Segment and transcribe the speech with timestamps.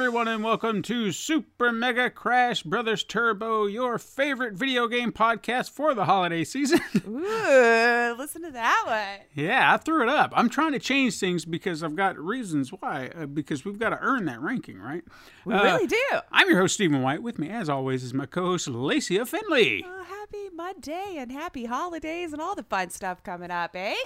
[0.00, 5.92] Everyone, and welcome to Super Mega Crash Brothers Turbo, your favorite video game podcast for
[5.92, 6.78] the holiday season.
[7.08, 9.26] Ooh, listen to that one.
[9.34, 10.32] yeah, I threw it up.
[10.36, 13.10] I'm trying to change things because I've got reasons why.
[13.12, 15.02] Uh, because we've got to earn that ranking, right?
[15.44, 16.04] We Uh, really do.
[16.30, 17.20] I'm your host, Stephen White.
[17.22, 19.84] With me, as always, is my co-host, Lacey Finley.
[19.84, 23.96] Oh, happy Monday and happy holidays and all the fun stuff coming up, eh?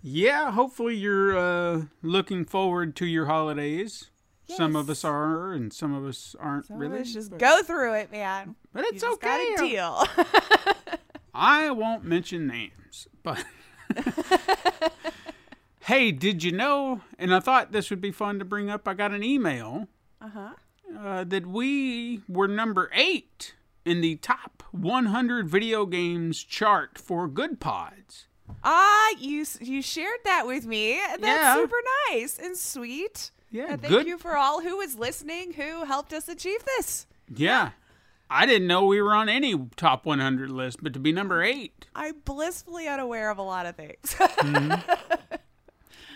[0.00, 4.10] Yeah, hopefully you're uh, looking forward to your holidays.
[4.48, 6.98] Some of us are, and some of us aren't So really.
[6.98, 8.54] let's just but- go through it, man.
[8.72, 9.54] but it's just okay.
[9.56, 10.04] Got a deal.
[11.34, 13.44] I won't mention names, but
[15.80, 17.00] hey, did you know?
[17.18, 18.86] And I thought this would be fun to bring up.
[18.88, 19.88] I got an email
[20.20, 20.50] uh-huh.
[20.98, 27.60] uh, that we were number eight in the top 100 video games chart for Good
[27.60, 28.26] Pods.
[28.62, 30.98] Ah, you you shared that with me.
[31.08, 31.54] That's Yeah.
[31.56, 31.76] super
[32.10, 33.30] nice and sweet.
[33.56, 34.06] Yeah, And thank good.
[34.06, 37.06] you for all who was listening, who helped us achieve this.
[37.34, 37.70] Yeah,
[38.28, 41.86] I didn't know we were on any top 100 list, but to be number eight,
[41.94, 44.14] I'm blissfully unaware of a lot of things.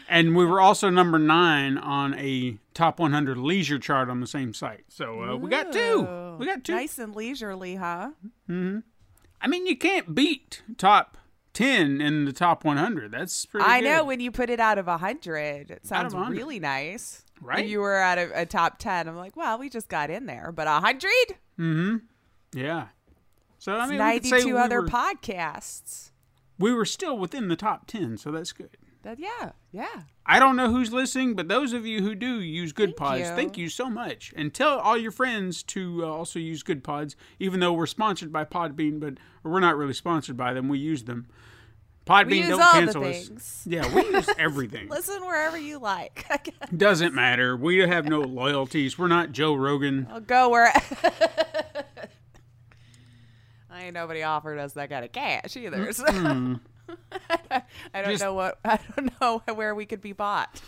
[0.08, 4.52] and we were also number nine on a top 100 leisure chart on the same
[4.52, 4.84] site.
[4.88, 6.36] So uh, we got two.
[6.38, 6.74] We got two.
[6.74, 8.10] Nice and leisurely, huh?
[8.46, 8.78] Hmm.
[9.40, 11.16] I mean, you can't beat top
[11.54, 13.12] 10 in the top 100.
[13.12, 13.86] That's pretty I good.
[13.88, 16.36] know when you put it out of a hundred, it sounds 100.
[16.36, 17.24] really nice.
[17.40, 17.66] Right?
[17.66, 20.52] You were at a, a top ten, I'm like, well, we just got in there,
[20.52, 21.10] but a hundred,
[22.54, 22.88] Yeah.
[23.58, 26.10] So, I mean, we could ninety-two we other were, podcasts.
[26.58, 28.76] we were still within the top 10, so that's good.
[29.02, 30.02] That yeah, yeah.
[30.26, 33.20] I don't know who's listening, but those of you who do use Good Thank Pods,
[33.20, 33.26] you.
[33.34, 34.32] thank you so much.
[34.36, 38.30] And tell all your friends to uh, also use Good Pods, even though we're sponsored
[38.32, 40.68] by Podbean, but we're not really sponsored by them.
[40.68, 41.28] We use them.
[42.06, 43.28] Podbean We use don't all the cancel us.
[43.28, 43.62] things.
[43.66, 44.88] Yeah, we use everything.
[44.88, 46.26] Listen wherever you like.
[46.76, 47.56] Doesn't matter.
[47.56, 48.98] We have no loyalties.
[48.98, 50.08] We're not Joe Rogan.
[50.10, 50.72] I'll go where.
[53.70, 55.92] I ain't nobody offered us that kind of cash either.
[55.92, 56.04] So.
[56.10, 57.62] I
[57.94, 60.60] don't Just- know what I don't know where we could be bought.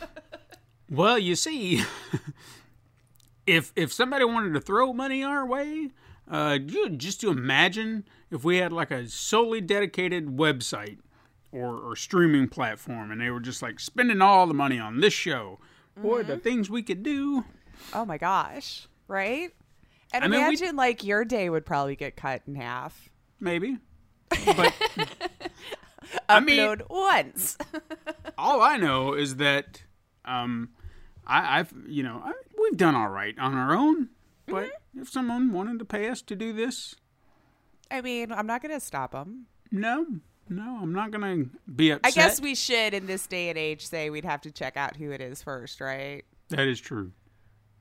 [0.89, 1.83] Well, you see,
[3.47, 5.91] if if somebody wanted to throw money our way,
[6.31, 10.99] uh, just to imagine if we had like a solely dedicated website
[11.53, 15.13] or, or streaming platform, and they were just like spending all the money on this
[15.13, 15.59] show.
[15.97, 17.45] Boy, the things we could do.
[17.93, 18.89] Oh my gosh!
[19.07, 19.51] Right?
[20.15, 23.11] And I mean, we- imagine like your day would probably get cut in half.
[23.39, 23.79] Maybe,
[24.47, 24.73] but
[26.29, 27.59] I mean, once.
[28.39, 29.83] all I know is that
[30.25, 30.71] um,
[31.27, 34.09] I, I've you know I, we've done all right on our own.
[34.47, 36.95] But if someone wanted to pay us to do this,
[37.91, 39.47] I mean, I'm not gonna stop them.
[39.71, 40.07] No,
[40.49, 41.45] no, I'm not gonna
[41.75, 42.07] be upset.
[42.07, 44.97] I guess we should, in this day and age, say we'd have to check out
[44.97, 46.25] who it is first, right?
[46.51, 47.13] that is true.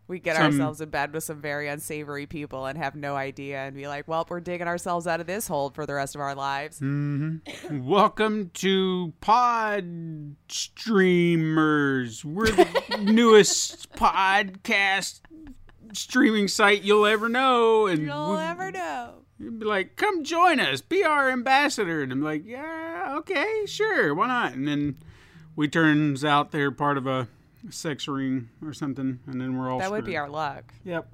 [0.07, 3.59] We get Some- ourselves in bed with some very unsavory people and have no idea,
[3.59, 6.21] and be like, "Well, we're digging ourselves out of this hole for the rest of
[6.21, 7.85] our lives." Mm-hmm.
[7.87, 12.25] Welcome to Pod Streamers.
[12.25, 15.21] We're the newest podcast
[15.93, 19.13] streaming site you'll ever know, and You'll ever know.
[19.41, 24.13] You'd be like, "Come join us, be our ambassador," and I'm like, "Yeah, okay, sure,
[24.13, 24.97] why not?" And then
[25.55, 27.27] we turns out they're part of a
[27.69, 30.73] sex ring or something, and then we're all That would be our luck.
[30.83, 31.07] yep.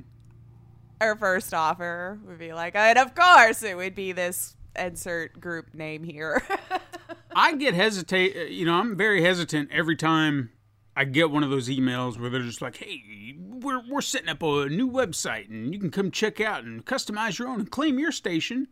[0.99, 5.73] Our first offer would be like, and of course, it would be this insert group
[5.73, 6.43] name here.
[7.35, 8.35] I get hesitate.
[8.35, 10.49] uh, You know, I'm very hesitant every time
[10.99, 14.41] I get one of those emails where they're just like, "Hey, we're we're setting up
[14.41, 17.99] a new website, and you can come check out and customize your own and claim
[17.99, 18.67] your station."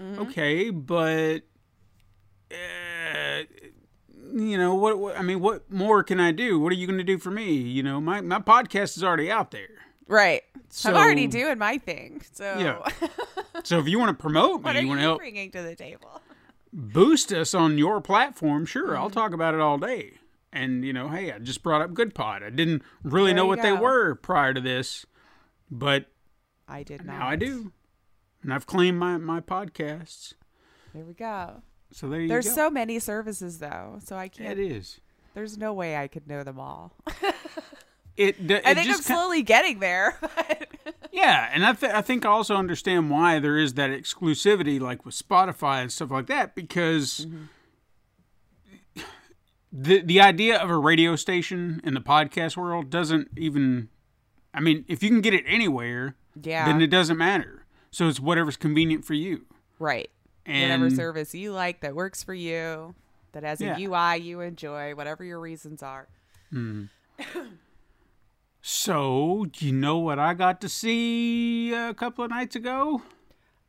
[0.00, 1.42] Okay, but
[2.50, 3.42] uh,
[4.32, 5.16] you know what, what?
[5.18, 6.58] I mean, what more can I do?
[6.60, 7.52] What are you going to do for me?
[7.52, 9.68] You know, my my podcast is already out there.
[10.06, 10.42] right.
[10.70, 12.20] So- I'm already doing my thing.
[12.32, 13.08] So, Yeah.
[13.64, 16.20] So if you want to promote me, you want to help bringing to the table?
[16.74, 19.14] boost us on your platform, sure, I'll Mm-hmm.
[19.14, 20.12] talk about it all day.
[20.52, 22.42] And you know, hey, I just brought up Good Pod.
[22.42, 25.04] I didn't really There know what they were prior to this,
[25.70, 26.06] but
[26.66, 27.18] I did not.
[27.18, 27.72] now I do.
[28.42, 30.34] and I've claimed my my podcasts.
[30.94, 31.62] There we go.
[31.92, 32.54] So there you There's go.
[32.54, 34.58] so many services though, so I can't.
[34.58, 35.00] It is.
[35.34, 36.96] There's no way I could know them all.
[38.16, 40.18] It, d- I it think I'm slowly getting there.
[41.10, 45.04] Yeah, and I, th- I think I also understand why there is that exclusivity, like
[45.04, 47.44] with Spotify and stuff like that, because mm-hmm.
[49.72, 53.88] The the idea of a radio station in the podcast world doesn't even.
[54.54, 56.64] I mean, if you can get it anywhere, yeah.
[56.64, 57.66] then it doesn't matter.
[57.90, 59.46] So it's whatever's convenient for you.
[59.78, 60.10] right.
[60.46, 62.94] And Whatever service you like that works for you,
[63.32, 66.08] that has a UI you enjoy, whatever your reasons are.
[68.62, 73.02] so, you know what I got to see a couple of nights ago?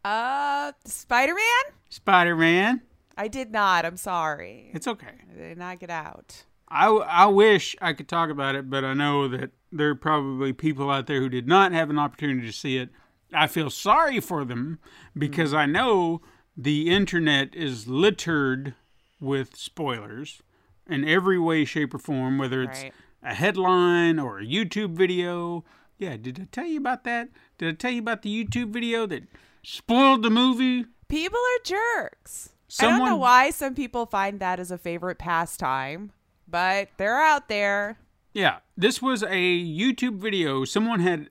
[0.06, 1.74] Uh, Spider Man?
[1.90, 2.82] Spider Man.
[3.20, 3.84] I did not.
[3.86, 4.72] I'm sorry.
[4.74, 5.12] It's okay.
[5.30, 6.46] I did not get out.
[6.70, 10.54] I, I wish I could talk about it, but I know that there are probably
[10.54, 12.90] people out there who did not have an opportunity to see it.
[13.34, 14.80] I feel sorry for them
[15.18, 16.22] because I know
[16.56, 18.74] the internet is littered
[19.20, 20.42] with spoilers
[20.88, 22.94] in every way, shape, or form, whether it's Right.
[23.22, 25.66] a headline or a YouTube video.
[25.98, 27.28] Yeah, did I tell you about that?
[27.58, 29.24] Did I tell you about the YouTube video that
[29.62, 30.86] spoiled the movie?
[31.10, 32.54] People are jerks.
[32.80, 36.12] I don't know why some people find that as a favorite pastime,
[36.48, 37.98] but they're out there.
[38.34, 40.66] Yeah, this was a YouTube video.
[40.66, 41.30] Someone had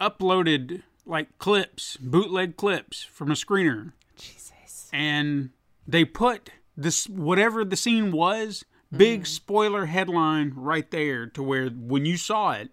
[0.00, 4.88] uploaded like clips, bootleg clips from a screener, Jesus.
[4.92, 5.50] and
[5.86, 8.64] they put this whatever the scene was,
[8.94, 9.26] big mm.
[9.26, 12.70] spoiler headline right there to where when you saw it,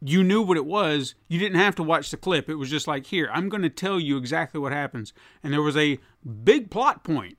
[0.00, 1.14] you knew what it was.
[1.28, 2.48] You didn't have to watch the clip.
[2.48, 5.12] It was just like, here, I'm going to tell you exactly what happens.
[5.42, 5.98] And there was a
[6.44, 7.38] big plot point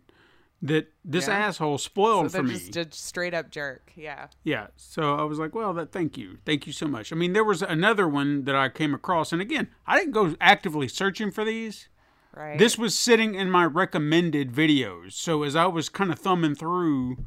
[0.61, 1.35] that this Yeah.
[1.37, 2.53] asshole spoiled they're for me.
[2.53, 3.93] just a straight up jerk.
[3.95, 4.27] Yeah.
[4.43, 4.67] Yeah.
[4.75, 6.37] So I was like, well, that thank you.
[6.45, 7.13] Thank you so much.
[7.13, 10.35] I mean, there was another one that I came across and again, I didn't go
[10.41, 11.87] actively searching for these.
[12.35, 12.59] Right.
[12.59, 15.13] This was sitting in my recommended videos.
[15.13, 17.17] So as I was kind of thumbing through,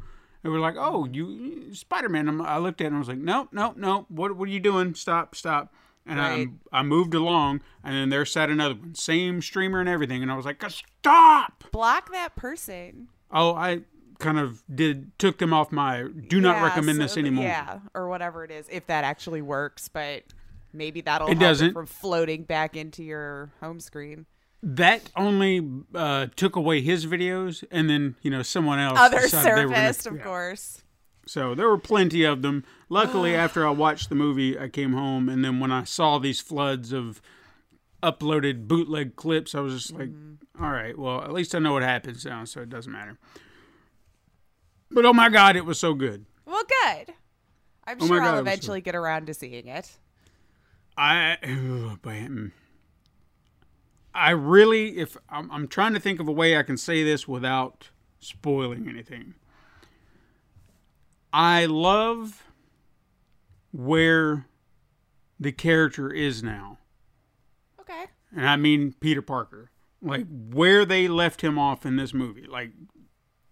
[0.44, 3.48] it was like, "Oh, you Spider-Man." I looked at it and I was like, "Nope,
[3.52, 4.06] nope, nope.
[4.08, 4.94] What what are you doing?
[4.94, 5.72] Stop, stop."
[6.04, 6.48] And Right.
[6.72, 10.32] I I moved along and then there sat another one, same streamer and everything, and
[10.32, 13.08] I was like, "Stop!" block that person.
[13.30, 13.82] Oh, I
[14.18, 17.44] kind of did took them off my do not Yeah, recommend so this anymore.
[17.44, 20.24] Yeah, or whatever it is, if that actually works, but
[20.72, 21.72] maybe that'll It help doesn't.
[21.72, 24.26] from floating back into your home screen.
[24.64, 29.28] That only uh, took away his videos, and then you know someone else Other were
[29.28, 30.22] gonna- of yeah.
[30.22, 30.82] course.
[31.26, 32.64] So there were plenty of them.
[32.88, 36.40] Luckily, after I watched the movie, I came home, and then when I saw these
[36.40, 37.20] floods of
[38.02, 40.62] uploaded bootleg clips, I was just like, Mm-hmm.
[40.64, 43.18] "All right, well, at least I know what happens now, so it doesn't matter."
[44.90, 46.24] But oh my god, it was so good.
[46.44, 47.14] Well, good.
[47.84, 49.90] I'm Oh sure God, I'll eventually get around to seeing it.
[50.96, 51.96] I, oh.
[54.14, 57.26] I really, if I'm, I'm trying to think of a way I can say this
[57.26, 57.88] without
[58.20, 59.34] spoiling anything.
[61.32, 62.44] I love
[63.70, 64.46] where
[65.40, 66.78] the character is now,
[67.80, 68.04] Okay.
[68.36, 69.70] and I mean Peter Parker.
[70.02, 72.46] Like where they left him off in this movie.
[72.46, 72.72] Like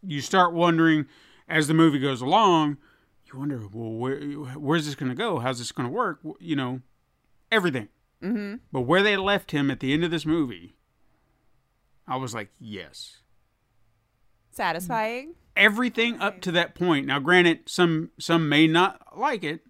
[0.02, 1.06] you start wondering
[1.48, 2.76] as the movie goes along.
[3.32, 4.18] You wonder, well, where,
[4.58, 5.38] where's this going to go?
[5.38, 6.18] How's this going to work?
[6.40, 6.80] You know,
[7.52, 7.88] everything.
[8.22, 8.56] Mm-hmm.
[8.72, 10.74] But where they left him at the end of this movie,
[12.06, 13.18] I was like, yes.
[14.50, 15.34] Satisfying.
[15.56, 17.06] Everything up to that point.
[17.06, 19.60] Now, granted, some some may not like it,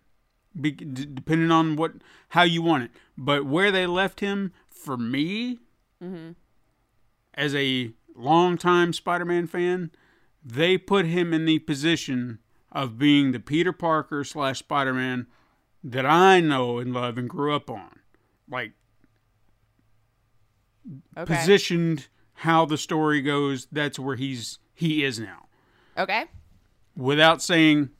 [0.58, 1.92] be, d- depending on what
[2.30, 2.90] how you want it.
[3.16, 5.58] But where they left him, for me,
[6.02, 6.32] mm-hmm.
[7.34, 9.90] as a longtime Spider-Man fan,
[10.44, 12.38] they put him in the position
[12.72, 15.26] of being the Peter Parker slash Spider-Man
[15.82, 17.99] that I know and love and grew up on.
[18.50, 18.72] Like
[21.16, 21.34] Okay.
[21.34, 25.46] positioned how the story goes, that's where he's he is now.
[25.96, 26.24] Okay.
[26.96, 27.90] Without saying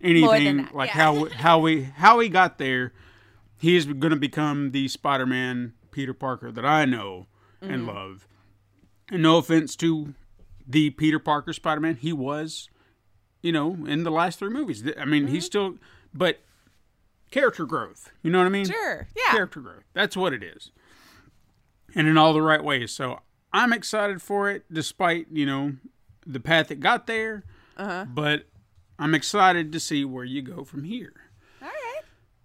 [0.00, 0.94] anything like yeah.
[0.94, 2.92] how how we how he got there,
[3.58, 7.26] he is going to become the Spider-Man Peter Parker that I know
[7.62, 7.72] Mm-hmm.
[7.72, 8.28] and love.
[9.10, 10.12] And no offense to
[10.66, 12.68] the Peter Parker Spider-Man, he was,
[13.42, 14.82] you know, in the last three movies.
[14.98, 15.34] I mean, Mm-hmm.
[15.34, 15.76] he's still,
[16.12, 16.40] but
[17.34, 18.12] character growth.
[18.22, 18.66] You know what I mean?
[18.66, 19.08] Sure.
[19.16, 19.32] Yeah.
[19.32, 19.82] character growth.
[19.92, 20.70] That's what it is.
[21.94, 22.92] And in all the right ways.
[22.92, 23.20] So
[23.52, 25.72] I'm excited for it, despite, you know,
[26.24, 27.42] the path it got there.
[27.76, 28.04] Uh-huh.
[28.08, 28.44] But
[29.00, 31.12] I'm excited to see where you go from here.
[31.60, 32.02] All right.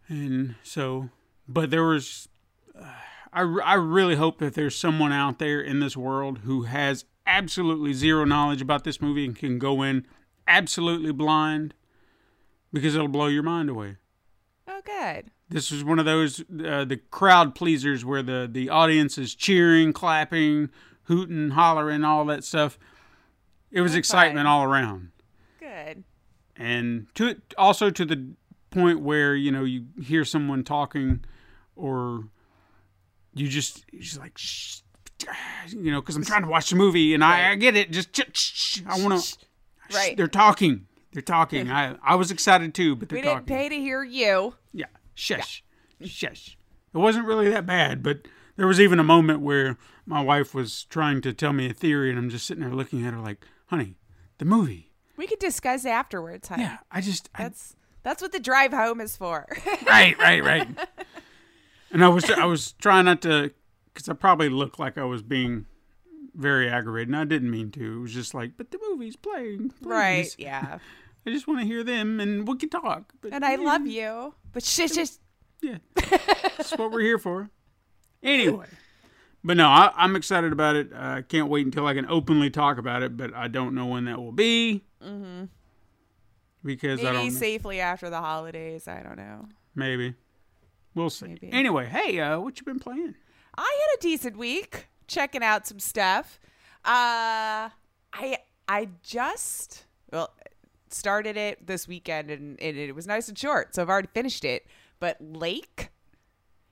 [0.07, 1.09] And so,
[1.47, 2.27] but there was,
[2.75, 2.85] uh,
[3.31, 7.93] I, I really hope that there's someone out there in this world who has absolutely
[7.93, 10.07] zero knowledge about this movie and can go in
[10.47, 11.75] absolutely blind
[12.73, 13.97] because it'll blow your mind away.
[14.71, 15.31] Oh, good.
[15.49, 19.93] this was one of those uh, the crowd pleasers where the the audience is cheering,
[19.93, 20.69] clapping,
[21.03, 22.77] hooting, hollering, all that stuff.
[23.71, 24.45] It was That's excitement fine.
[24.47, 25.09] all around,
[25.59, 26.03] Good.
[26.55, 28.29] and to also to the
[28.69, 31.25] point where you know you hear someone talking,
[31.75, 32.25] or
[33.33, 34.81] you just you're just like shh,
[35.69, 38.15] you know because I'm trying to watch the movie and I, I get it just
[38.15, 39.37] shh, shh, shh, I want to
[39.95, 40.15] Right.
[40.15, 43.69] they're talking they're talking I I was excited too but they're We talking didn't pay
[43.69, 44.55] to hear you.
[45.29, 45.63] Yeah shush
[46.03, 46.57] shush
[46.93, 50.83] it wasn't really that bad but there was even a moment where my wife was
[50.85, 53.45] trying to tell me a theory and I'm just sitting there looking at her like
[53.67, 53.95] honey
[54.37, 56.63] the movie We could discuss afterwards, honey.
[56.63, 59.45] yeah I just I, That's that's what the drive home is for.
[59.85, 60.67] right, right, right.
[61.91, 63.51] And I was I was trying not to,
[63.93, 65.65] because I probably looked like I was being
[66.33, 67.97] very aggravated, and I didn't mean to.
[67.97, 70.33] It was just like, but the movie's playing, right.
[70.37, 70.79] Yeah.
[71.25, 73.13] I just want to hear them, and we can talk.
[73.21, 74.33] But, And I love you.
[74.51, 75.17] But shh, shh.
[75.61, 77.49] Yeah, that's what we're here for.
[78.23, 78.67] Anyway,
[79.43, 80.91] but no, I, I'm excited about it.
[80.93, 84.05] I can't wait until I can openly talk about it, but I don't know when
[84.05, 84.83] that will be.
[85.03, 85.45] Mm-hmm.
[86.63, 88.87] Because I don't Maybe safely after the holidays.
[88.87, 89.47] I don't know.
[89.75, 90.15] maybe
[90.95, 91.27] we'll see.
[91.27, 91.49] Maybe.
[91.51, 93.15] Anyway, hey, uh, what you been playing?
[93.57, 96.39] I had a decent week checking out some stuff.
[96.85, 97.69] Uh
[98.13, 100.33] I I just well
[100.93, 104.43] started it this weekend and, and it was nice and short, so I've already finished
[104.45, 104.65] it.
[104.99, 105.89] But Lake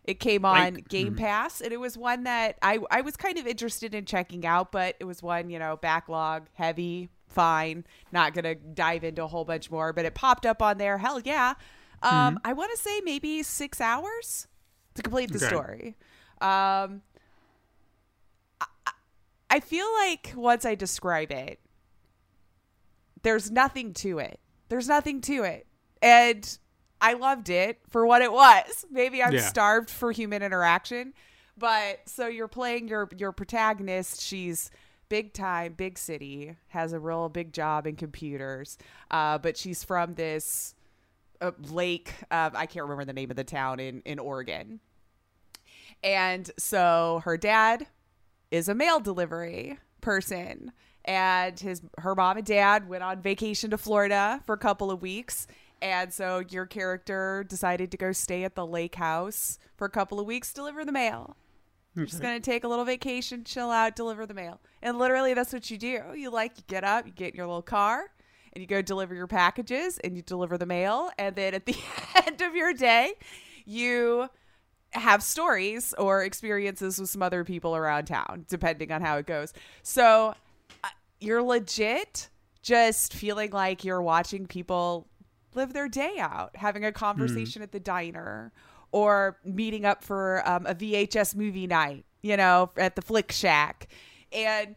[0.04, 0.88] it came on Lake.
[0.88, 4.46] Game Pass and it was one that I I was kind of interested in checking
[4.46, 9.24] out, but it was one, you know, backlog heavy, fine, not going to dive into
[9.24, 10.98] a whole bunch more, but it popped up on there.
[10.98, 11.56] Hell yeah.
[12.02, 14.48] Um I want to say maybe 6 hours
[14.96, 15.48] to complete the Okay.
[15.48, 15.96] story.
[16.40, 17.02] Um
[18.62, 18.92] I-
[19.50, 21.60] I feel like once I describe it,
[23.28, 24.40] there's nothing to it.
[24.70, 25.68] There's nothing to it.
[26.02, 26.58] And
[27.02, 28.86] I loved it for what it was.
[28.92, 29.42] Maybe I'm Yeah.
[29.42, 31.14] starved for human interaction.
[31.58, 34.72] But so you're playing your your protagonist, she's
[35.10, 38.78] big time, big city, has a real big job in computers.
[39.12, 40.74] Uh, but she's from this
[41.42, 44.80] uh, lake, uh, I can't remember the name of the town in in Oregon.
[46.04, 47.88] And so her dad
[48.52, 50.72] is a mail delivery person
[51.08, 55.02] and his her mom and dad went on vacation to Florida for a couple of
[55.02, 55.48] weeks.
[55.82, 60.20] And so your character decided to go stay at the lake house for a couple
[60.20, 61.38] of weeks deliver the mail.
[61.96, 64.60] Just gonna take a little vacation chill out deliver the mail.
[64.84, 66.02] And literally that's what you do.
[66.16, 68.12] You like you get up you get in your little car
[68.54, 71.10] and you go deliver your packages and you deliver the mail.
[71.18, 71.76] And then at the
[72.28, 73.14] end of your day
[73.66, 74.30] you
[74.92, 79.54] have stories or experiences with some other people around town, depending on how it goes.
[79.84, 80.36] So
[81.20, 82.30] you're legit
[82.62, 85.08] just feeling like you're watching people
[85.54, 88.52] live their day out, having a conversation at the diner
[88.92, 93.88] or meeting up for um, a VHS movie night, you know, at the Flick Shack.
[94.32, 94.76] And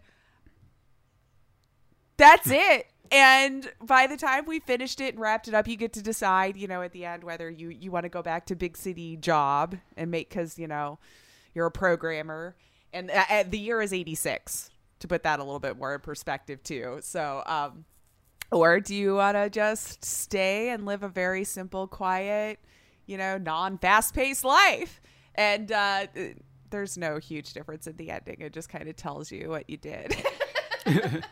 [2.17, 2.87] that's it.
[3.13, 6.57] And by the time we finished it and wrapped it up, you get to decide,
[6.57, 9.17] you know, at the end whether you you want to go back to big city
[9.17, 10.99] job and make because you know
[11.55, 12.55] you're a programmer.
[12.93, 14.71] And uh, uh, the year is '86
[15.01, 16.99] to put that a little bit more in perspective too.
[17.03, 17.85] So, um,
[18.53, 22.59] or do you want to just stay and live a very simple, quiet,
[23.07, 25.01] you know, non-fast paced life?
[25.35, 26.07] And uh,
[26.71, 28.37] there's no huge difference in the ending.
[28.41, 30.17] It just kind of tells you what you did.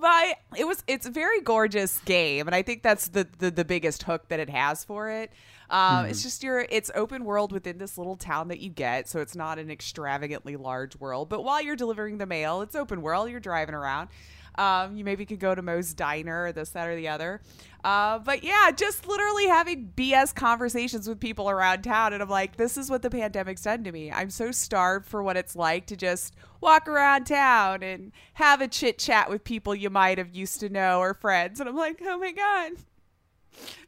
[0.00, 3.64] but it was it's a very gorgeous game and i think that's the the, the
[3.64, 5.32] biggest hook that it has for it
[5.70, 9.20] um, it's just your it's open world within this little town that you get so
[9.20, 13.30] it's not an extravagantly large world but while you're delivering the mail it's open world
[13.30, 14.08] you're driving around
[14.56, 17.40] um, you maybe could go to Moe's Diner or this, that, or the other.
[17.82, 22.12] Uh, but yeah, just literally having BS conversations with people around town.
[22.12, 24.10] And I'm like, this is what the pandemic's done to me.
[24.10, 28.68] I'm so starved for what it's like to just walk around town and have a
[28.68, 31.60] chit chat with people you might have used to know or friends.
[31.60, 32.72] And I'm like, oh my God,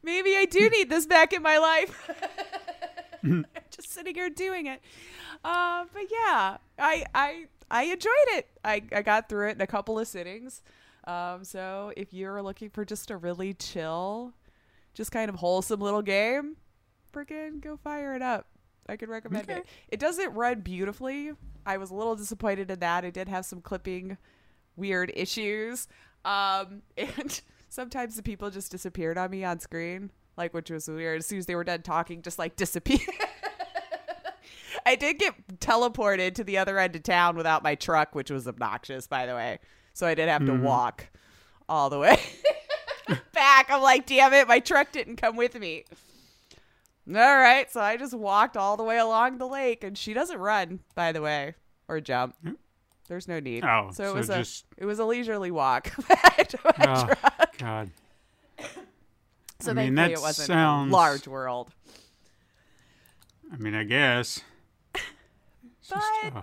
[0.03, 2.11] maybe I do need this back in my life.
[3.71, 4.81] just sitting here doing it.
[5.45, 8.49] Uh, but yeah, I I I enjoyed it.
[8.65, 10.63] I, I got through it in a couple of sittings.
[11.05, 14.33] Um, so if you're looking for just a really chill,
[14.95, 16.57] just kind of wholesome little game,
[17.13, 18.47] freaking go fire it up.
[18.89, 19.61] I could recommend Okay.
[19.61, 19.67] it.
[19.89, 21.33] It doesn't run beautifully.
[21.65, 23.05] I was a little disappointed in that.
[23.05, 24.17] It did have some clipping
[24.77, 25.89] weird issues.
[26.25, 31.19] Um, and sometimes the people just disappeared on me on screen, like which was weird.
[31.19, 32.99] As soon as they were done talking, just like disappear.
[34.87, 38.47] I did get teleported to the other end of town without my truck, which was
[38.47, 39.59] obnoxious, by the way.
[39.95, 40.63] So I did have to mm-hmm.
[40.63, 41.09] walk
[41.69, 42.21] all the way
[43.33, 43.69] back.
[43.71, 45.85] I'm like, damn it, my truck didn't come with me.
[47.09, 47.71] All right.
[47.73, 51.13] So I just walked all the way along the lake, and she doesn't run, by
[51.13, 51.55] the way,
[51.89, 52.37] or jump.
[53.09, 53.65] There's no need.
[53.65, 55.93] Oh, so it so was just- a it was a leisurely walk.
[56.09, 57.59] back to my Oh, truck.
[57.59, 57.91] God.
[59.61, 61.71] so I mean, that it wasn't sounds- a large world.
[63.53, 64.41] I mean, I guess.
[65.81, 66.43] It's just, But- uh,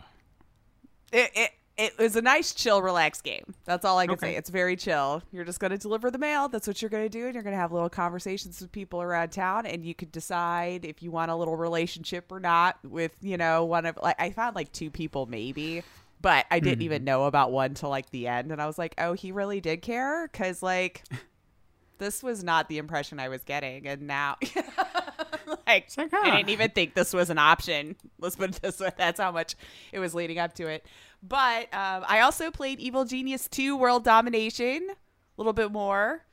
[1.12, 3.56] it, it it was a nice, chill, relaxed game.
[3.66, 4.28] That's all I can Okay.
[4.34, 4.36] say.
[4.38, 5.22] It's very chill.
[5.32, 6.48] You're just going to deliver the mail.
[6.48, 9.02] That's what you're going to do, and you're going to have little conversations with people
[9.02, 13.12] around town, and you could decide if you want a little relationship or not with
[13.22, 15.84] you know one of like I found like two people maybe.
[16.24, 18.96] But I didn't even know about one till like the end, and I was like,
[18.98, 21.04] "Oh, he really did care," because like,
[21.98, 24.38] this was not the impression I was getting, and now,
[25.68, 27.98] like, I didn't even think this was an option.
[28.20, 28.92] Let's put it this way.
[28.98, 29.56] That's how much
[29.92, 30.86] it was leading up to it.
[31.22, 34.96] But um, I also played Evil Genius 2 World Domination a
[35.38, 36.24] little bit more.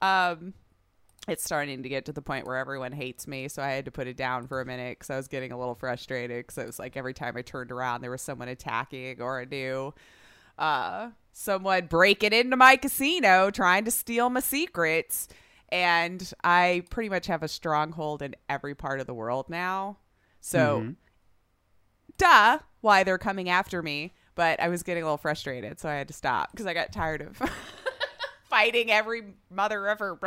[0.00, 0.54] Um,
[1.28, 3.90] it's starting to get to the point where everyone hates me, so I had to
[3.90, 6.46] put it down for a minute because I was getting a little frustrated.
[6.46, 9.46] Because it was like every time I turned around, there was someone attacking or a
[9.46, 9.92] new
[10.58, 15.28] uh, someone breaking into my casino trying to steal my secrets.
[15.70, 19.98] And I pretty much have a stronghold in every part of the world now.
[20.40, 20.80] So,
[22.18, 24.14] duh, why they're coming after me.
[24.34, 26.92] But I was getting a little frustrated, so I had to stop because I got
[26.92, 27.40] tired of
[28.50, 30.18] fighting every mother of ever.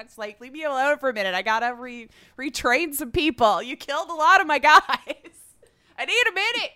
[0.00, 1.34] It's like, leave me alone for a minute.
[1.34, 3.62] I gotta re- retrain some people.
[3.62, 4.78] You killed a lot of my guys.
[5.98, 6.70] I need a minute.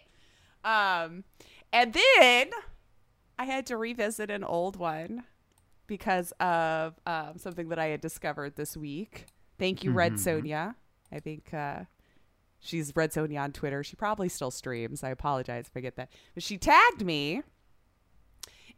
[0.65, 1.25] Um,
[1.73, 2.51] and then
[3.39, 5.25] I had to revisit an old one
[5.87, 9.27] because of um, something that I had discovered this week.
[9.59, 10.75] Thank you, Red Sonia.
[11.13, 11.85] I think uh,
[12.61, 13.85] she's Red Sonia on Twitter.
[13.85, 15.05] She probably still streams.
[15.05, 16.11] I apologize if I get that.
[16.35, 17.43] But she tagged me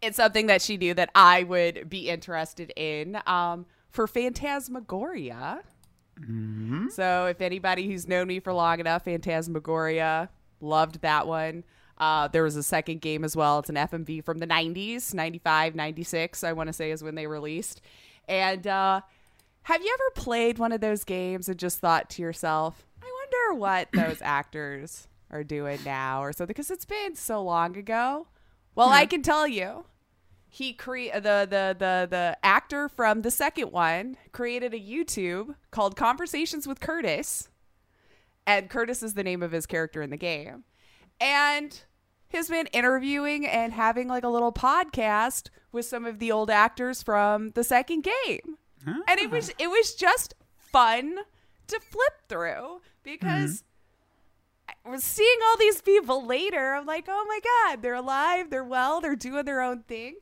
[0.03, 5.63] in something that she knew that I would be interested in um, for Phantasmagoria.
[6.91, 11.65] So if anybody who's known me for long enough, Phantasmagoria, loved that one.
[11.99, 13.61] Uh, there was a second game as well.
[13.61, 17.27] It's an FMV from the 90s, 95, 96, I want to say is when they
[17.27, 17.81] released.
[18.29, 19.01] And uh,
[19.63, 23.61] have you ever played one of those games and just thought to yourself, I wonder
[23.61, 26.49] what those actors are doing now or something?
[26.49, 28.27] Because it's been so long ago.
[28.75, 29.85] Well, I can tell you.
[30.49, 35.97] He cre- the, the the the actor from the second one created a YouTube called
[35.97, 37.49] Conversations with Curtis,
[38.47, 40.63] and Curtis is the name of his character in the game,
[41.21, 41.83] and
[42.29, 47.03] has been interviewing and having like a little podcast with some of the old actors
[47.03, 48.57] from the second game,
[48.87, 49.55] and it was ah.
[49.59, 51.17] it was just fun
[51.67, 53.51] to flip through because.
[53.51, 53.65] Was
[54.99, 56.75] seeing all these people later.
[56.75, 60.17] I'm like, oh my God, they're alive, they're well, they're doing their own thing.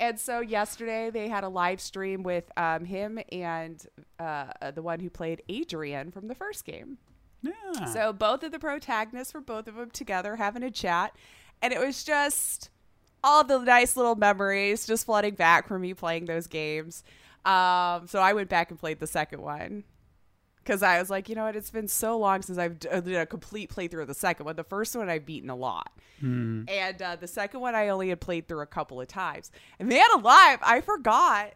[0.00, 3.84] And so yesterday they had a live stream with um, him and
[4.18, 6.96] uh, the one who played Adrienne from the first game.
[7.42, 7.84] Yeah.
[7.84, 11.14] So both of the protagonists were both of them together having a chat,
[11.62, 12.70] and it was just
[13.22, 17.04] all the nice little memories just flooding back from me playing those games.
[17.44, 19.84] Um, so I went back and played the second one
[20.70, 23.22] because I was like, you know what, it's been so long since I've d- uh,
[23.22, 24.54] a complete playthrough of the second one.
[24.54, 25.90] The first one I've beaten a lot,
[26.68, 29.50] and uh, the second one I only had played through a couple of times.
[29.80, 31.54] And man alive, I forgot.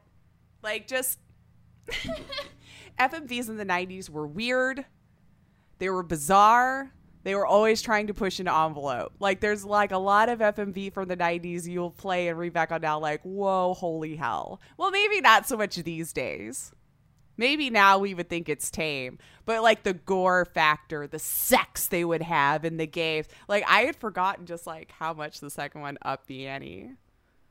[0.64, 1.20] Like just
[2.98, 4.84] FMVs in the '90s were weird.
[5.78, 6.90] They were bizarre.
[7.22, 9.12] They were always trying to push an envelope.
[9.20, 12.70] Like there's like a lot of FMV from the 90s you'll play and read back
[12.70, 14.60] on now like, whoa, holy hell.
[14.76, 16.72] Well, maybe not so much these days.
[17.36, 22.04] Maybe now we would think it's tame, but like the gore factor, the sex they
[22.04, 23.26] would have in the games.
[23.48, 26.90] Like I had forgotten just like how much the second one upped the ante.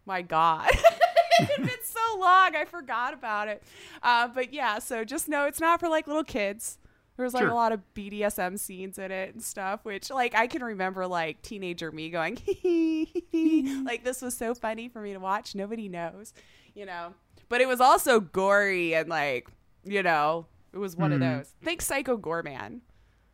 [0.06, 0.70] My God.
[1.40, 3.64] it's been so long, I forgot about it.
[4.02, 6.78] Uh, but yeah, so just know it's not for like little kids.
[7.16, 7.52] There was like Sure.
[7.52, 11.42] a lot of BDSM scenes in it and stuff, which like I can remember like
[11.42, 12.38] teenager me going,
[13.86, 15.54] like this was so funny for me to watch.
[15.56, 16.34] Nobody knows,
[16.74, 17.14] you know.
[17.50, 19.48] But it was also gory and like,
[19.84, 21.54] you know, it was one of those.
[21.64, 22.82] Think Psycho Goreman,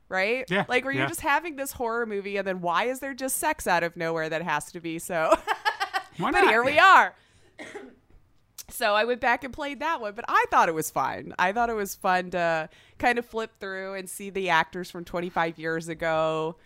[0.09, 0.45] right?
[0.49, 3.37] Yeah, Like where you're just having this horror movie and then why is there just
[3.37, 5.37] sex out of nowhere that has to be so?
[6.17, 7.15] Why but here we are.
[8.69, 11.33] so I went back and played that one, but I thought it was fun.
[11.39, 15.05] I thought it was fun to kind of flip through and see the actors from
[15.05, 16.57] 25 years ago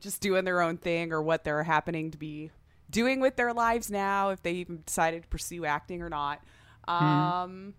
[0.00, 2.50] just doing their own thing or what they're happening to be
[2.90, 6.40] doing with their lives now, if they even decided to pursue acting or not.
[6.86, 7.74] Um,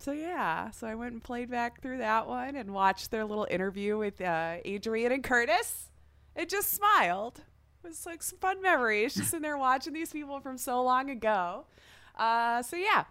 [0.00, 3.46] so yeah, so I went and played back through that one and watched their little
[3.50, 5.90] interview with uh, Adrienne and Curtis.
[6.34, 7.42] It just smiled.
[7.84, 11.10] It was like some fun memories just in there watching these people from so long
[11.10, 11.66] ago.
[12.16, 13.04] Uh, so yeah.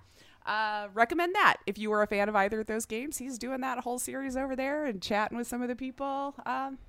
[0.47, 3.17] uh, recommend that if you were a fan of either of those games.
[3.17, 6.79] He's doing that whole series over there and chatting with some of the people um,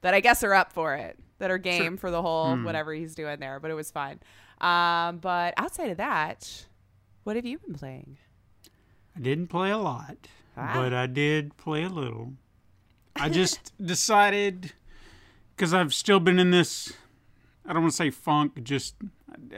[0.00, 3.14] that I guess are up for it, that are game for the whole whatever he's
[3.14, 3.60] doing there.
[3.60, 4.18] But it was fun.
[4.60, 6.66] Um, but outside of that,
[7.22, 8.18] what have you been playing?
[9.16, 10.16] I didn't play a lot,
[10.56, 10.72] Ah.
[10.74, 12.34] but I did play a little.
[13.14, 14.72] I just decided
[15.54, 16.92] because I've still been in this.
[17.64, 18.62] I don't want to say funk.
[18.62, 18.94] Just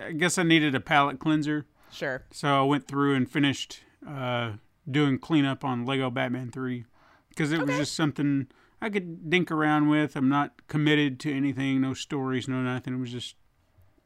[0.01, 2.23] I guess I needed a palate cleanser, Sure.
[2.31, 4.53] so I went through and finished uh,
[4.91, 6.85] doing cleanup on Lego Batman Three
[7.31, 8.47] because it was just something
[8.81, 10.15] I could dink around with.
[10.17, 11.81] I'm not committed to anything.
[11.81, 12.47] No stories.
[12.49, 12.95] No nothing.
[12.95, 13.35] It was just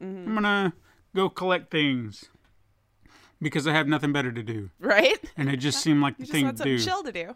[0.01, 0.27] Mm-hmm.
[0.27, 0.73] I'm gonna
[1.15, 2.25] go collect things
[3.43, 5.19] because I have nothing better to do, Right?
[5.37, 6.79] and it just seemed like the thing to do.
[6.79, 7.35] chill to do.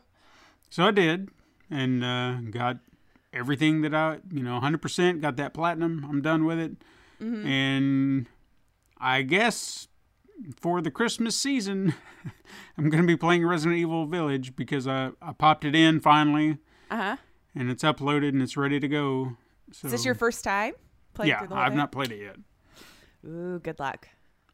[0.70, 1.30] So I did,
[1.70, 2.78] and uh, got
[3.34, 5.22] everything that I, you know, 100%.
[5.22, 6.06] Got that platinum.
[6.10, 6.72] I'm done with it.
[7.20, 8.28] And
[8.98, 9.88] I guess
[10.60, 11.94] for the Christmas season,
[12.78, 16.58] I'm going to be playing Resident Evil Village because I, I popped it in finally,
[16.92, 17.16] Uh huh.
[17.56, 19.36] and it's uploaded and it's ready to go.
[19.72, 20.74] So Is this your first time
[21.14, 21.78] playing yeah, through the whole I've thing?
[21.78, 22.36] not played it yet.
[23.26, 24.08] Ooh, good luck.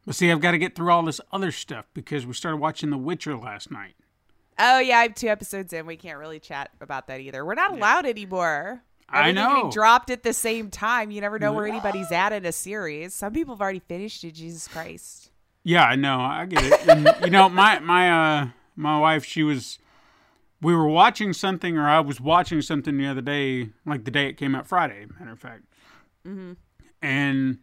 [0.06, 2.90] But see, I've got to get through all this other stuff because we started watching
[2.90, 3.96] The Witcher last night.
[4.60, 5.86] Oh yeah, I have two episodes in.
[5.86, 7.44] We can't really chat about that either.
[7.46, 8.84] We're not allowed anymore.
[9.10, 9.56] I know.
[9.56, 11.12] getting dropped at the same time.
[11.12, 13.14] You never know where anybody's at in a series.
[13.14, 14.34] Some people have already finished it.
[14.34, 15.32] Jesus Christ.
[15.64, 16.20] Yeah, I know.
[16.20, 16.88] I get it.
[16.88, 19.80] And, you know, my my uh my wife, she was
[20.62, 24.28] we were watching something or I was watching something the other day, like the day
[24.28, 25.64] it came out Friday, matter of fact.
[26.28, 26.54] Mm-hmm.
[27.02, 27.60] And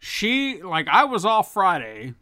[0.00, 2.14] she like I was off Friday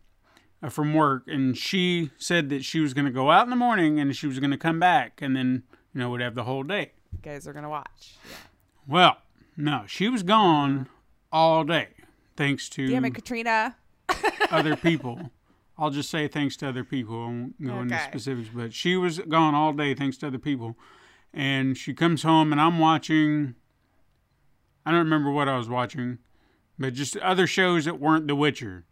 [0.62, 3.56] uh, from work and she said that she was going to go out in the
[3.56, 5.62] morning and she was going to come back and then,
[5.94, 6.92] you know, would have the whole day.
[7.12, 8.16] You guys are gonna watch.
[8.28, 8.36] Yeah.
[8.86, 9.16] Well,
[9.56, 10.88] no, she was gone
[11.32, 11.88] all day
[12.36, 13.76] thanks to Damn it, Katrina.
[14.50, 15.30] other people.
[15.78, 17.14] I'll just say thanks to other people.
[17.14, 20.76] I won't go into specifics, but she was gone all day thanks to other people.
[21.32, 23.54] And she comes home and I'm watching
[24.84, 26.18] I don't remember what I was watching,
[26.78, 28.84] but just other shows that weren't The Witcher.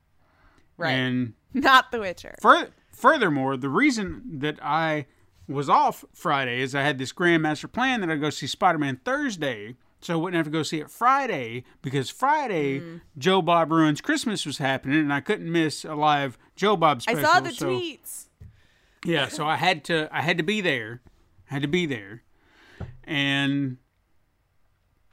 [0.76, 0.90] Right.
[0.92, 2.34] And Not The Witcher.
[2.40, 5.06] fur- furthermore, the reason that I
[5.48, 9.00] was off Friday is I had this Grandmaster plan that I'd go see Spider Man
[9.04, 13.00] Thursday, so I wouldn't have to go see it Friday because Friday Mm.
[13.16, 17.20] Joe Bob Ruins Christmas was happening and I couldn't miss a live Joe Bob special.
[17.20, 18.26] I saw the so, tweets.
[19.04, 21.00] Yeah, so I had to I had to be there.
[21.50, 22.22] I had to be there.
[23.04, 23.76] And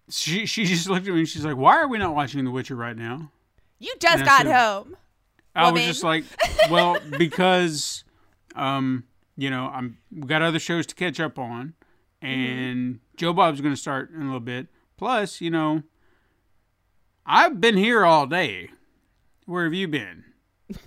[0.09, 2.51] she she just looked at me and she's like, "Why are we not watching The
[2.51, 3.31] Witcher right now?"
[3.79, 4.97] You just And I got said- home.
[5.55, 6.23] I was just like,
[6.71, 8.03] well, because,
[8.55, 9.03] um,
[9.37, 11.75] you know, I'm we got other shows to catch up on,
[12.23, 14.65] and Joe Bob's going to start in a little bit.
[14.97, 15.83] Plus, you know,
[17.25, 18.69] I've been here all day.
[19.45, 20.23] Where have you been?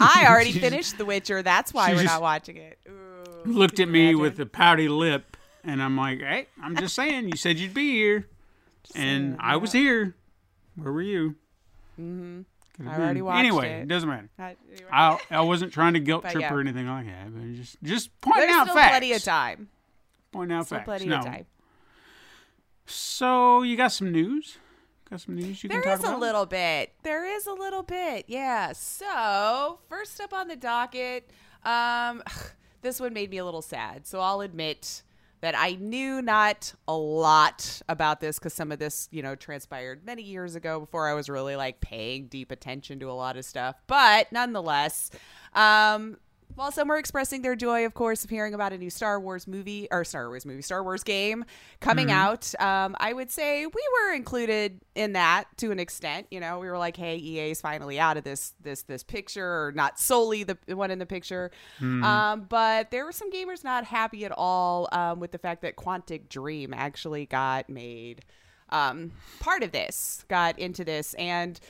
[0.00, 1.42] I already finished The Witcher.
[1.42, 2.78] That's why we're not watching it.
[2.88, 4.20] Ooh, Looked at me imagine?
[4.20, 5.35] with a pouty lip,
[5.66, 8.28] and I'm like, hey, I'm just saying, you said you'd be here,
[8.94, 10.14] and saying, I was here.
[10.76, 11.36] Where were you?
[12.00, 12.42] Mm-hmm.
[12.76, 13.88] Could've I already watched Anyway, it.
[13.88, 14.28] doesn't matter.
[14.38, 14.56] I,
[14.92, 16.52] I I wasn't trying to guilt trip yeah.
[16.52, 18.90] or anything like that, but just just pointing There's out still facts.
[18.90, 19.68] plenty of time.
[20.32, 20.86] Pointing out Still facts.
[20.86, 21.18] plenty no.
[21.18, 21.46] of time.
[22.86, 24.58] So you got some news?
[25.10, 26.92] Got some news you There can talk is a little bit.
[27.02, 28.26] There is a little bit.
[28.28, 28.72] Yeah.
[28.72, 31.30] So first up on the docket,
[31.64, 32.22] um,
[32.82, 34.06] this one made me a little sad.
[34.06, 35.02] So I'll admit
[35.40, 40.04] that I knew not a lot about this because some of this, you know, transpired
[40.04, 43.44] many years ago before I was really like paying deep attention to a lot of
[43.44, 43.76] stuff.
[43.86, 45.10] But nonetheless,
[45.54, 46.18] um,
[46.56, 49.46] while some were expressing their joy, of course, of hearing about a new Star Wars
[49.46, 51.44] movie or Star Wars movie, Star Wars game
[51.80, 56.26] coming out, um, I would say we were included in that to an extent.
[56.30, 59.46] You know, we were like, "Hey, EA is finally out of this this this picture,
[59.46, 61.50] or not solely the one in the picture."
[62.02, 65.76] Um, but there were some gamers not happy at all um, with the fact that
[65.76, 68.24] Quantic Dream actually got made
[68.70, 71.60] um, part of this, got into this, and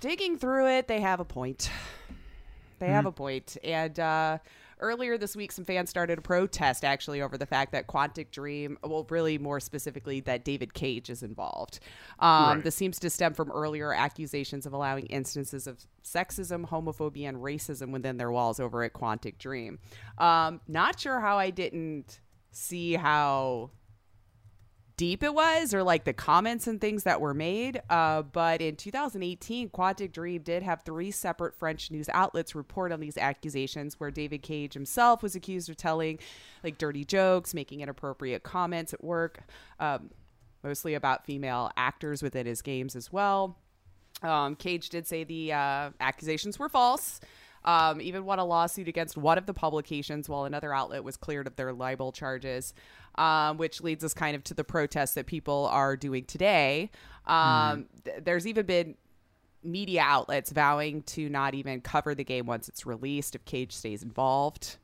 [0.00, 1.70] digging through it, they have a point.
[2.80, 3.56] They have a point.
[3.62, 4.38] And uh,
[4.80, 8.78] earlier this week, some fans started a protest actually over the fact that Quantic Dream,
[8.82, 11.78] well, really more specifically, that David Cage is involved.
[12.18, 12.64] Um, Right.
[12.64, 17.90] This seems to stem from earlier accusations of allowing instances of sexism, homophobia, and racism
[17.90, 19.78] within their walls over at Quantic Dream.
[20.18, 22.18] Um, not sure how I didn't
[22.50, 23.70] see how
[25.00, 27.80] deep it was or like the comments and things that were made.
[27.88, 33.00] Uh, but in 2018, Quantic Dream did have three separate French news outlets report on
[33.00, 36.18] these accusations where David Cage himself was accused of telling
[36.62, 39.40] like dirty jokes, making inappropriate comments at work,
[39.78, 40.10] um,
[40.62, 43.56] mostly about female actors within his games as well.
[44.22, 47.20] Um, Cage did say the uh, accusations were false.
[47.64, 51.46] Um, even won a lawsuit against one of the publications while another outlet was cleared
[51.46, 52.72] of their libel charges,
[53.16, 56.90] um, which leads us kind of to the protests that people are doing today.
[57.26, 58.94] Um, th- there's even been
[59.62, 64.02] media outlets vowing to not even cover the game once it's released if Cage stays
[64.02, 64.76] involved,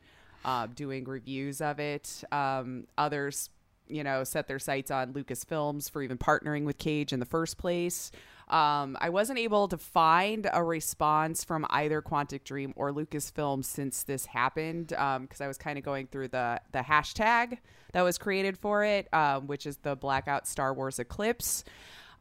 [0.45, 2.23] uh, doing reviews of it.
[2.31, 3.51] Um, others,
[3.89, 7.57] you know, set their sights on Lucasfilms for even partnering with Cage in the first
[7.57, 8.11] place.
[8.49, 14.05] Um, I wasn't able to find a response from either Quantic Dream or Lucasfilm since
[14.05, 17.59] this happened because I was kind of going through the the hashtag
[17.93, 21.65] that was created for it, um, which is the Blackout Star Wars Eclipse.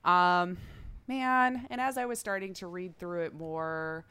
[0.03, 0.57] Um,
[1.07, 4.05] man, and as I was starting to read through it more,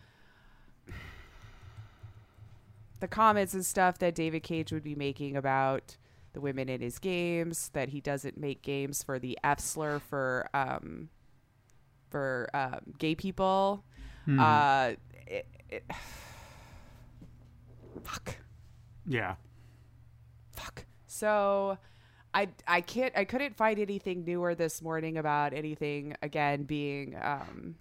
[3.00, 5.96] the comments and stuff that David Cage would be making about
[6.33, 10.48] the women in his games, that he doesn't make games for the F slur for
[10.55, 11.09] um,
[12.14, 13.83] for um, gay people.
[14.29, 14.92] Uh,
[15.27, 15.83] it, it,
[18.05, 18.37] fuck,
[19.05, 19.35] Yeah.
[20.53, 20.85] fuck.
[21.09, 21.77] So,
[22.33, 27.74] I I can't I couldn't find anything newer this morning about anything again being um,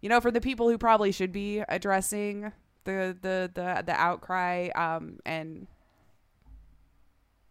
[0.00, 2.50] you know, for the people who probably should be addressing
[2.84, 5.66] the the the the outcry um and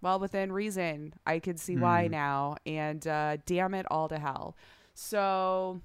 [0.02, 4.56] well within reason i can see why now and uh damn it all to hell
[4.94, 5.82] so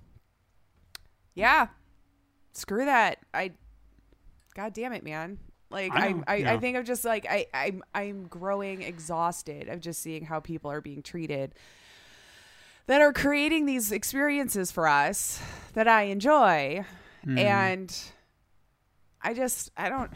[1.35, 1.68] yeah.
[2.53, 3.18] Screw that.
[3.33, 3.53] I
[4.55, 5.38] god damn it man.
[5.71, 9.68] Like I i know, I, I think i'm just like i i'm i'm growing exhausted
[9.68, 11.55] of just seeing how people are being treated
[12.87, 15.42] that are creating these experiences for us
[15.75, 16.87] that i enjoy.
[17.25, 17.38] Hmm.
[17.38, 18.03] And
[19.21, 20.11] I just I don't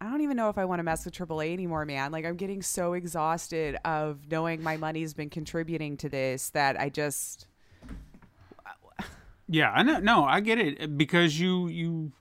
[0.00, 2.12] I don't even know if I want to mess with AAA anymore, man.
[2.12, 6.88] Like I'm getting so exhausted of knowing my money's been contributing to this that I
[6.88, 7.46] just
[9.48, 9.98] Yeah, I know.
[9.98, 12.12] No, I get it eh, because you you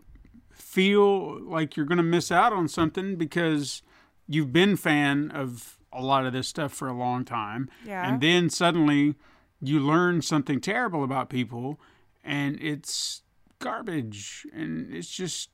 [0.52, 3.82] feel like you're going to miss out on something because
[4.28, 8.08] you've been fan of a lot of this stuff for a long time, Yeah.
[8.08, 9.16] and then suddenly
[9.62, 11.80] you learn something terrible about people,
[12.24, 13.24] and it's
[13.60, 15.50] garbage, and it's just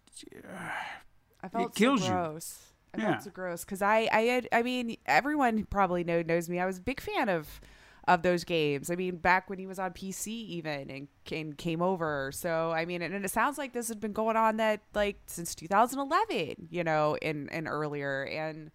[1.42, 2.12] I felt kills so you.
[2.14, 2.60] gross.
[2.94, 3.12] I Yeah.
[3.14, 6.60] felt so gross because I I had I mean everyone probably know knows me.
[6.60, 7.60] I was a big fan of
[8.08, 8.90] of those games.
[8.90, 12.32] I mean back when he was on PC even and came came over.
[12.34, 15.56] So I mean and, it sounds like this had been going on that like since
[15.56, 18.72] 2011, you know, and and earlier and.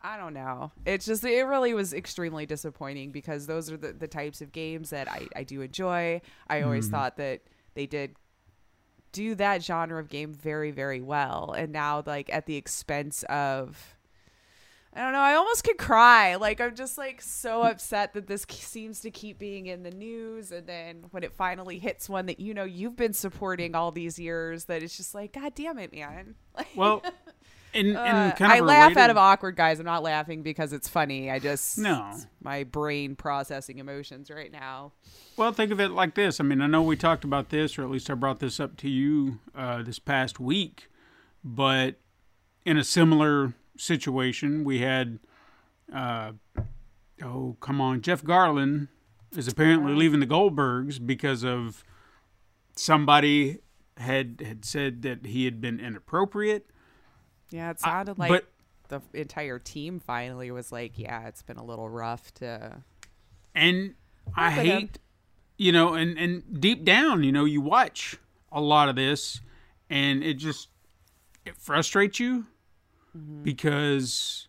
[0.00, 0.70] I don't know.
[0.86, 4.90] It's just it really was extremely disappointing because those are the, the types of games
[4.90, 6.20] that I, I do enjoy.
[6.46, 6.94] I always mm-hmm.
[6.94, 7.40] thought that
[7.74, 8.14] they did
[9.12, 13.97] do that genre of game very very well and now like at the expense of
[14.94, 16.36] I don't know, I almost could cry.
[16.36, 20.50] Like I'm just like so upset that this seems to keep being in the news
[20.50, 24.18] and then when it finally hits one that you know you've been supporting all these
[24.18, 26.34] years that it's just like god damn it, man.
[26.56, 27.02] Like well,
[27.74, 29.78] and, uh, and kind of I laugh out of awkward guys.
[29.78, 31.30] I'm not laughing because it's funny.
[31.30, 32.16] I just No.
[32.42, 34.92] my brain processing emotions right now.
[35.36, 36.40] Well, think of it like this.
[36.40, 38.76] I mean, I know we talked about this, or at least I brought this up
[38.78, 40.88] to you uh, this past week,
[41.44, 41.96] but
[42.64, 45.18] in a similar situation, we had,
[45.92, 46.32] uh,
[47.22, 48.88] oh, come on, Jeff Garlin
[49.36, 51.84] is apparently leaving the Goldbergs because of
[52.76, 53.58] somebody
[53.96, 56.70] had had said that he had been inappropriate.
[57.50, 58.44] Yeah, it sounded like but
[58.88, 62.82] the entire team finally was like, yeah, it's been a little rough to
[63.54, 63.94] and
[64.36, 64.98] I hate,
[65.56, 68.16] you know, and and deep down, you know, you watch
[68.52, 69.40] a lot of this,
[69.90, 70.68] and it just
[71.44, 72.46] it frustrates you
[73.18, 73.42] Mm-hmm.
[73.42, 74.46] because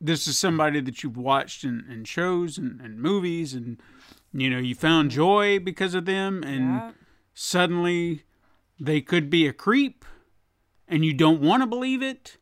[0.00, 3.80] this is somebody that you've watched in, in shows and, and movies, and
[4.32, 6.86] you know, you found joy because of them, and Mm-hmm.
[6.88, 6.92] Yeah.
[7.34, 8.22] suddenly
[8.80, 10.04] they could be a creep,
[10.88, 12.36] and you don't want to believe it.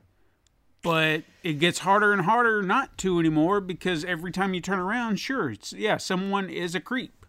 [0.83, 5.21] But it gets harder and harder not to anymore because every time you turn around,
[5.21, 7.27] sure, it's, yeah, someone is a creep.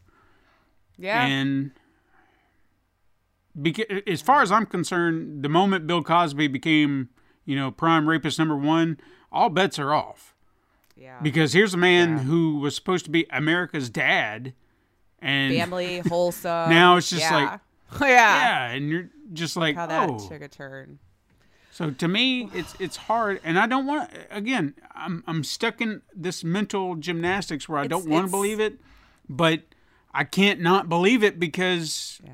[0.97, 1.25] Yeah.
[1.25, 1.71] And
[3.61, 7.09] because, as far as I'm concerned, the moment Bill Cosby became,
[7.45, 8.99] you know, prime rapist number one,
[9.31, 10.33] all bets are off.
[10.95, 11.19] yeah.
[11.21, 12.19] Because here's a man Yeah.
[12.23, 14.53] who was supposed to be America's dad,
[15.19, 16.69] and Family, wholesome.
[16.69, 17.35] Now it's just yeah.
[17.35, 17.59] like-
[18.01, 18.07] yeah.
[18.07, 20.27] yeah, and you're just like, How that oh.
[20.29, 20.99] took a turn.
[21.73, 24.11] So to me, it's it's hard, and I don't want.
[24.29, 28.59] Again, I'm I'm stuck in this mental gymnastics where I It's- don't want to believe
[28.59, 28.77] it,
[29.29, 29.61] but
[30.13, 32.31] I can't not believe it because Yeah.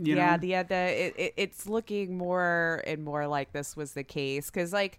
[0.00, 0.38] You yeah, know.
[0.38, 4.46] the uh, the it, it, it's looking more and more like this was the case
[4.46, 4.98] because like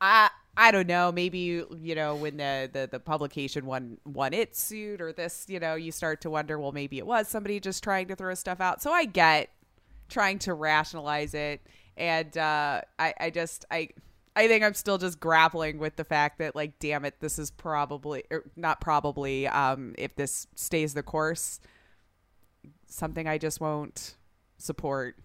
[0.00, 1.12] I I don't know.
[1.12, 5.60] Maybe you know when the, the the publication won won its suit or this, you
[5.60, 6.58] know, you start to wonder.
[6.58, 8.80] Well, maybe it was somebody just trying to throw stuff out.
[8.80, 9.50] So I get
[10.08, 11.60] trying to rationalize it,
[11.96, 13.90] and uh, I I just I.
[14.36, 17.50] I think I'm still just grappling with the fact that, like, damn it, this is
[17.50, 21.58] probably, or not probably, um, if this stays the course,
[22.86, 24.14] something I just won't
[24.58, 25.16] support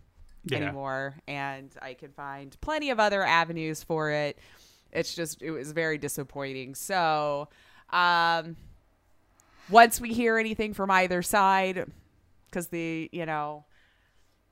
[0.46, 0.60] Yeah.
[0.60, 1.16] anymore.
[1.28, 4.40] And I can find plenty of other avenues for it.
[4.92, 6.76] It's just, it was very disappointing.
[6.76, 7.50] So,
[7.92, 8.56] um,
[9.70, 11.86] once we hear anything from either side,
[12.46, 13.66] because the, you know,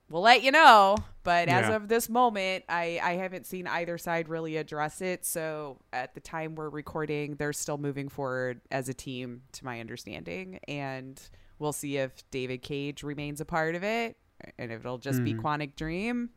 [0.10, 0.98] we'll let you know.
[1.24, 5.24] But as of this moment, I, I haven't seen either side really address it.
[5.26, 9.80] So at the time we're recording, they're still moving forward as a team, to my
[9.80, 10.60] understanding.
[10.68, 11.22] And
[11.60, 14.18] we'll see if David Cage remains a part of it
[14.58, 16.30] and if it'll just be Quantic Dream.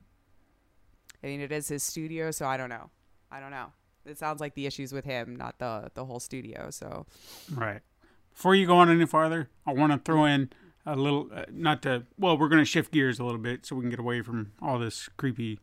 [1.23, 2.91] I mean, it is his studio, so I don't know.
[3.31, 3.73] I don't know.
[4.05, 6.71] It sounds like the issues with him, not the the whole studio.
[6.71, 7.07] So
[7.53, 7.81] Right.
[8.35, 10.51] Before you go on any farther, I want to throw in
[10.85, 13.77] a little, uh, not to, well, we're going to shift gears a little bit so
[13.77, 15.61] we can get away from all this creepy,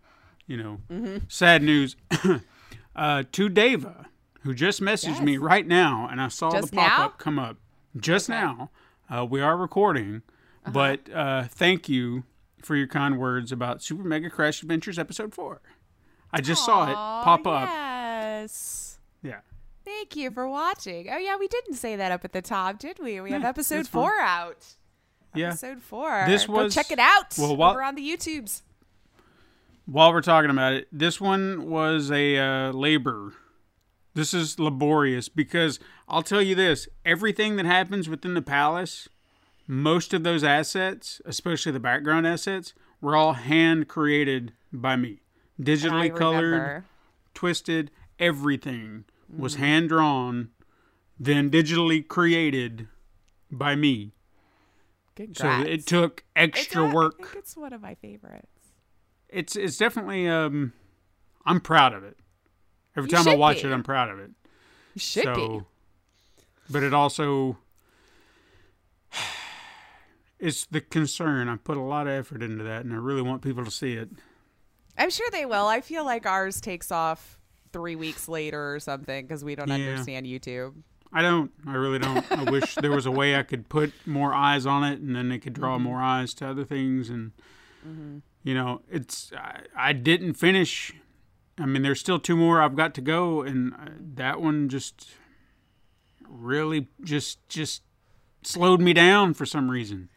[0.47, 0.79] you know,
[1.27, 1.95] sad news.
[2.95, 4.07] uh, to Deva,
[4.43, 7.57] who just messaged me right now, and I saw Just the pop up come up
[7.97, 8.71] just now.
[9.09, 10.21] Uh, we are recording,
[10.65, 10.71] Uh-huh.
[10.71, 12.23] but uh, thank you
[12.65, 15.61] for your kind words about Super Mega Crash Adventures Episode 4.
[16.33, 17.67] I just saw it pop up.
[17.69, 18.99] Yes.
[19.23, 19.39] Yeah.
[19.83, 21.09] Thank you for watching.
[21.11, 23.19] Oh yeah, we didn't say that up at the top, did we?
[23.19, 24.01] We have episode that's fine.
[24.03, 24.65] four out.
[25.35, 25.47] Yeah.
[25.49, 26.23] Episode four.
[26.27, 27.35] This Go was- check it out.
[27.37, 28.61] well, while- over on the YouTubes.
[29.85, 33.33] while we're talking about it, this one was a uh, labor.
[34.13, 39.07] This is laborious because I'll tell you this: everything that happens within the palace,
[39.73, 45.21] most of those assets, especially the background assets, were all hand created by me,
[45.59, 46.85] digitally colored, remember.
[47.33, 47.89] twisted.
[48.19, 49.05] Everything
[49.35, 50.49] was hand drawn,
[51.17, 52.89] then digitally created
[53.49, 54.11] by me.
[55.33, 57.17] So it took It's extra a- I work.
[57.17, 58.47] think it's one of my favorites.
[59.29, 60.73] it's it's definitely um
[61.45, 62.17] I'm proud of it.
[62.97, 63.69] Every You time I watch be.
[63.69, 64.31] it, I'm proud of it.
[64.95, 65.61] You should so, be.
[66.69, 67.57] but it also
[70.41, 71.47] it's the concern.
[71.47, 73.93] I put a lot of effort into that, and I really want people to see
[73.93, 74.09] it.
[74.97, 75.67] I'm sure they will.
[75.67, 77.39] I feel like ours takes off
[77.71, 79.75] three weeks later or something because we don't Yeah.
[79.75, 80.73] understand YouTube.
[81.13, 81.51] I don't.
[81.67, 82.29] I really don't.
[82.31, 85.29] I wish there was a way I could put more eyes on it, and then
[85.29, 87.09] they could draw more eyes to other things.
[87.09, 87.31] And
[88.43, 90.93] you know, it's I, I didn't finish.
[91.59, 93.77] I mean, there's still two more I've got to go, and uh,
[94.15, 95.09] that one just
[96.27, 97.83] really just just
[98.43, 100.09] slowed me down for some reason.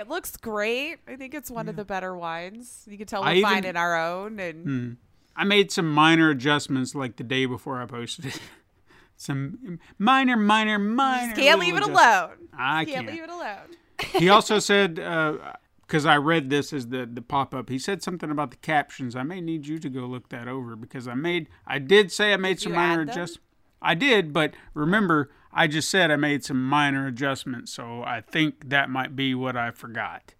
[0.00, 0.96] It looks great.
[1.06, 2.86] I think it's one of the better ones.
[2.88, 4.92] You can tell we're fine in our own, and hmm.
[5.36, 8.40] I made some minor adjustments like the day before I posted it.
[9.18, 11.34] some minor, minor, minor.
[11.34, 12.48] just can't leave it alone.
[12.54, 13.06] I can't, can't.
[13.08, 13.76] leave it alone.
[14.14, 15.36] he also said uh,
[15.82, 17.68] because I read this as the the pop up.
[17.68, 19.14] He said something about the captions.
[19.14, 22.32] I may need you to go look that over because I made I did say
[22.32, 23.40] I made some minor adjustments.
[23.82, 28.68] I did, but remember I just said I made some minor adjustments, so I think
[28.70, 30.34] that might be what I forgot.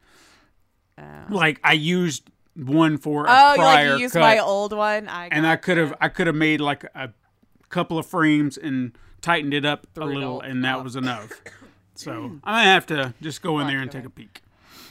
[1.31, 5.09] Like I used one for a Oh, prior like you used cut, my old one.
[5.09, 7.11] I and I could have I could have made like a
[7.71, 8.93] couple of frames and
[9.23, 10.85] tightened it up a little, and that up.
[10.85, 11.33] was enough.
[11.97, 14.41] So I'm gonna have to just go in there and take a peek.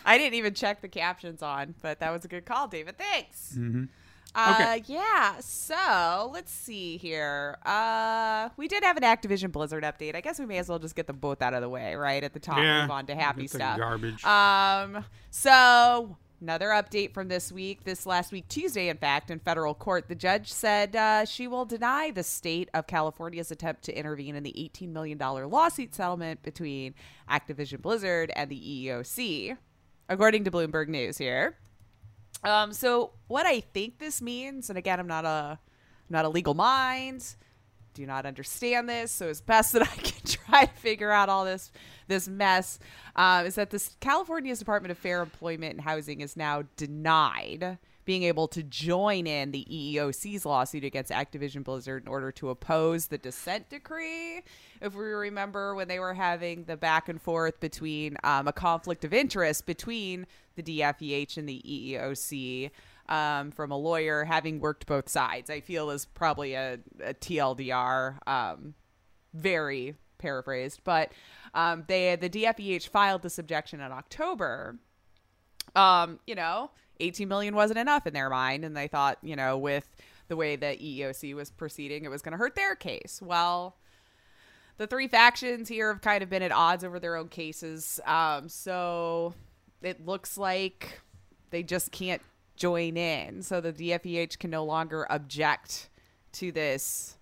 [0.05, 2.99] I didn't even check the captions on, but that was a good call, David.
[2.99, 3.55] Thanks.
[3.57, 3.85] Mm-hmm.
[4.35, 4.83] Uh, Okay.
[4.87, 5.37] yeah.
[5.39, 7.57] So let's see here.
[7.65, 10.15] Uh, we did have an Activision Blizzard update.
[10.15, 12.23] I guess we may as well just get them both out of the way, right
[12.23, 12.57] at the top.
[12.59, 13.77] Yeah, Move on to happy stuff.
[13.77, 14.23] garbage.
[14.23, 15.03] Um.
[15.31, 17.83] So another update from this week.
[17.83, 21.65] This last week, Tuesday, in fact, in federal court, the judge said uh, she will
[21.65, 26.93] deny the state of California's attempt to intervene in the $18 million lawsuit settlement between
[27.29, 28.55] Activision Blizzard and the
[28.87, 29.57] EEOC,
[30.07, 31.57] according to Bloomberg News here.
[32.43, 36.29] Um, so what I think this means, and again, I'm not a, I'm not a
[36.29, 37.35] legal mind,
[37.93, 39.11] do not understand this.
[39.11, 41.71] So as best that I can try to figure out all this,
[42.07, 42.79] this mess,
[43.15, 47.77] um, is that this California's Department of Fair Employment and Housing is now denied
[48.09, 53.05] being able to join in the EEOC's lawsuit against Activision Blizzard in order to oppose
[53.05, 54.41] the dissent decree.
[54.81, 59.05] If we remember when they were having the back and forth between um, a conflict
[59.05, 60.25] of interest between
[60.55, 62.71] the DFEH and the EEOC
[63.13, 68.27] um, from a lawyer having worked both sides, I feel is probably a, a TLDR.
[68.27, 68.73] Um,
[69.35, 71.11] very paraphrased, but
[71.53, 74.79] um, they the DFEH filed this objection in October
[75.75, 78.65] um, you know, 18 million wasn't enough in their mind.
[78.65, 79.87] And they thought, you know, with
[80.27, 83.19] the way that EEOC was proceeding, it was going to hurt their case.
[83.21, 83.75] Well,
[84.77, 87.99] the three factions here have kind of been at odds over their own cases.
[88.05, 89.33] Um, so
[89.81, 91.01] it looks like
[91.49, 92.21] they just can't
[92.55, 93.41] join in.
[93.41, 95.89] So the DFEH can no longer object
[96.33, 97.17] to this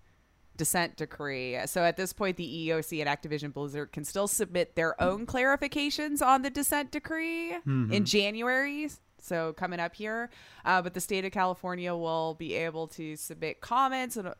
[0.56, 1.56] dissent decree.
[1.66, 6.20] So at this point, the EEOC and Activision Blizzard can still submit their own clarifications
[6.20, 7.56] on the dissent decree
[7.92, 8.90] in January.
[9.20, 10.30] So coming up here,
[10.64, 14.28] uh, but the state of California will be able to submit comments and.
[14.28, 14.34] uh,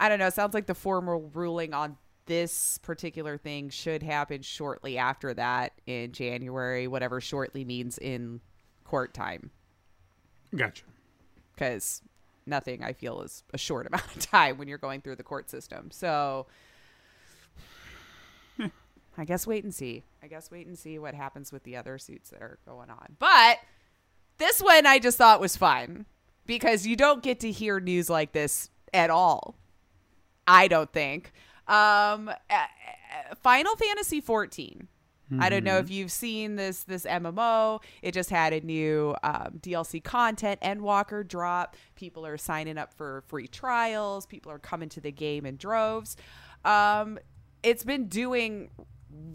[0.00, 0.28] I don't know.
[0.28, 1.96] It sounds like the formal ruling on
[2.26, 8.40] this particular thing should happen shortly after that in January, whatever shortly means in
[8.84, 9.50] court time.
[10.54, 10.84] Gotcha.
[11.52, 12.00] Because
[12.46, 15.50] nothing I feel is a short amount of time when you're going through the court
[15.50, 15.90] system.
[15.90, 16.46] So
[19.16, 20.04] I guess wait and see.
[20.22, 23.16] I guess wait and see what happens with the other suits that are going on.
[23.18, 23.58] But
[24.38, 26.06] this one I just thought was fun
[26.46, 29.56] because you don't get to hear news like this at all.
[30.46, 31.32] I don't think.
[31.66, 32.30] Um,
[33.42, 34.88] Final Fantasy 14.
[35.38, 37.82] I don't know if you've seen this this MMO.
[38.00, 41.76] It just had a new um, DLC content, and Endwalker drop.
[41.96, 44.24] People are signing up for free trials.
[44.24, 46.16] People are coming to the game in droves.
[46.64, 47.18] Um,
[47.62, 48.70] it's been doing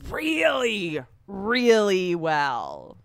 [0.09, 2.97] really, really well.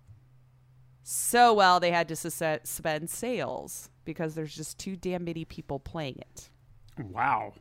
[1.10, 6.18] So well, they had to suspend sales because there's just too damn many people playing
[6.18, 6.50] it.
[6.98, 7.54] Wow.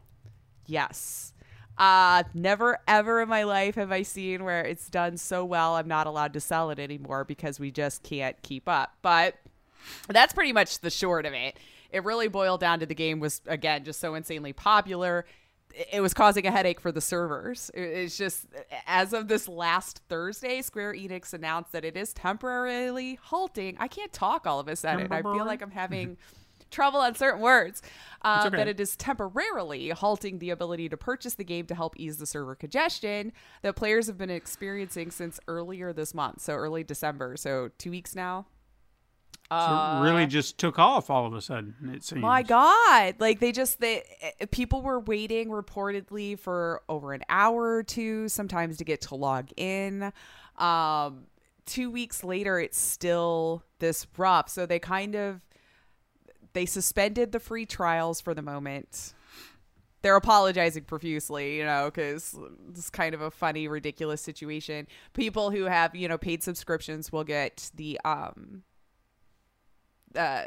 [0.65, 1.31] Yes.
[1.77, 5.87] Uh never ever in my life have I seen where it's done so well I'm
[5.87, 8.97] not allowed to sell it anymore because we just can't keep up.
[9.01, 9.35] But
[10.09, 11.57] that's pretty much the short of it.
[11.89, 15.25] It really boiled down to the game was again just so insanely popular.
[15.91, 17.69] It- was causing a headache for the servers.
[17.73, 18.45] It's just
[18.87, 23.77] as of this last Thursday, Square Enix announced that it is temporarily halting.
[23.79, 25.11] I can't talk all of a sudden.
[25.11, 26.17] I feel like I'm having
[26.71, 27.81] trouble on certain words.
[28.23, 28.57] Uh, okay.
[28.57, 32.25] That it is temporarily halting the ability to purchase the game to help ease the
[32.25, 37.69] server congestion that players have been experiencing since earlier this month, so early December, so
[37.77, 38.45] two weeks now.
[39.49, 41.73] Uh, really just took off all of a sudden.
[41.93, 42.21] It seems.
[42.21, 47.75] My God, like they just they eh, people were waiting reportedly for over an hour
[47.77, 50.11] or two, sometimes to get to log in.
[50.57, 51.27] Um,
[51.65, 54.49] two weeks later, it's still this rough.
[54.49, 55.41] So they kind of
[56.53, 59.13] they suspended the free trials for the moment.
[60.01, 62.35] They're apologizing profusely, you know, because
[62.69, 64.87] it's kind of a funny, ridiculous situation.
[65.13, 68.63] People who have, you know, paid subscriptions will get the um
[70.15, 70.43] uh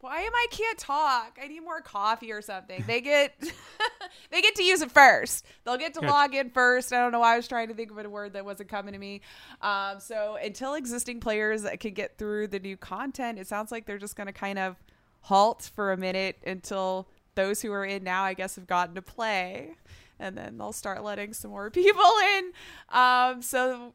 [0.00, 1.38] why am I can't talk?
[1.42, 2.82] I need more coffee or something.
[2.86, 3.34] They get
[4.30, 5.44] they get to use it first.
[5.64, 6.92] They'll get to log in first.
[6.92, 8.94] I don't know why I was trying to think of a word that wasn't coming
[8.94, 9.20] to me.
[9.60, 13.98] Um, so until existing players can get through the new content, it sounds like they're
[13.98, 14.76] just going to kind of
[15.22, 19.02] halt for a minute until those who are in now, I guess, have gotten to
[19.02, 19.74] play,
[20.18, 22.52] and then they'll start letting some more people in.
[22.88, 23.92] Um, so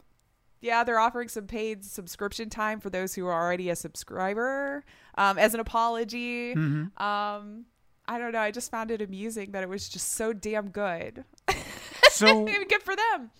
[0.65, 4.83] yeah, they're offering some paid subscription time for those who are already a subscriber
[5.17, 6.53] um, as an apology.
[6.53, 7.65] Um,
[8.07, 8.39] I don't know.
[8.39, 11.23] I just found it amusing that it was just so damn good.
[12.09, 13.31] So good for them.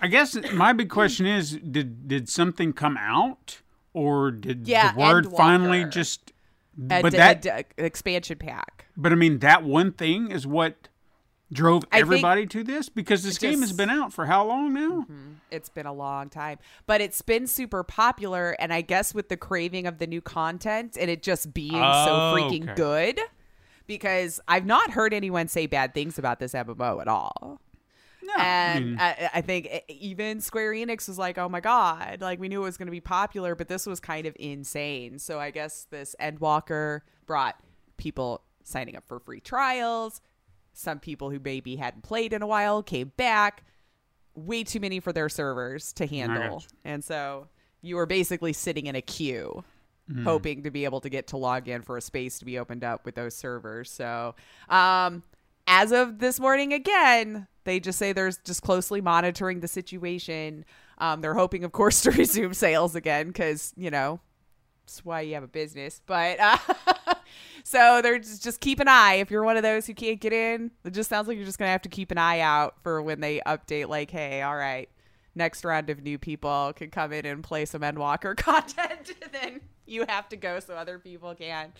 [0.00, 3.60] I guess my big question is: Did did something come out,
[3.92, 5.36] or did Yeah, the word Endwalker.
[5.36, 6.32] finally just?
[6.90, 8.86] A but that, a d- expansion pack.
[8.96, 10.88] but I mean, that one thing is what
[11.52, 15.00] drove everybody to this because this game has been out for how long now?
[15.02, 15.32] Mm-hmm.
[15.50, 18.56] It's been a long time, but it's been super popular.
[18.58, 21.78] And I guess with the craving of the new content and it just being so
[21.80, 22.74] Oh, freaking okay.
[22.74, 23.20] good,
[23.86, 27.60] because I've not heard anyone say bad things about this MMO at all.
[28.22, 32.38] No, and mean, I, I think even Square Enix was like, "Oh my god!" Like
[32.38, 35.18] we knew it was going to be popular, but this was kind of insane.
[35.18, 37.56] So I guess this Endwalker brought
[37.96, 40.20] people signing up for free trials.
[40.78, 43.64] Some people who maybe hadn't played in a while came back.
[44.34, 47.48] Way too many for their servers to handle, and so
[47.80, 49.64] you were basically sitting in a queue.
[50.22, 52.82] Hoping to be able to get to log in for a space to be opened
[52.82, 53.90] up with those servers.
[53.90, 54.36] So,
[54.70, 55.22] um,
[55.68, 60.64] as of this morning again they just say they're just closely monitoring the situation
[60.96, 64.18] um, they're hoping of course to resume sales again because you know
[64.86, 66.56] that's why you have a business but uh,
[67.64, 69.14] so they're just, just keep an eye.
[69.14, 71.58] If you're one of those who can't get in it just sounds like you're just
[71.58, 74.88] gonna have to keep an eye out for when they update like hey all right
[75.34, 80.04] next round of new people can come in and play some endwalker content then you
[80.08, 81.72] have to go so other people can.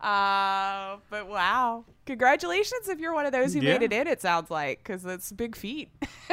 [0.00, 1.84] Uh, but wow.
[2.04, 5.30] Congratulations if you're one of those who made it in it sounds like because it's
[5.30, 5.88] a big feat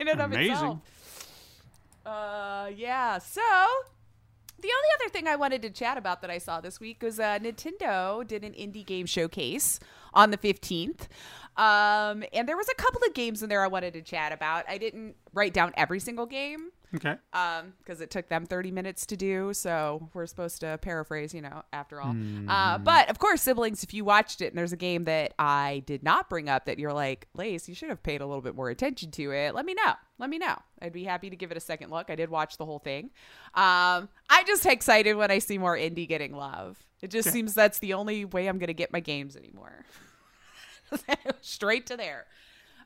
[0.00, 0.52] in and of Amazing.
[0.52, 0.78] itself.
[2.06, 3.42] Uh, yeah so
[4.60, 7.18] The only other thing I wanted to chat about that I saw this week was
[7.18, 9.80] uh, Nintendo did an indie game showcase
[10.12, 11.08] on the 15th.
[11.56, 14.64] Um, and there was a couple of games in there I wanted to chat about.
[14.68, 17.14] I didn't write down every single game Okay.
[17.32, 21.40] um because it took them 30 minutes to do so we're supposed to paraphrase you
[21.40, 22.16] know after all.
[22.48, 25.82] Uh but of course siblings if you watched it and there's a game that i
[25.86, 28.56] did not bring up that you're like lace you should have paid a little bit
[28.56, 29.54] more attention to it.
[29.54, 29.92] Let me know.
[30.18, 30.56] Let me know.
[30.82, 32.10] I'd be happy to give it a second look.
[32.10, 33.10] I did watch the whole thing.
[33.54, 36.84] Um i'm just excited when i see more indie getting love.
[37.02, 39.84] It just seems that's the only way i'm gonna get my games anymore.
[41.40, 42.26] Straight to there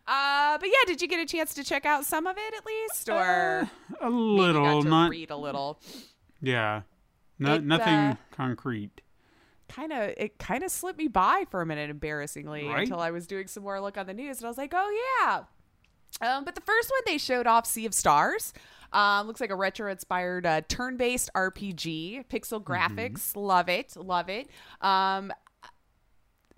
[0.07, 2.65] uh, but yeah, did you get a chance to check out some of it at
[2.67, 3.69] least, or
[4.01, 5.81] A maybe little, not read a little?
[6.41, 6.83] yeah,
[7.39, 9.01] no, nothing uh, concrete.
[9.69, 12.81] Kind of, it kind of slipped me by for a minute, embarrassingly, Right.
[12.83, 15.19] until I was doing some more look on the news, and I was like, oh
[15.23, 15.45] yeah.
[16.21, 18.53] Um, but the first one they showed off, Sea of Stars.
[18.93, 23.35] Um, looks like a retro-inspired uh, turn-based RPG, pixel graphics.
[23.35, 24.49] Love it, love it.
[24.81, 25.33] Um,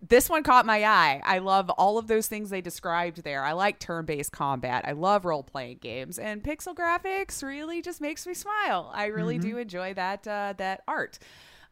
[0.09, 1.21] this one caught my eye.
[1.25, 3.43] I love all of those things they described there.
[3.43, 4.85] I like turn-based combat.
[4.87, 8.91] I love role-playing games, and pixel graphics really just makes me smile.
[8.95, 11.19] I really do enjoy that uh, that art.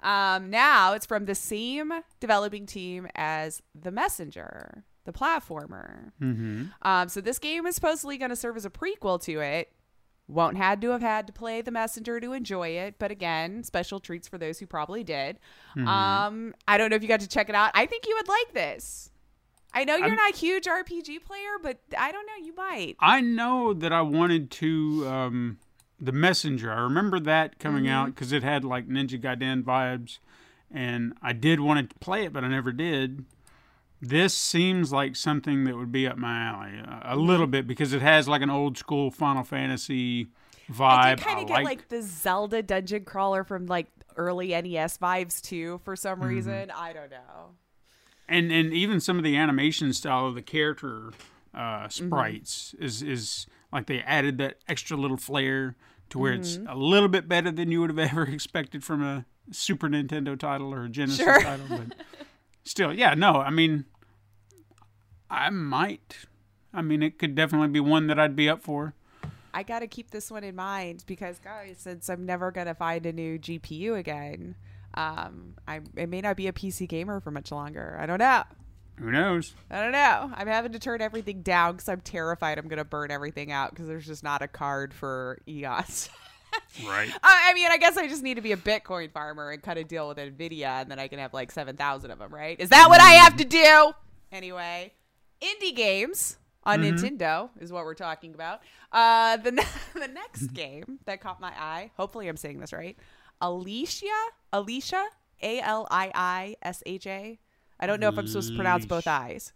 [0.03, 6.12] Um, now it's from the same developing team as The Messenger, the platformer.
[6.82, 9.72] Um, so this game is supposedly going to serve as a prequel to it.
[10.27, 14.01] Won't had to have had to play the messenger to enjoy it, but again, special
[14.01, 15.39] treats for those who probably did.
[15.77, 17.70] Um, I don't know if you got to check it out.
[17.75, 19.11] I think you would like this.
[19.75, 22.97] I know you're I'm- not a huge RPG player, but I don't know, you might.
[23.01, 25.59] I know that I wanted to um,
[26.01, 26.72] the messenger.
[26.72, 28.11] I remember that coming out Mm-hmm.
[28.12, 30.20] because it had like Ninja Gaiden vibes,
[30.70, 33.25] and I did want to play it, but I never did.
[34.07, 37.93] This seems like something that would be up my alley uh, a little bit because
[37.93, 40.27] it has like an old school Final Fantasy
[40.71, 40.81] vibe.
[40.81, 41.65] I did kind of get like.
[41.65, 43.87] like the Zelda dungeon crawler from like
[44.17, 46.29] early NES vibes too, for some Mm-hmm.
[46.29, 46.71] reason.
[46.71, 47.53] I don't know.
[48.29, 51.11] and and even some of the animation style of the character
[51.55, 52.07] uh, Mm-hmm.
[52.07, 55.77] sprites is is like they added that extra little flair
[56.11, 56.69] to where it's Mm-hmm.
[56.69, 60.75] a little bit better than you would have ever expected from a Super Nintendo title
[60.75, 61.41] or a Genesis Sure.
[61.41, 61.67] title.
[61.69, 61.97] But
[62.65, 63.85] still, yeah, no, I mean,
[65.35, 66.26] I might.
[66.72, 68.95] I mean, it could definitely be one that I'd be up for.
[69.53, 72.74] I got to keep this one in mind because, guys, since I'm never going to
[72.74, 74.55] find a new GPU again,
[74.95, 77.97] um, I it may not be a PC gamer for much longer.
[78.01, 78.45] I don't know.
[78.99, 79.55] Who knows?
[79.70, 80.30] I don't know.
[80.35, 83.70] I'm having to turn everything down because I'm terrified I'm going to burn everything out
[83.70, 86.11] because there's just not a card for EOS.
[86.87, 87.11] Right.
[87.20, 89.76] I I mean, I guess I just need to be a Bitcoin farmer and cut
[89.76, 92.59] a deal with Nvidia, and then I can have like seven thousand of them, right?
[92.61, 93.93] Is that what I have to do?
[94.30, 94.93] Anyway,
[95.45, 98.61] indie games on Nintendo is what we're talking about.
[98.91, 99.63] Uh, the ne-
[99.95, 101.91] the next game that caught my eye.
[101.97, 102.97] Hopefully, I'm saying this right.
[103.41, 104.07] Alicia,
[104.53, 105.05] Alicia,
[105.43, 107.39] A L I I S H A.
[107.79, 109.53] I don't know if I'm supposed to pronounce both eyes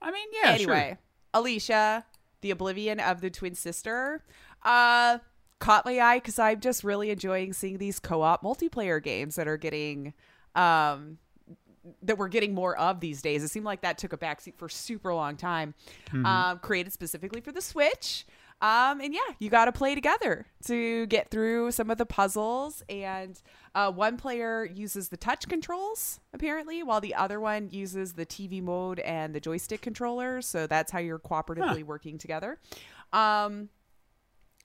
[0.00, 0.98] I mean, yeah, anyway, sure.
[1.34, 2.04] Alicia,
[2.40, 4.24] the Oblivion of the twin sister,
[4.64, 5.18] uh,
[5.60, 9.56] caught my eye because I'm just really enjoying seeing these co-op multiplayer games that are
[9.56, 10.12] getting,
[10.56, 11.18] um,
[12.02, 13.42] that we're getting more of these days.
[13.42, 15.74] It seemed like that took a backseat for a super long time.
[16.26, 18.24] Um, created specifically for the Switch.
[18.60, 22.84] Um, and yeah, you got to play together to get through some of the puzzles.
[22.88, 23.40] And
[23.74, 28.62] uh, one player uses the touch controls, apparently, while the other one uses the TV
[28.62, 30.46] mode and the joystick controllers.
[30.46, 32.60] So that's how you're cooperatively working together.
[33.12, 33.68] Um,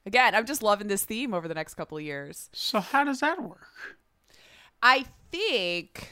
[0.05, 2.51] again, I'm just loving this theme over the next couple of years.
[2.53, 3.97] So how does that work?
[4.83, 6.11] I think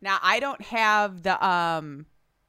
[0.00, 2.06] now I don't have the um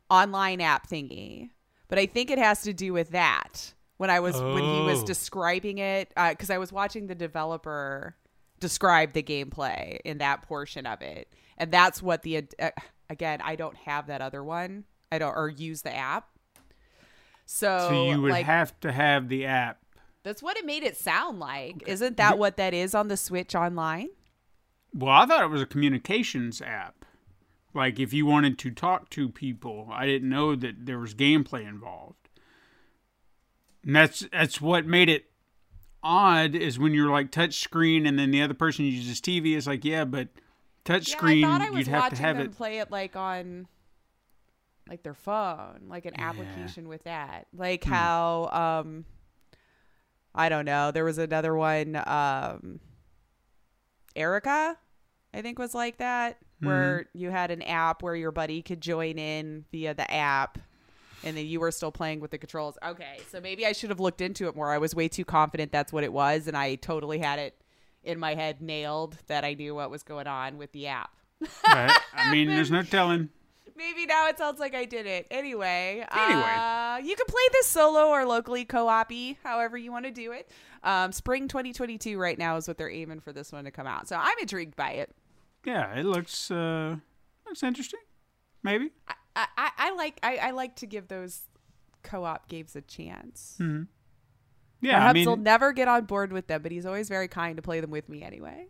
[0.09, 1.49] online app thingy,
[1.87, 3.73] but I think it has to do with that.
[3.97, 5.05] When I was when he was Oh.
[5.05, 8.15] describing it, because I was watching the developer
[8.59, 12.69] describe the gameplay in that portion of it, and that's what the uh,
[13.09, 14.85] again I don't have that other one.
[15.11, 16.27] I don't or use the app.
[17.45, 19.79] So, So you would like have to have the app.
[20.23, 21.83] that's what it made it sound like.
[21.87, 24.09] Isn't that what that is on the Switch online?
[24.93, 26.98] Well, I thought it was a communications app.
[27.73, 31.67] Like if you wanted to talk to people, I didn't know that there was gameplay
[31.67, 32.29] involved.
[33.83, 35.25] And that's that's what made it
[36.01, 39.55] odd is when you're like touch screen and then the other person uses TV.
[39.55, 40.29] It's like yeah, but
[40.83, 42.57] touch screen Yeah, I thought I was you'd have watching to have them it.
[42.57, 43.67] play it like on
[44.87, 47.45] like their phone, like an application with that.
[47.55, 47.91] Like Hmm.
[47.91, 48.49] how
[48.83, 49.05] um
[50.33, 52.79] I don't know, there was another one um
[54.15, 54.77] Erica
[55.33, 57.17] I think was like that where Mm-hmm.
[57.19, 60.57] you had an app where your buddy could join in via the app
[61.23, 62.77] and then you were still playing with the controls.
[62.85, 64.71] Okay, so maybe I should have looked into it more.
[64.71, 67.55] I was way too confident that's what it was and I totally had it
[68.03, 71.11] in my head nailed that I knew what was going on with the app.
[71.67, 71.91] Right.
[72.13, 73.29] I mean, there's no telling.
[73.75, 75.25] Maybe now it sounds like I did it.
[75.31, 76.41] Anyway, Anyway.
[76.41, 79.11] uh, you can play this solo or locally co-op
[79.43, 80.49] however you want to do it.
[80.83, 84.07] Um, spring 2022 right now is what they're aiming for this one to come out.
[84.09, 85.15] So I'm intrigued by it.
[85.65, 86.97] Yeah, it looks uh
[87.45, 87.99] looks interesting.
[88.63, 88.91] Maybe.
[89.35, 91.41] I, I, I like I, I like to give those
[92.03, 93.57] co-op games a chance.
[94.81, 97.27] Yeah, I Perhaps mean, will never get on board with them, but he's always very
[97.27, 98.67] kind to play them with me anyway.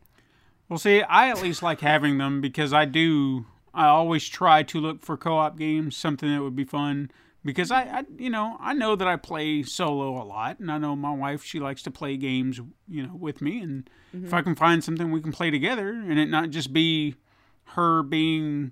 [0.68, 3.46] Well, see, I at least like having them because I do.
[3.74, 7.12] I always try to look for co-op games, something that would be fun.
[7.46, 10.78] Because I, I, you know, I know that I play solo a lot, and I
[10.78, 13.60] know my wife she likes to play games, you know, with me.
[13.62, 14.26] And Mm-hmm.
[14.26, 17.14] if I can find something we can play together, and it not just be
[17.76, 18.72] her being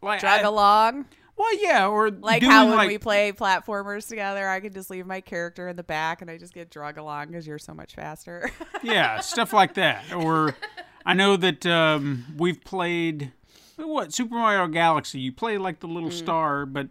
[0.00, 1.04] like, Drug I- along,
[1.36, 5.06] well, yeah, or like how when like, we play platformers together, I can just leave
[5.06, 7.94] my character in the back and I just get drug along because you're so much
[7.94, 8.50] faster.
[8.82, 10.12] yeah, stuff like that.
[10.14, 10.54] Or
[11.04, 13.32] I know that um, we've played
[13.76, 15.20] what Super Mario Galaxy.
[15.20, 15.94] You play like the Mm.
[15.94, 16.88] little star, but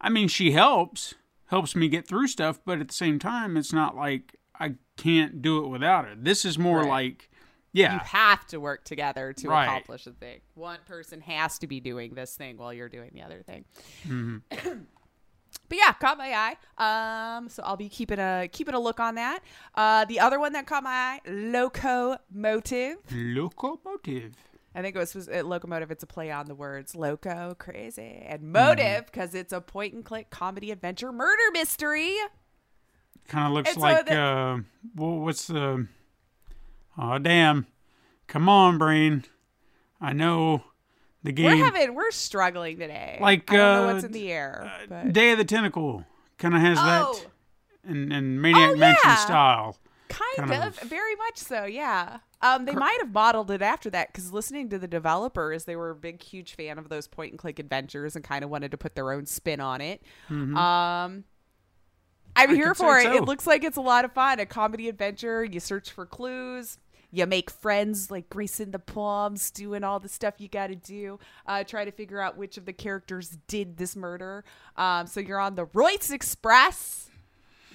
[0.00, 1.14] I mean, she helps
[1.46, 2.60] helps me get through stuff.
[2.64, 6.14] But at the same time, it's not like I can't do it without her.
[6.16, 6.88] This is more Right.
[6.88, 7.30] like,
[7.72, 7.94] yeah.
[7.94, 9.64] you have to work together to Right.
[9.66, 10.40] accomplish a thing.
[10.54, 13.64] One person has to be doing this thing while you're doing the other thing.
[14.06, 14.38] Mm-hmm.
[15.68, 17.36] but yeah, caught my eye.
[17.36, 19.40] Um, so I'll be keeping a keeping a look on that.
[19.74, 22.98] Uh, the other one that caught my eye, Locomotive.
[23.12, 24.34] locomotive.
[24.78, 25.90] I think it was, was it, Locomotive.
[25.90, 28.52] It's a play on the words loco, crazy, and Mm-hmm.
[28.52, 32.14] motive because it's a point and click comedy adventure murder mystery.
[33.26, 34.58] Kind of looks It's like one uh,
[34.94, 35.88] well, what's the?
[36.96, 37.66] Oh damn!
[38.28, 39.24] Come on, brain.
[40.00, 40.62] I know
[41.24, 41.58] the game.
[41.58, 43.18] We're having we're struggling today.
[43.20, 44.70] Like, I don't know uh, what's in the air.
[44.88, 46.04] but- Day of the Tentacle
[46.38, 47.20] kind of has Oh.
[47.84, 49.16] that in, in Maniac Oh, Mansion yeah.
[49.16, 49.76] style.
[50.08, 52.18] Kind, kind of, of- very much so, yeah.
[52.40, 55.90] Um, they might have modeled it after that because listening to the developers, they were
[55.90, 58.76] a big, huge fan of those point and click adventures and kind of wanted to
[58.78, 60.02] put their own spin on it.
[60.30, 61.24] Um, I'm
[62.36, 62.50] Mm-hmm.
[62.52, 63.04] I here for it.
[63.04, 63.14] so.
[63.16, 64.38] It looks like it's a lot of fun.
[64.38, 65.44] A comedy adventure.
[65.44, 66.78] You search for clues.
[67.10, 71.18] You make friends, like greasing the palms, doing all the stuff you got to do.
[71.46, 74.44] Uh, try to figure out which of the characters did this murder.
[74.76, 77.10] Um, so you're on the Royce Express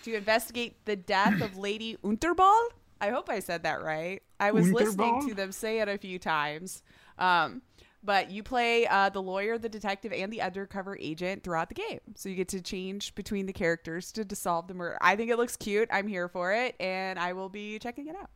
[0.04, 2.62] to investigate the death of Lady Unterball.
[3.04, 4.24] I hope I said that right.
[4.40, 6.84] I was listening to them say it a few times.
[7.20, 7.62] Um,
[8.02, 12.00] but you play uh, the lawyer, the detective, and the undercover agent throughout the game.
[12.16, 14.98] So you get to change between the characters to, to solve the murder.
[15.02, 15.90] I think it looks cute.
[15.92, 18.30] I'm here for it, and I will be checking it out.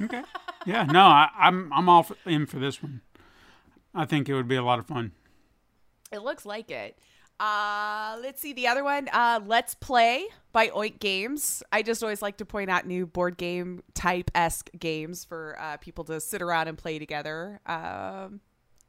[0.00, 0.22] Okay.
[0.64, 0.84] yeah.
[0.84, 3.02] No, I, I'm I'm all in for this one.
[3.94, 5.12] I think it would be a lot of fun.
[6.10, 6.98] It looks like it.
[7.40, 9.08] Uh, let's see the other one.
[9.12, 11.62] Uh, Let's Play by Oink Games.
[11.72, 15.76] I just always like to point out new board game type esque games for uh,
[15.78, 17.60] people to sit around and play together.
[17.66, 18.40] Um,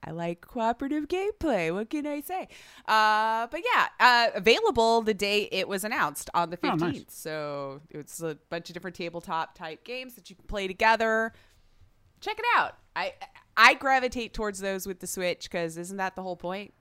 [0.08, 1.74] I like cooperative gameplay.
[1.74, 2.48] What can I say?
[2.88, 6.80] Uh, but yeah, uh, available the day it was announced on the Oh, 15th.
[6.80, 7.04] nice.
[7.10, 11.34] So it's a bunch of different tabletop type games that you can play together.
[12.22, 12.76] Check it out.
[12.96, 13.14] I
[13.58, 16.74] I gravitate towards those with the Switch because isn't that the whole point?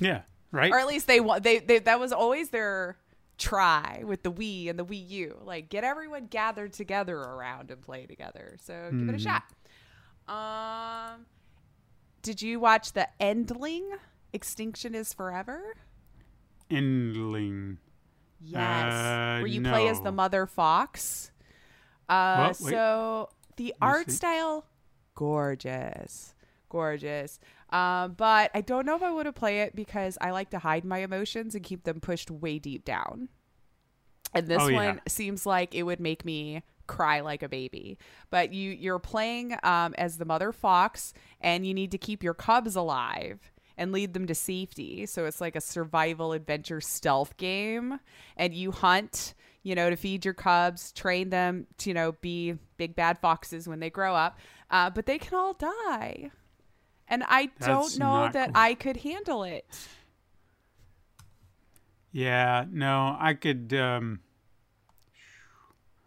[0.00, 0.22] Yeah.
[0.56, 0.72] Right.
[0.72, 2.96] or at least they want they, they that was always their
[3.38, 5.38] try with the Wii and the Wii U.
[5.44, 8.56] Like get everyone gathered together around and play together.
[8.62, 9.42] So give it a shot.
[10.28, 11.26] Um
[12.22, 13.84] did you watch the Endling?
[14.32, 15.76] Extinction is Forever?
[16.70, 17.76] Endling.
[18.40, 18.92] Yes.
[18.92, 21.30] Uh, Where you play as the mother fox.
[22.08, 22.52] Uh?
[22.60, 22.70] Wait.
[22.70, 24.66] so the art style
[25.14, 26.34] gorgeous.
[26.68, 27.38] Gorgeous.
[27.70, 30.58] Um, but I don't know if I would have play it because I like to
[30.58, 33.28] hide my emotions and keep them pushed way deep down.
[34.34, 34.76] And this Oh, yeah.
[34.76, 37.98] one seems like it would make me cry like a baby.
[38.30, 42.34] But you you're playing um, as the mother fox, and you need to keep your
[42.34, 45.06] cubs alive and lead them to safety.
[45.06, 48.00] So it's like a survival adventure stealth game,
[48.36, 49.34] and you hunt.
[49.62, 53.66] You know, to feed your cubs, train them to, you know, be big bad foxes
[53.66, 54.38] when they grow up.
[54.70, 56.30] Uh, but they can all die.
[57.08, 58.56] And I That's don't know that cool.
[58.56, 59.64] I could handle it.
[62.12, 62.64] Yeah.
[62.70, 63.72] No, I could.
[63.74, 64.20] um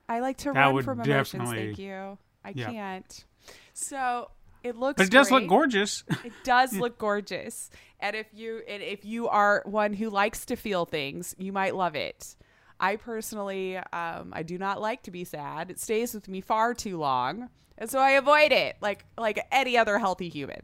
[0.08, 1.32] I like to run from emotions.
[1.32, 2.18] definitely- Thank you.
[2.44, 2.72] I Yeah.
[2.72, 3.26] can't.
[3.74, 4.32] So
[4.64, 4.98] it looks.
[4.98, 6.04] But it does look gorgeous.
[6.26, 7.70] It does look gorgeous,
[8.00, 11.76] and if you and if you are one who likes to feel things, you might
[11.76, 12.36] love it.
[12.80, 15.70] I personally, um, I do not like to be sad.
[15.70, 19.78] It stays with me far too long, and so I avoid it, like like any
[19.78, 20.62] other healthy human.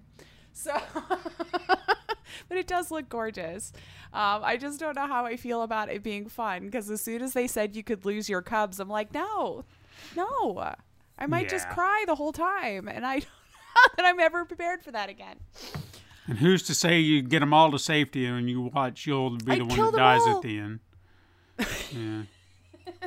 [0.53, 0.71] So,
[2.47, 3.73] but it does look gorgeous.
[4.13, 7.21] Um, I just don't know how I feel about it being fun because as soon
[7.21, 9.65] as they said you could lose your cubs, I'm like, no,
[10.15, 10.73] no,
[11.19, 14.83] I might just cry the whole time, and I don't know that I'm ever prepared
[14.83, 15.35] for that again.
[16.27, 19.51] And who's to say you get them all to safety and you watch you'll be
[19.53, 20.37] I'd the one that dies all.
[20.37, 20.79] at the end?
[21.57, 22.23] Yeah.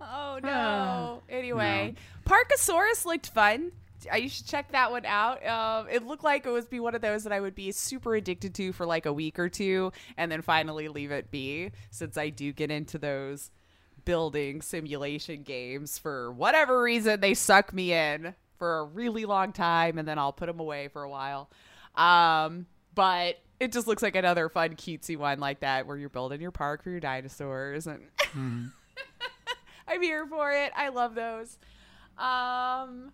[0.00, 1.22] Oh no.
[1.28, 1.94] anyway,
[2.26, 3.72] Parkosaurus looked fun.
[4.16, 5.44] You should check that one out.
[5.44, 8.14] Um, it looked like it would be one of those that I would be super
[8.14, 11.72] addicted to for like a week or two, and then finally leave it be.
[11.90, 13.50] Since I do get into those
[14.04, 19.98] building simulation games for whatever reason, they suck me in for a really long time,
[19.98, 21.50] and then I'll put them away for a while.
[21.96, 26.40] Um, but it just looks like another fun, cutesy one like that, where you're building
[26.40, 28.02] your park for your dinosaurs and.
[29.88, 30.72] I'm here for it.
[30.74, 31.58] I love those.
[32.18, 33.12] Um,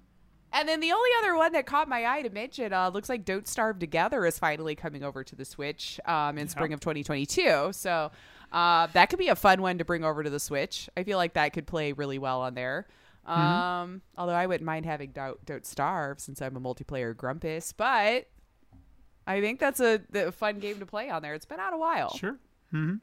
[0.52, 3.24] and then the only other one that caught my eye to mention uh, looks like
[3.24, 7.70] Don't Starve Together is finally coming over to the Switch um, in spring of 2022.
[7.72, 8.10] So
[8.52, 10.88] uh, that could be a fun one to bring over to the Switch.
[10.96, 12.86] I feel like that could play really well on there.
[13.24, 18.26] Um, Although I wouldn't mind having Don't, Don't Starve since I'm a multiplayer grumpus, but
[19.26, 21.34] I think that's a, a fun game to play on there.
[21.34, 22.16] It's been out a while.
[22.16, 22.38] Sure.
[22.72, 23.00] Been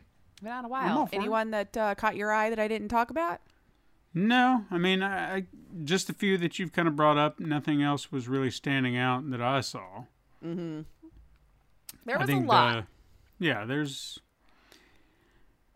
[0.47, 1.09] out a while.
[1.13, 3.41] Anyone that uh, caught your eye that I didn't talk about?
[4.13, 5.45] No, I mean, I, I
[5.83, 7.39] just a few that you've kind of brought up.
[7.39, 10.05] Nothing else was really standing out that I saw.
[10.41, 10.85] There
[12.17, 12.85] I was a lot.
[13.39, 14.19] The, yeah, there's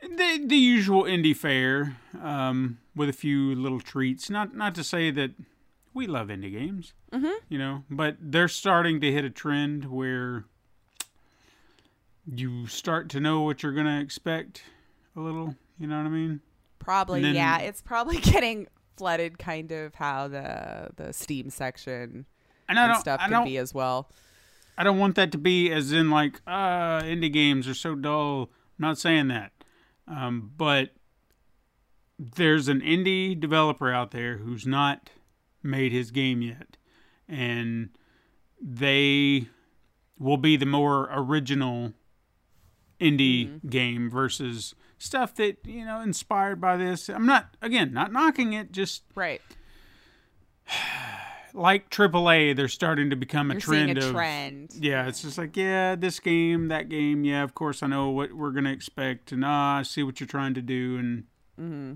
[0.01, 4.29] the the usual indie fare um, with a few little treats.
[4.29, 5.31] Not not to say that
[5.93, 7.31] we love indie games, mm-hmm.
[7.49, 10.45] you know, but they're starting to hit a trend where
[12.25, 14.63] you start to know what you're gonna expect
[15.15, 15.55] a little.
[15.79, 16.41] You know what I mean?
[16.79, 17.59] Probably, then- yeah.
[17.59, 18.67] It's probably getting
[18.97, 22.25] flooded, kind of how the the Steam section
[22.69, 24.09] And and stuff I can be as well.
[24.77, 28.49] I don't want that to be as in like, uh, indie games are so dull.
[28.79, 29.51] I'm not saying that.
[30.07, 30.89] Um, but
[32.17, 35.11] there's an indie developer out there who's not
[35.63, 36.77] made his game yet.
[37.27, 37.89] And
[38.61, 39.47] they
[40.19, 41.93] will be the more original
[42.99, 47.09] indie game versus stuff that, you know, inspired by this.
[47.09, 49.41] I'm not, again, not knocking it, just Right.
[51.53, 54.73] like AAA, they're starting to become a You're trend a of trend.
[54.79, 58.33] yeah, it's just like, yeah, this game, that game, yeah, of course I know what
[58.33, 61.23] we're gonna expect, and ah, I see what you're trying to do, and
[61.59, 61.93] Mm-hmm.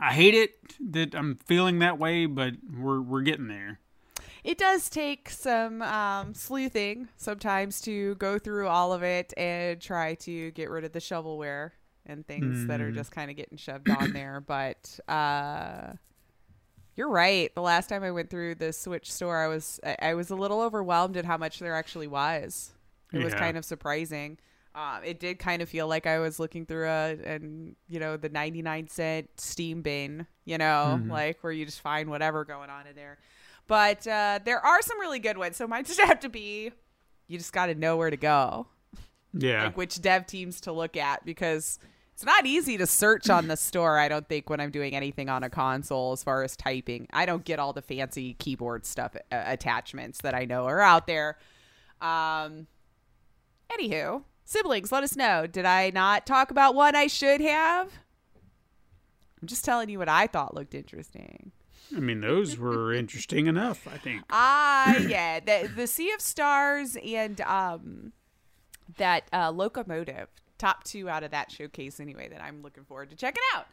[0.00, 0.54] I hate it
[0.92, 3.78] that I'm feeling that way, but we're we're getting there.
[4.42, 10.14] It does take some um, sleuthing sometimes to go through all of it and try
[10.14, 11.72] to get rid of the shovelware
[12.06, 12.84] and things that Mm.
[12.84, 14.40] are just kind of getting shoved on there.
[14.40, 15.92] But uh,
[16.96, 17.54] you're right.
[17.54, 20.34] The last time I went through the Switch store, I was I, I was a
[20.36, 22.70] little overwhelmed at how much there actually was.
[23.12, 24.38] It was kind of surprising.
[24.74, 28.16] Um, it did kind of feel like I was looking through a and you know
[28.16, 31.10] the 99 cent Steam bin, you know, Mm-hmm.
[31.10, 33.18] like where you just find whatever going on in there.
[33.66, 36.70] But uh, there are some really good ones, so might just have to be
[37.26, 38.66] you just got to know where to go,
[39.32, 41.78] Yeah, like which dev teams to look at because
[42.12, 43.98] it's not easy to search on the store.
[43.98, 47.26] I don't think when I'm doing anything on a console as far as typing, I
[47.26, 51.38] don't get all the fancy keyboard stuff uh, attachments that I know are out there.
[52.00, 52.66] Um,
[53.70, 55.46] anywho, siblings, let us know.
[55.46, 57.90] Did I not talk about one I should have?
[59.40, 61.52] I'm just telling you what I thought looked interesting.
[61.96, 63.86] I mean those were interesting enough.
[63.88, 64.22] I think.
[64.30, 68.12] Ah, yeah, the the Sea of Stars and um
[68.98, 70.28] that uh, locomotive,
[70.58, 72.28] top two out of that showcase anyway.
[72.28, 73.66] That I'm looking forward to checking out.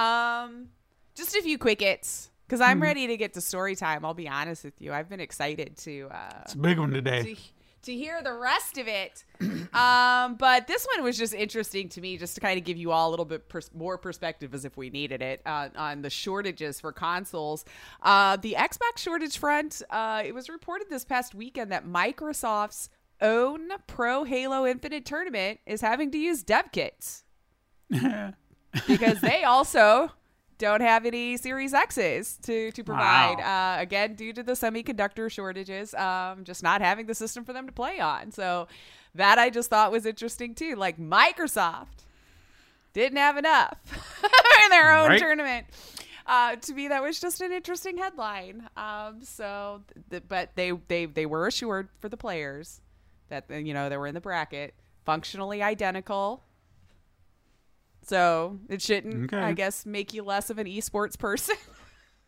[0.00, 0.68] Um,
[1.14, 4.04] just a few quick hits because I'm ready to get to story time.
[4.04, 6.96] I'll be honest with you, I've been excited to uh, It's a big one to,
[6.96, 7.34] today.
[7.34, 7.40] to
[7.92, 9.24] hear the rest of it.
[9.74, 12.92] um, but this one was just interesting to me, just to kind of give you
[12.92, 16.10] all a little bit pers- more perspective as if we needed it uh, on the
[16.10, 17.64] shortages for consoles.
[18.02, 22.88] Uh, the Xbox shortage front, uh, it was reported this past weekend that Microsoft's
[23.20, 27.24] own Pro Halo Infinite tournament is having to use dev kits
[27.90, 30.12] because they also
[30.58, 33.40] don't have any Series X's to to provide.
[33.40, 37.66] Uh, again, due to the semiconductor shortages, um, just not having the system for them
[37.66, 38.30] to play on.
[38.32, 38.68] So
[39.14, 40.74] that I just thought was interesting too.
[40.76, 42.04] Like Microsoft
[42.92, 43.76] didn't have enough
[44.64, 45.18] in their own Right.
[45.18, 45.66] tournament.
[46.26, 48.66] Uh, to me, that was just an interesting headline.
[48.76, 52.80] Um, so, th- but they they they were assured for the players
[53.28, 54.74] that you know they were in the bracket,
[55.04, 56.42] functionally identical.
[58.06, 59.42] So it shouldn't, Okay.
[59.42, 61.56] I guess, make you less of an esports person.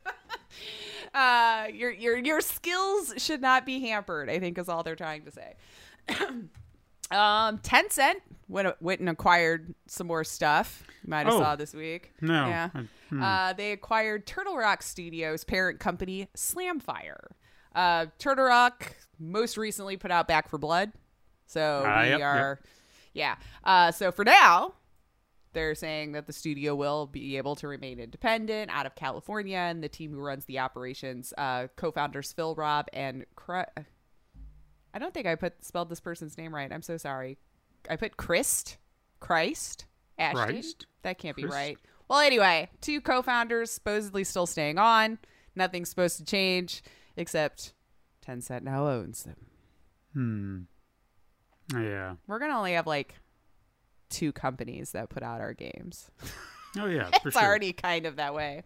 [1.14, 4.29] uh, your your your skills should not be hampered.
[4.31, 5.55] I think is all they're trying to say.
[7.11, 8.16] um, Tencent
[8.49, 10.85] went went and acquired some more stuff.
[11.05, 11.41] You might have Oh.
[11.41, 12.12] saw this week.
[12.20, 12.70] No, Yeah.
[12.74, 17.29] I- Uh, they acquired Turtle Rock Studios parent company Slamfire.
[17.74, 20.93] Uh, Turtle Rock most recently put out Back 4 Blood,
[21.47, 22.27] so Ah, we yep, yep.
[22.27, 22.61] are,
[23.12, 23.37] yeah.
[23.62, 24.72] Uh, so for now,
[25.57, 29.82] they're saying that the studio will be able to remain independent out of California, and
[29.82, 35.34] the team who runs the operations, uh, co-founders Phil Robb and I don't think I
[35.34, 36.70] put spelled this person's name right.
[36.70, 37.38] I'm so sorry.
[37.88, 38.76] I put Christ,
[39.18, 39.86] Christ,
[40.18, 40.44] Ashton.
[40.44, 40.86] Christ?
[41.02, 41.78] That can't be right.
[42.09, 45.18] Well, anyway, two co-founders supposedly still staying on.
[45.54, 46.82] Nothing's supposed to change
[47.16, 47.72] except
[48.26, 49.36] Tencent now owns them.
[51.72, 51.80] Hmm.
[51.82, 52.16] Yeah.
[52.26, 53.14] We're gonna only have like
[54.11, 56.11] two companies that put out our games.
[56.78, 57.09] Oh yeah.
[57.22, 57.46] For it's sure.
[57.46, 58.62] already kind of that way.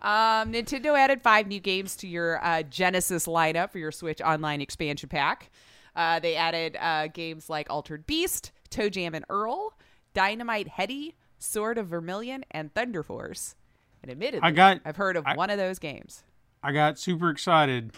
[0.00, 4.62] Um, Nintendo added five new games to your uh, Genesis lineup for your Switch Online
[4.62, 5.50] expansion pack.
[5.94, 9.74] Uh, they added uh, games like Altered Beast, ToeJam and Earl,
[10.14, 13.54] Dynamite Headdy, Sword of Vermilion, and Thunder Force.
[14.02, 16.22] And admittedly, I got- I've heard of I- one of those games.
[16.62, 17.92] I got super excited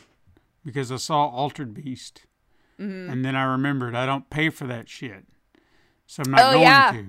[0.64, 2.22] because I saw Altered Beast,
[2.80, 3.08] Mm-hmm.
[3.12, 5.26] and then I remembered I don't pay for that shit,
[6.06, 6.92] so I'm not Oh, going yeah.
[6.92, 7.04] to.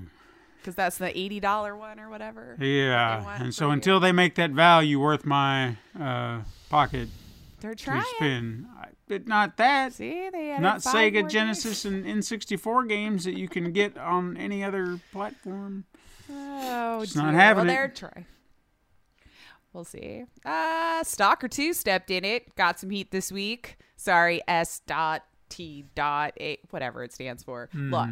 [0.60, 2.58] Because that's the eighty dollar one or whatever.
[2.60, 3.72] Yeah, and so you.
[3.74, 6.42] until they make that value worth my uh,
[6.72, 7.10] pocket
[7.60, 8.04] They're to trying.
[8.16, 9.94] spend, I, but not that.
[9.94, 12.06] See, they added Not Sega Genesis games.
[12.08, 15.86] and N64 games that you can get on any other platform.
[16.32, 17.78] Oh, It's not having well, it.
[17.78, 18.26] they're trying.
[19.72, 20.24] We'll see.
[20.44, 22.56] Uh, Stalker 2 stepped in it.
[22.56, 23.78] Got some heat this week.
[23.98, 27.68] Sorry, S dot T dot A, whatever it stands for.
[27.76, 27.94] Mm-hmm.
[27.94, 28.10] Look,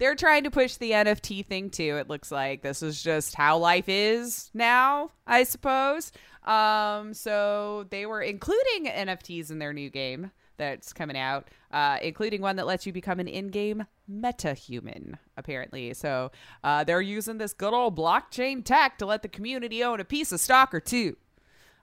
[0.00, 1.96] they're trying to push the NFT thing too.
[1.98, 6.10] It looks like this is just how life is now, I suppose.
[6.44, 12.40] Um, so they were including NFTs in their new game that's coming out, uh, including
[12.42, 15.94] one that lets you become an in-game meta-human, apparently.
[15.94, 16.32] So
[16.64, 20.32] uh, they're using this good old blockchain tech to let the community own a piece
[20.32, 21.16] of Stalker 2.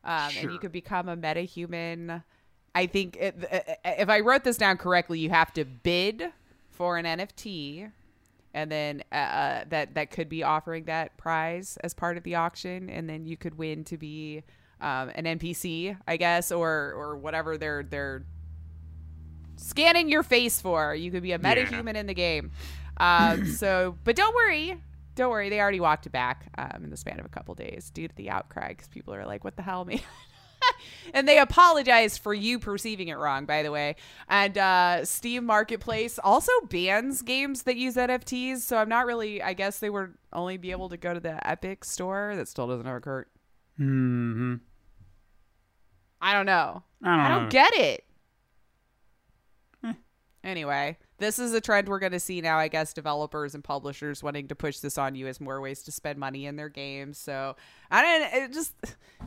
[0.04, 0.58] Um, And you Sure.
[0.60, 2.24] could become a meta-human.
[2.76, 6.32] I think it, uh, if I wrote this down correctly, you have to bid
[6.70, 7.92] for an NFT,
[8.54, 12.36] and then uh, uh, that that could be offering that prize as part of the
[12.36, 14.44] auction, and then you could win to be
[14.82, 18.26] um, an NPC, I guess, or or whatever they're they're
[19.58, 20.96] scanning your face for.
[20.96, 22.52] You could be a meta human in the game.
[22.98, 24.82] Um, so, but don't worry.
[25.16, 27.90] Don't worry, they already walked it back um, in the span of a couple days
[27.90, 30.00] due to the outcry because people are like, "What the hell, man?"
[31.14, 33.96] And they apologize for you perceiving it wrong, by the way.
[34.28, 38.60] And uh, Steam Marketplace also bans games that use NFTs.
[38.60, 39.42] So I'm not really.
[39.42, 42.34] I guess they would only be able to go to the Epic store.
[42.36, 43.26] That still doesn't occur.
[43.78, 44.56] hmm
[46.20, 46.84] I don't know.
[47.04, 48.04] I don't I don't get it.
[50.44, 52.58] Anyway, this is a trend we're going to see now.
[52.58, 55.92] I guess developers and publishers wanting to push this on you as more ways to
[55.92, 57.18] spend money in their games.
[57.18, 57.56] So
[57.90, 58.44] I don't.
[58.44, 58.74] It just,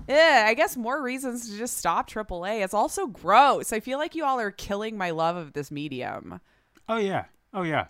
[0.09, 0.45] yeah.
[0.47, 2.63] I guess more reasons to just stop AAA.
[2.65, 3.73] It's also gross.
[3.73, 6.41] I feel like you all are killing my love of this medium.
[6.89, 7.25] Oh yeah.
[7.53, 7.87] Oh yeah.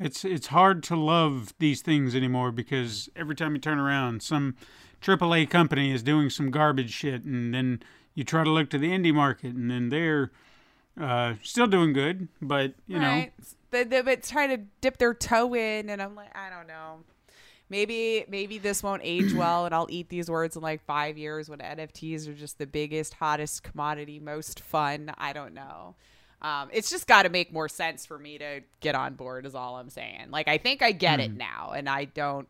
[0.00, 4.56] It's it's hard to love these things anymore because every time you turn around, some
[5.00, 7.82] AAA company is doing some garbage shit, and then
[8.14, 10.32] you try to look to the indie market, and then they're
[11.00, 13.32] uh, still doing good, but you know, right?
[13.70, 17.00] They, they, but trying to dip their toe in, and I'm like, I don't know.
[17.68, 21.48] Maybe maybe this won't age well, and I'll eat these words in like five years
[21.48, 25.12] when NFTs are just the biggest, hottest commodity, most fun.
[25.18, 25.96] I don't know.
[26.42, 29.46] Um, it's just got to make more sense for me to get on board.
[29.46, 30.30] Is all I'm saying.
[30.30, 32.46] Like I think I get it now, and I don't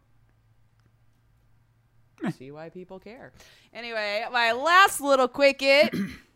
[2.37, 3.33] see why people care.
[3.73, 5.91] Anyway, my last little quickie.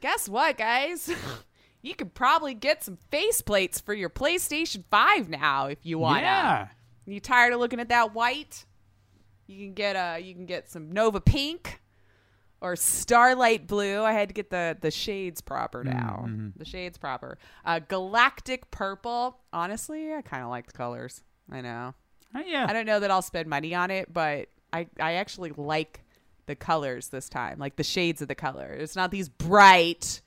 [0.00, 1.10] Guess what, guys?
[1.82, 6.22] you could probably get some faceplates for your PlayStation 5 now if you want.
[6.22, 6.68] yeah.
[7.06, 8.64] You tired of looking at that white?
[9.46, 11.80] You can get uh you can get some Nova Pink
[12.60, 14.02] or Starlight Blue.
[14.02, 16.28] I had to get the the shades proper now.
[16.56, 17.38] The shades proper.
[17.64, 19.38] Uh Galactic Purple.
[19.52, 21.22] Honestly, I kind of like the colors.
[21.48, 21.94] I know.
[22.34, 22.66] Uh, yeah.
[22.68, 26.00] I don't know that I'll spend money on it, but I I actually like
[26.46, 28.80] the colors this time, like the shades of the colors.
[28.82, 30.20] It's not these bright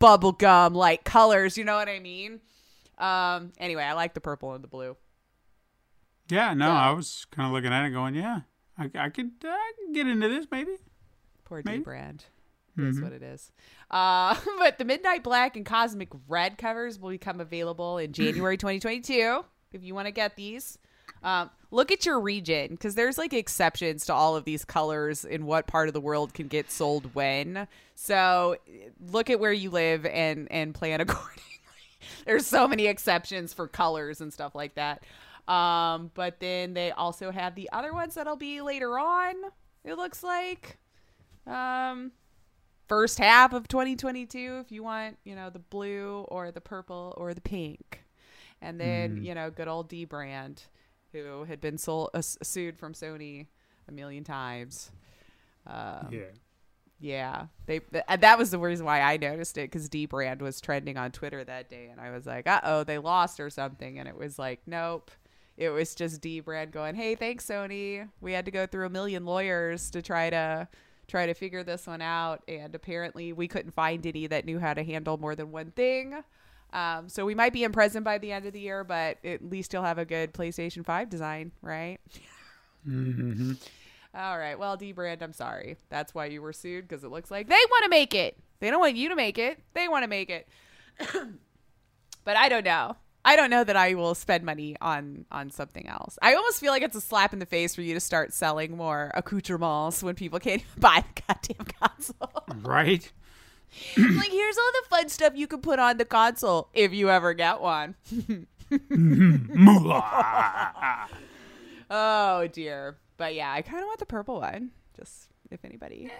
[0.00, 2.40] bubblegum like colors, you know what I mean?
[2.98, 4.96] Um anyway, I like the purple and the blue.
[6.28, 8.40] Yeah, no, So- I was kind of looking at it going, yeah,
[8.78, 10.72] I, I could uh, I could get into this maybe.
[11.44, 11.82] Poor D Maybe.
[11.84, 12.24] brand.
[12.78, 13.52] Is what it is.
[13.90, 19.44] Uh, but the Midnight Black and Cosmic Red covers will become available in January 2022.
[19.72, 20.78] If you want to get these,
[21.22, 25.46] um, look at your region because there's like exceptions to all of these colors in
[25.46, 27.66] what part of the world can get sold when.
[27.94, 28.56] So
[29.10, 31.42] look at where you live and and plan accordingly.
[32.26, 35.04] there's so many exceptions for colors and stuff like that.
[35.48, 39.34] Um, but then they also have the other ones that'll be later on.
[39.84, 40.78] It looks like,
[41.46, 42.12] um,
[42.88, 47.34] first half of 2022 if you want, you know, the blue or the purple or
[47.34, 48.04] the pink,
[48.60, 50.66] and then you know, good old dbrand,
[51.12, 53.46] who had been sold, uh, sued from Sony
[53.88, 54.90] a million times.
[55.66, 56.24] Um, Yeah.
[57.00, 60.96] yeah, they th- that was the reason why I noticed it because dbrand was trending
[60.96, 64.08] on Twitter that day, and I was like, "Uh oh, they lost or something," and
[64.08, 65.10] it was like, "Nope."
[65.56, 68.08] It was just dbrand going, "Hey, thanks Sony.
[68.20, 70.66] We had to go through a million lawyers to try to
[71.08, 74.72] try to figure this one out, and apparently we couldn't find any that knew how
[74.74, 76.22] to handle more than one thing."
[76.72, 79.44] Um, so we might be in prison by the end of the year, but at
[79.44, 81.98] least you'll have a good PlayStation Five design, right?
[82.84, 83.52] hmm
[84.14, 84.58] All right.
[84.58, 85.76] Well, dbrand, I'm sorry.
[85.88, 88.36] That's why you were sued because it looks like they want to make it.
[88.60, 89.58] They don't want you to make it.
[89.74, 90.48] They want to make it.
[92.24, 92.96] but I don't know.
[93.24, 96.18] I don't know that I will spend money on on something else.
[96.20, 98.76] I almost feel like it's a slap in the face for you to start selling
[98.76, 102.44] more accoutrements when people can't even buy the goddamn console.
[102.68, 103.12] Right?
[103.96, 107.34] Like, here's all the fun stuff you can put on the console if you ever
[107.34, 107.94] get one.
[111.90, 112.96] oh dear.
[113.16, 114.70] But yeah, I kind of want the purple one.
[114.96, 116.10] Just if anybody.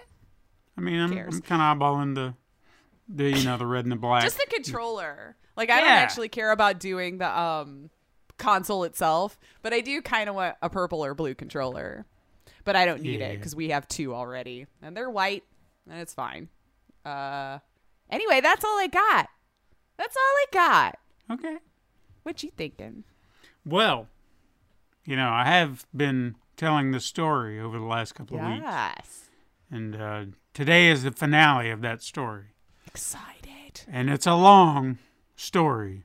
[0.77, 1.11] I mean, I'm.
[1.17, 2.33] I'm kind of eyeballing the,
[3.07, 4.23] the you know, the red and the black.
[4.23, 5.35] just the controller.
[5.55, 7.89] Like I don't actually care about doing the um
[8.37, 12.05] console itself, but I do kind of want a purple or blue controller.
[12.65, 15.43] But I don't need it because we have two already, and they're white,
[15.89, 16.47] and it's fine.
[17.05, 17.59] Uh,
[18.09, 19.29] anyway, that's all I got.
[19.97, 20.99] That's all I got.
[21.31, 21.57] okay.
[22.23, 23.03] What you thinking?
[23.65, 24.07] Well,
[25.05, 29.25] you know, I have been telling the story over the last couple of weeks, Yes,
[29.71, 32.53] and uh, today is the finale of that story.
[32.87, 33.81] excited.
[33.87, 34.97] and it's a long
[35.35, 36.03] story.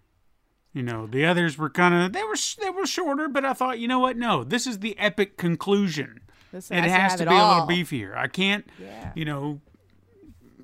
[0.73, 3.79] You know, the others were kind of they were they were shorter, but I thought,
[3.79, 4.17] you know what?
[4.17, 6.21] No, this is the epic conclusion.
[6.53, 8.17] This It has have to it be a little beefier.
[8.17, 9.13] I can't, Yeah.
[9.15, 9.61] you know,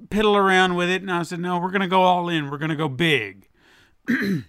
[0.09, 1.03] piddle around with it.
[1.03, 2.51] And I said, no, we're gonna go all in.
[2.51, 3.49] We're gonna go big.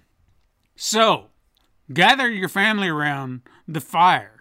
[0.75, 1.27] so,
[1.93, 4.31] gather your family around the fire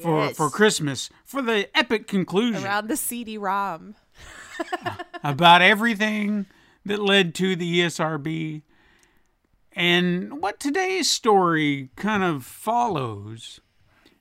[0.00, 0.36] for Yes.
[0.36, 3.94] for Christmas for the epic conclusion Around the CD-ROM.
[5.24, 6.46] about everything
[6.84, 8.62] that led to the ESRB.
[9.72, 13.60] And what today's story kind of follows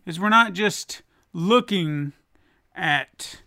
[0.06, 1.04] is we're not just
[1.34, 2.14] looking
[2.76, 3.42] at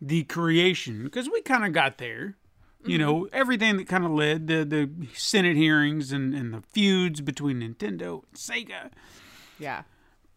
[0.00, 2.36] the creation, because we kind of got there.
[2.84, 3.06] You mm-hmm.
[3.06, 7.60] know, everything that kind of led the, the Senate hearings and, and the feuds between
[7.60, 8.90] Nintendo and Sega.
[9.58, 9.82] Yeah.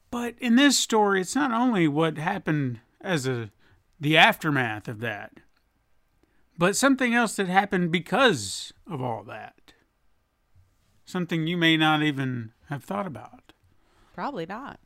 [0.09, 3.51] But in this story, it's not only what happened as a
[3.99, 5.33] the aftermath of that,
[6.57, 9.73] but something else that happened because of all that.
[11.05, 13.53] Something you may not even have thought about.
[14.15, 14.79] Probably not.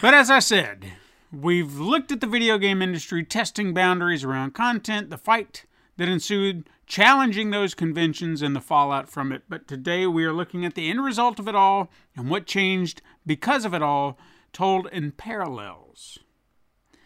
[0.00, 0.92] But as I said,
[1.40, 5.64] we've looked at the video game industry testing boundaries around content, the fight
[5.96, 9.42] that ensued, challenging those conventions and the fallout from it.
[9.48, 13.02] But today we are looking at the end result of it all and what changed
[13.26, 14.18] because of it all,
[14.52, 16.18] told in parallels.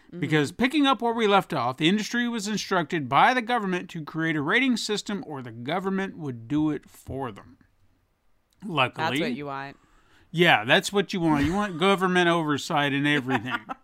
[0.09, 0.21] Mm-hmm.
[0.21, 4.05] Because picking up where we left off, the industry was instructed by the government to
[4.05, 7.59] create a rating system or the government would do it for them.
[8.67, 9.77] Luckily, That's what you want.
[10.33, 11.45] yeah, that's what you want.
[11.45, 13.55] You want government oversight and everything.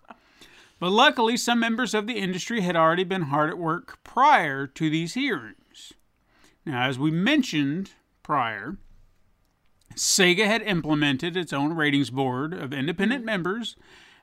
[0.79, 4.91] but luckily, some members of the industry had already been hard at work prior to
[4.91, 5.93] these hearings.
[6.67, 8.79] Now, as we mentioned prior,
[9.95, 13.27] Sega had implemented its own ratings board of independent mm-hmm.
[13.27, 13.77] members,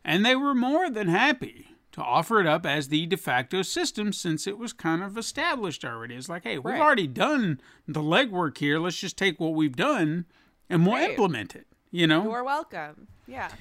[0.04, 4.14] and they were more than happy to offer it up as the de facto system
[4.14, 6.16] since it was kind of established already.
[6.16, 6.82] It's like, hey, we've Right.
[6.82, 8.80] already done the legwork here.
[8.80, 10.26] Let's just take what we've done
[10.70, 11.10] and we'll Right.
[11.12, 11.68] implement it.
[11.92, 12.24] You know?
[12.24, 13.08] You're welcome.
[13.28, 13.52] Yeah.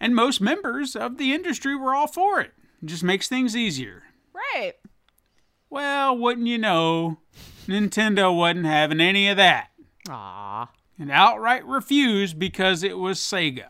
[0.00, 2.52] And most members of the industry were all for it.
[2.82, 4.02] It just makes things easier.
[4.34, 4.74] Right.
[5.70, 7.18] Well, wouldn't you know,
[7.66, 9.68] Nintendo wasn't having any of that
[10.08, 10.68] Aw.
[10.98, 13.68] and outright refused because it was Sega.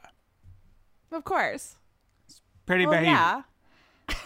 [1.13, 1.77] Of course.
[2.67, 3.13] Petty Well, behavior.
[3.13, 3.43] yeah.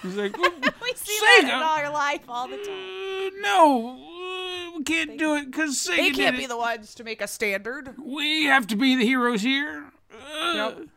[0.02, 1.62] It's like, "Oh, We see that in Sega?
[1.62, 2.66] our life all the time.
[2.66, 6.40] uh, no, uh, we can't do it because Sega They can't it.
[6.40, 7.94] be the ones to make a standard.
[8.02, 9.92] we have to be the heroes here.
[10.12, 10.88] Uh, Yep.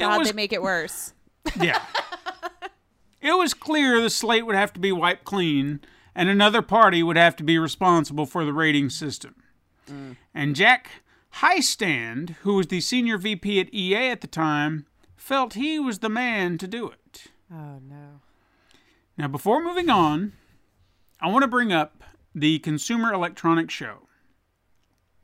[0.00, 1.12] It was- they make it worse?
[1.60, 1.82] Yeah.
[3.20, 5.80] it was clear the slate would have to be wiped clean,
[6.14, 9.34] and another party would have to be responsible for the rating system.
[10.32, 10.88] And Jack
[11.36, 14.86] Heistand, who was the senior VP at EA at the time,
[15.16, 17.24] felt he was the man to do it.
[17.52, 18.20] Oh no.
[19.18, 20.34] Now, before moving on,
[21.20, 24.06] I want to bring up the Consumer Electronics Show.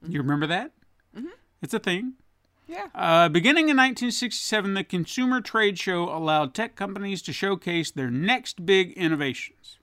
[0.07, 0.73] You remember that?
[1.17, 1.29] Mm-hmm.
[1.63, 2.15] It's a thing.
[2.67, 2.89] Yeah.
[2.95, 8.67] Uh, beginning in 1967, the Consumer Trade Show allowed tech companies to showcase their next
[8.67, 9.79] big innovations.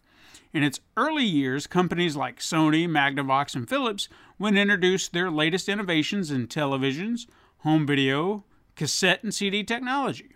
[0.51, 6.29] In its early years, companies like Sony, Magnavox, and Philips would introduce their latest innovations
[6.29, 7.25] in televisions,
[7.59, 8.43] home video,
[8.75, 10.29] cassette, and CD technology.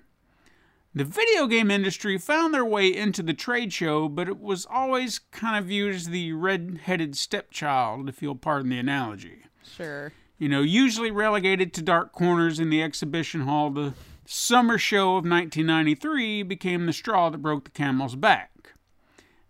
[0.96, 5.20] The video game industry found their way into the trade show, but it was always
[5.20, 9.44] kind of viewed as the red headed stepchild, if you'll pardon the analogy
[9.76, 10.14] Sure.
[10.38, 13.94] You know, usually relegated to dark corners in the exhibition hall, the
[14.26, 18.74] summer show of 1993 became the straw that broke the camel's back.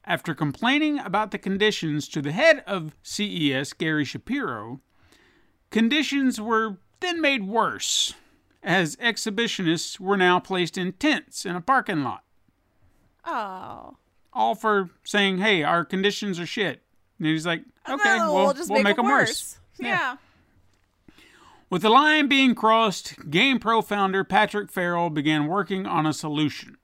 [0.05, 4.79] After complaining about the conditions to the head of CES, Gary Shapiro,
[5.69, 8.13] conditions were then made worse
[8.63, 12.23] as exhibitionists were now placed in tents in a parking lot,
[13.25, 13.97] Oh.
[14.33, 16.81] all for saying, hey, our conditions are shit.
[17.19, 19.29] And he's like, okay, No, we'll, we'll just we'll make, make them worse.
[19.29, 19.57] worse.
[19.79, 20.15] Yeah.
[21.69, 26.77] With the line being crossed, GamePro founder Patrick Ferrell began working on a solution.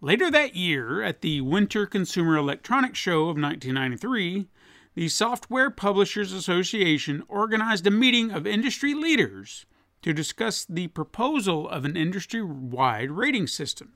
[0.00, 4.48] Later that year, at the Winter Consumer Electronics Show of 1993,
[4.96, 9.66] the Software Publishers Association organized a meeting of industry leaders
[10.02, 13.92] to discuss the proposal of an industry wide rating system.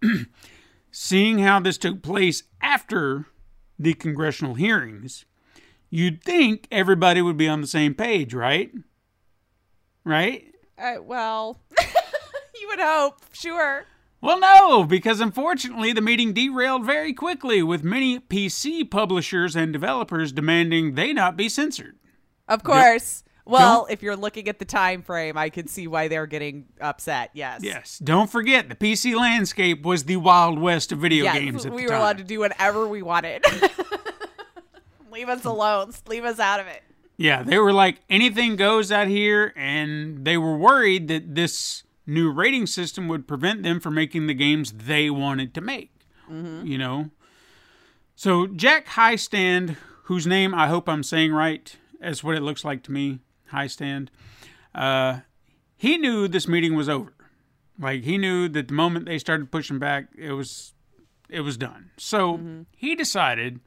[0.92, 3.26] Seeing how this took place after
[3.76, 5.24] the congressional hearings,
[5.94, 8.72] you'd think everybody would be on the same page, right?
[10.04, 10.44] Right?
[10.76, 11.60] Uh, well,
[12.60, 13.20] you would hope.
[13.32, 13.84] Sure.
[14.20, 20.32] Well, no, because unfortunately the meeting derailed very quickly, with many PC publishers and developers
[20.32, 21.96] demanding they not be censored.
[22.48, 23.22] Of course.
[23.46, 26.64] Well, don't- if you're looking at the time frame, I can see why they're getting
[26.80, 27.30] upset.
[27.34, 27.60] Yes.
[27.62, 31.72] Yes, don't forget the PC landscape was the wild west of video Yes, games at
[31.72, 32.00] we were time.
[32.00, 33.44] allowed to do whatever we wanted.
[35.14, 35.92] Leave us alone.
[36.08, 36.82] Leave us out of it.
[37.16, 42.32] Yeah, they were like anything goes out here, and they were worried that this new
[42.32, 45.92] rating system would prevent them from making the games they wanted to make.
[46.28, 47.10] You know?
[48.16, 52.82] So, Jack Heistand, whose name I hope I'm saying right, as what it looks like
[52.82, 53.20] to me,
[53.52, 54.08] Heistand,
[54.74, 55.20] uh,
[55.76, 57.14] he knew this meeting was over.
[57.78, 60.72] Like, he knew that the moment they started pushing back, it was.
[61.30, 61.90] It was done.
[61.96, 63.60] So he decided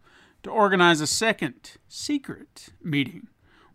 [0.44, 3.28] to organize a second secret meeting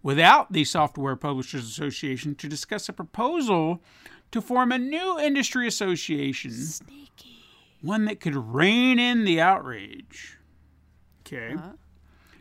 [0.02, 3.82] without the Software Publishers Association to discuss a proposal
[4.30, 6.52] to form a new industry association.
[6.52, 7.44] Sneaky.
[7.80, 10.38] One that could rein in the outrage.
[11.20, 11.54] Okay.
[11.54, 11.72] Uh-huh.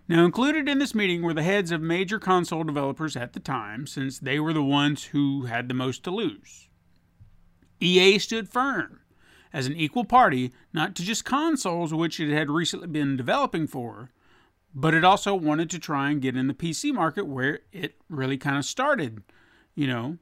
[0.08, 3.88] Now, included in this meeting were the heads of major console developers at the time,
[3.88, 6.68] since they were the ones who had the most to lose.
[7.80, 9.01] EA stood firm
[9.54, 14.12] as an equal party, not to just consoles, which it had recently been developing for,
[14.74, 18.38] but it also wanted to try and get in the PC market where it really
[18.38, 19.24] kind of started.
[19.76, 20.18] You know,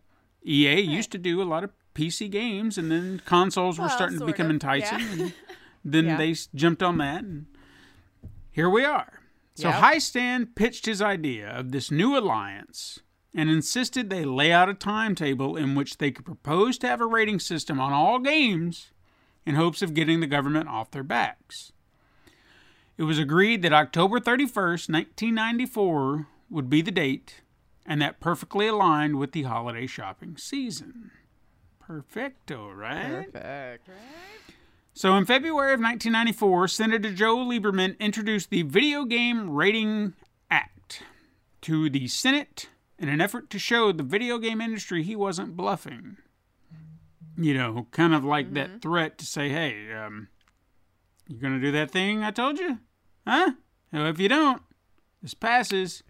[0.46, 4.26] EA used to do a lot of PC games, and then consoles were starting to
[4.26, 5.00] become of, enticing.
[5.00, 5.06] yeah.
[5.24, 5.34] And
[5.86, 6.18] then Yeah.
[6.18, 7.46] they jumped on that, and
[8.52, 9.20] here we are.
[9.56, 9.82] So Yep.
[9.82, 13.00] Heistand pitched his idea of this new alliance
[13.36, 17.06] and insisted they lay out a timetable in which they could propose to have a
[17.06, 18.92] rating system on all games
[19.50, 21.72] in hopes of getting the government off their backs.
[23.00, 27.42] It was agreed that October 31st, 1994 would be the date,
[27.84, 31.10] and that perfectly aligned with the holiday shopping season.
[31.80, 33.34] Perfecto, right?
[33.34, 33.90] Perfect.
[34.94, 40.14] So in February of 1994, Senator Joe Lieberman introduced the Video Game Rating
[40.52, 41.02] Act
[41.62, 42.70] to the Senate
[43.00, 46.18] in an effort to show the video game industry he wasn't bluffing.
[47.40, 50.28] You know, kind of like that threat to say, hey, um,
[51.30, 52.80] you gonna do that thing I told you?
[53.26, 53.52] Huh?
[53.94, 54.62] Well, if you don't,
[55.22, 56.04] this passes.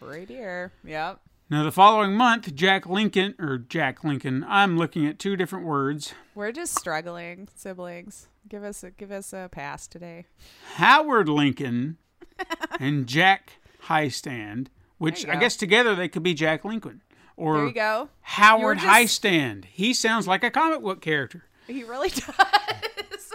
[0.00, 0.72] Right here.
[0.84, 1.20] Yep.
[1.48, 6.12] Now, the following month, Jack Lincoln, or Jack Lincoln, I'm looking at two different words.
[6.34, 8.28] We're just struggling, siblings.
[8.46, 10.26] Give us a give us a pass today.
[10.74, 11.96] Howard Lincoln
[12.80, 13.52] and Jack
[13.84, 14.66] Heistand,
[14.98, 17.00] which I guess together they could be Jack Lincoln
[17.36, 18.08] or There you go.
[18.22, 18.88] Howard just-
[19.22, 19.64] Heistand.
[19.66, 21.44] He sounds like a comic book character.
[21.66, 23.32] He really does.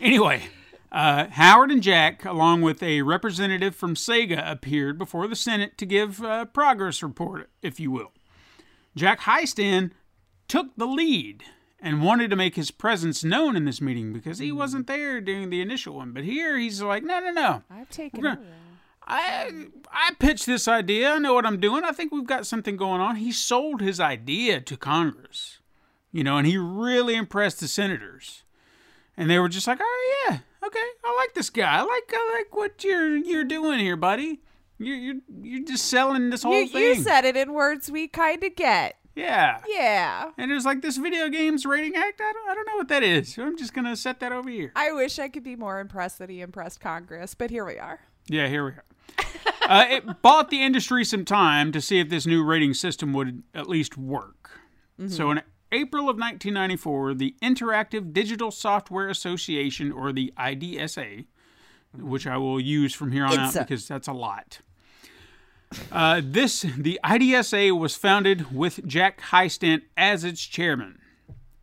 [0.00, 0.42] Anyway,
[0.92, 5.86] uh, Howard and Jack, along with a representative from Sega, appeared before the Senate to
[5.86, 8.12] give a progress report, if you will.
[8.94, 9.90] Jack Heistand
[10.46, 11.42] took the lead
[11.80, 15.50] and wanted to make his presence known in this meeting because he wasn't there during
[15.50, 16.12] the initial one.
[16.12, 17.62] But here he's like, no, no, no.
[17.70, 18.46] I've taken We're gonna-
[19.10, 21.12] I I pitched this idea.
[21.12, 21.82] I know what I'm doing.
[21.84, 23.16] I think we've got something going on.
[23.16, 25.58] He sold his idea to Congress,
[26.12, 28.42] you know, and he really impressed the senators,
[29.16, 31.78] and they were just like, "Oh yeah, okay, I like this guy.
[31.78, 34.40] I like I like what you're you're doing here, buddy."
[34.78, 36.82] You you you're just selling this whole You, thing.
[36.82, 38.96] you said it in words we kind of get.
[39.16, 39.60] yeah.
[39.66, 40.30] Yeah.
[40.38, 42.20] And it was like this video games rating act.
[42.20, 43.34] I don't, I don't know what that is.
[43.34, 44.70] So I'm just gonna set that over here.
[44.76, 47.98] I wish I could be more impressed that he impressed Congress, but here we are.
[48.28, 48.84] Yeah, here we are.
[49.68, 53.42] uh, it bought the industry some time to see if this new rating system would
[53.54, 54.50] at least work.
[55.06, 61.26] So in April of 1994, the Interactive Digital Software Association, or the IDSA,
[61.96, 63.60] which I will use from here on out IDSA.
[63.60, 64.60] because that's a lot.
[65.92, 70.98] Uh, this the IDSA was founded with Jack Heistand as its chairman,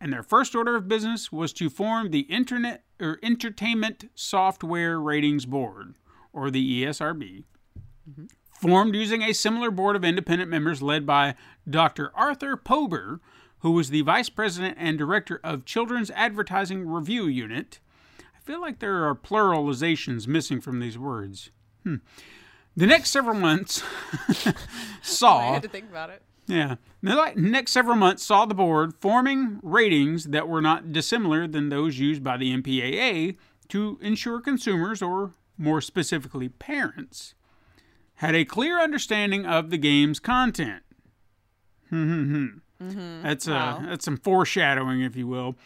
[0.00, 5.44] and their first order of business was to form the Internet or Entertainment Software Ratings
[5.44, 5.96] Board,
[6.36, 7.44] or the ESRB,
[8.60, 11.34] formed using a similar board of independent members led by
[11.68, 12.12] Dr.
[12.14, 13.20] Arthur Pober,
[13.60, 17.80] who was the vice president and director of Children's Advertising Review Unit.
[18.20, 21.50] I feel like there are pluralizations missing from these words.
[21.82, 21.96] Hmm.
[22.76, 23.82] The next several months
[25.02, 26.22] saw to think about it.
[26.46, 26.76] yeah.
[27.02, 31.98] The next several months saw the board forming ratings that were not dissimilar than those
[31.98, 33.36] used by the MPAA
[33.68, 37.34] to ensure consumers, or more specifically parents,
[38.16, 40.82] had a clear understanding of the game's content.
[41.90, 42.46] Hmm,
[42.80, 43.82] That's Wow.
[43.86, 45.56] that's some foreshadowing, if you will.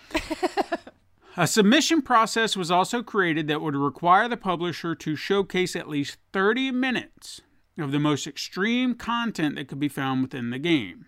[1.36, 6.18] A submission process was also created that would require the publisher to showcase at least
[6.32, 7.40] 30 minutes
[7.78, 11.06] of the most extreme content that could be found within the game.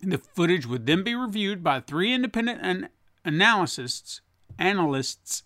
[0.00, 2.88] The footage would then be reviewed by three independent an-
[3.24, 4.20] analysts,
[4.58, 5.42] analysts,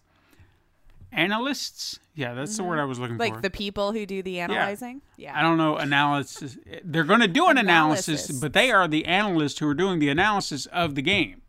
[1.16, 1.98] analysts.
[2.14, 2.82] Yeah, that's the word mm-hmm.
[2.82, 3.34] I was looking Like for.
[3.36, 5.02] Like the people who do the analyzing?
[5.16, 5.38] Yeah.
[5.38, 6.56] I don't know analysis.
[6.84, 8.40] They're going to do an analysis, Analysis.
[8.40, 11.42] but they are the analysts who are doing the analysis of the game.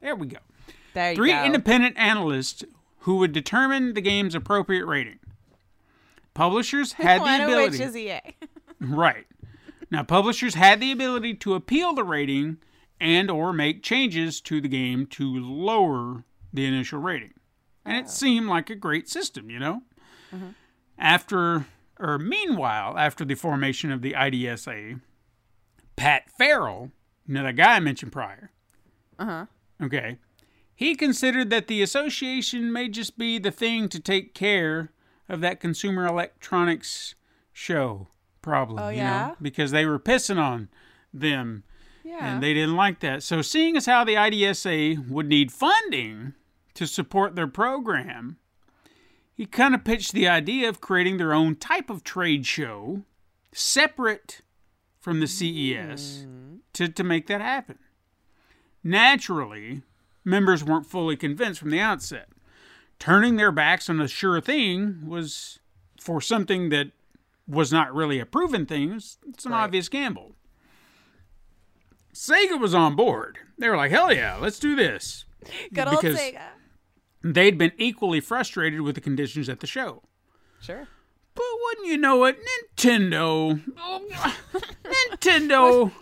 [0.00, 0.38] There we go.
[0.94, 1.44] There you Three go.
[1.44, 2.64] independent analysts
[3.00, 5.18] who would determine the game's appropriate rating.
[6.34, 7.78] Publishers had the ability.
[7.78, 8.20] which is EA.
[8.82, 9.26] Right.
[9.90, 12.56] Now publishers had the ability to appeal the rating
[12.98, 17.34] and or make changes to the game to lower the initial rating.
[17.90, 19.82] And it seemed like a great system, you know?
[20.98, 21.66] After
[21.98, 25.00] or meanwhile, after the formation of the IDSA,
[25.96, 26.92] Pat Ferrell,
[27.26, 28.50] you know that guy I mentioned prior.
[29.18, 29.46] Uh-huh.
[29.82, 30.18] Okay.
[30.74, 34.92] He considered that the association may just be the thing to take care
[35.28, 37.14] of that consumer electronics
[37.52, 38.08] show
[38.40, 38.78] problem.
[38.78, 39.26] Oh, you yeah?
[39.28, 40.68] know, because they were pissing on
[41.12, 41.64] them
[42.02, 42.32] Yeah.
[42.32, 43.22] and they didn't like that.
[43.22, 46.32] So, seeing as how the IDSA would need funding
[46.80, 48.38] to support their program,
[49.34, 53.02] he kind of pitched the idea of creating their own type of trade show
[53.52, 54.40] separate
[54.98, 56.60] from the CES mm.
[56.72, 57.78] to, to make that happen.
[58.82, 59.82] Naturally,
[60.24, 62.30] members weren't fully convinced from the outset.
[62.98, 65.58] Turning their backs on a sure thing was
[66.00, 66.92] for something that
[67.46, 68.92] was not really a proven thing.
[68.92, 69.64] It's, an Right.
[69.64, 70.34] obvious gamble.
[72.14, 73.38] Sega was on board.
[73.58, 75.26] They were like, hell yeah, let's do this.
[75.74, 76.40] Good old because- Sega.
[77.22, 80.02] They'd been equally frustrated with the conditions at the show.
[80.60, 80.86] Sure.
[81.34, 82.38] But wouldn't you know it,
[82.76, 83.60] Nintendo,
[84.84, 85.92] Nintendo,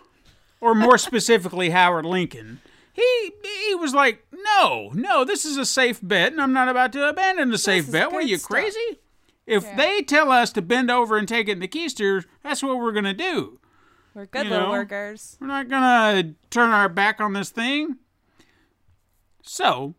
[0.59, 2.61] or more specifically Howard Lincoln,
[2.93, 3.31] he
[3.67, 7.07] he was like, no, no, this is a safe bet, and I'm not about to
[7.07, 8.11] abandon the safe bet.
[8.11, 8.49] What are you stuff.
[8.49, 8.99] crazy?
[9.45, 9.75] If Yeah.
[9.77, 12.91] they tell us to bend over and take it in the keister, that's what we're
[12.91, 13.59] gonna do.
[14.13, 14.71] We're good You little know?
[14.71, 15.37] workers.
[15.39, 17.97] We're not gonna turn our back on this thing.
[19.43, 19.95] So,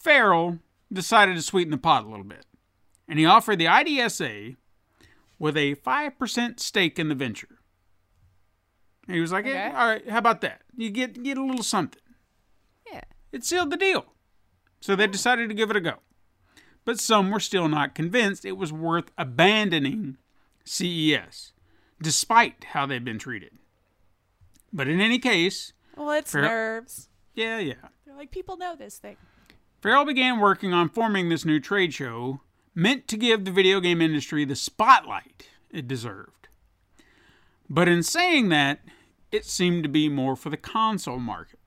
[0.00, 0.58] Ferrell
[0.92, 2.46] decided to sweeten the pot a little bit,
[3.06, 4.56] and he offered the IDSA
[5.38, 7.58] with a five percent stake in the venture.
[9.06, 9.76] And he was like, "Eh, Okay.
[9.76, 10.62] "All right, how about that?
[10.76, 12.02] You get get a little something."
[12.90, 13.02] Yeah.
[13.32, 14.06] It sealed the deal.
[14.80, 15.98] So they decided to give it a go.
[16.84, 20.16] But some were still not convinced it was worth abandoning
[20.64, 21.52] CES,
[22.00, 23.58] despite how they'd been treated.
[24.72, 27.08] But in any case, Well, it's Fair- nerves.
[27.34, 27.74] yeah, yeah.
[28.06, 29.16] They're like, people know this thing.
[29.80, 32.40] Ferrell began working on forming this new trade show
[32.74, 36.48] meant to give the video game industry the spotlight it deserved.
[37.68, 38.80] But in saying that,
[39.32, 41.60] it seemed to be more for the console market.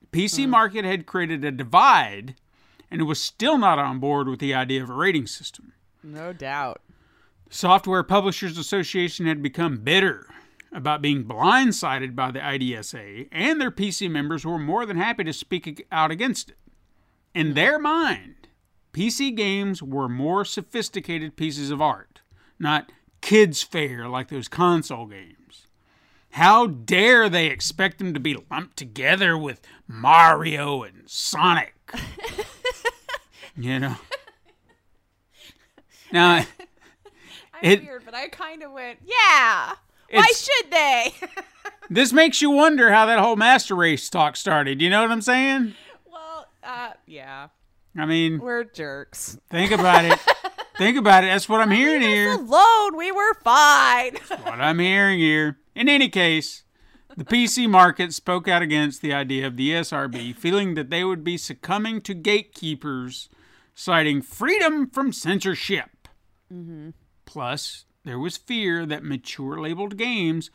[0.00, 0.50] The PC hmm.
[0.50, 2.34] market had created a divide
[2.90, 5.72] and it was still not on board with the idea of a rating system.
[6.02, 6.80] No doubt.
[7.48, 10.28] The Software Publishers Association had become bitter
[10.70, 15.32] about being blindsided by the IDSA, and their PC members were more than happy to
[15.32, 16.56] speak out against it.
[17.34, 18.48] In their mind,
[18.92, 22.20] PC games were more sophisticated pieces of art,
[22.58, 25.66] not kids' fare like those console games.
[26.30, 31.74] How dare they expect them to be lumped together with Mario and Sonic?
[33.56, 33.96] you know?
[36.12, 36.44] Now,
[37.62, 39.74] It- weird, but I kind of went, yeah.
[40.10, 41.14] Why should they?
[41.90, 44.80] This makes you wonder how that whole master race talk started.
[44.80, 45.74] You know what I'm saying?
[46.64, 47.48] Uh, yeah,
[47.96, 49.38] I mean, we're jerks.
[49.50, 50.18] think about it.
[50.78, 51.28] think about it.
[51.28, 52.32] That's what I'm hearing here.
[52.32, 54.16] Alone, we were fine.
[54.42, 55.58] what I'm hearing here.
[55.74, 56.64] In any case,
[57.16, 61.22] the PC market spoke out against the idea of the ESRB, feeling that they would
[61.22, 63.28] be succumbing to gatekeepers,
[63.74, 66.08] citing freedom from censorship.
[66.52, 66.90] Mm-hmm.
[67.24, 70.50] Plus, there was fear that mature labeled games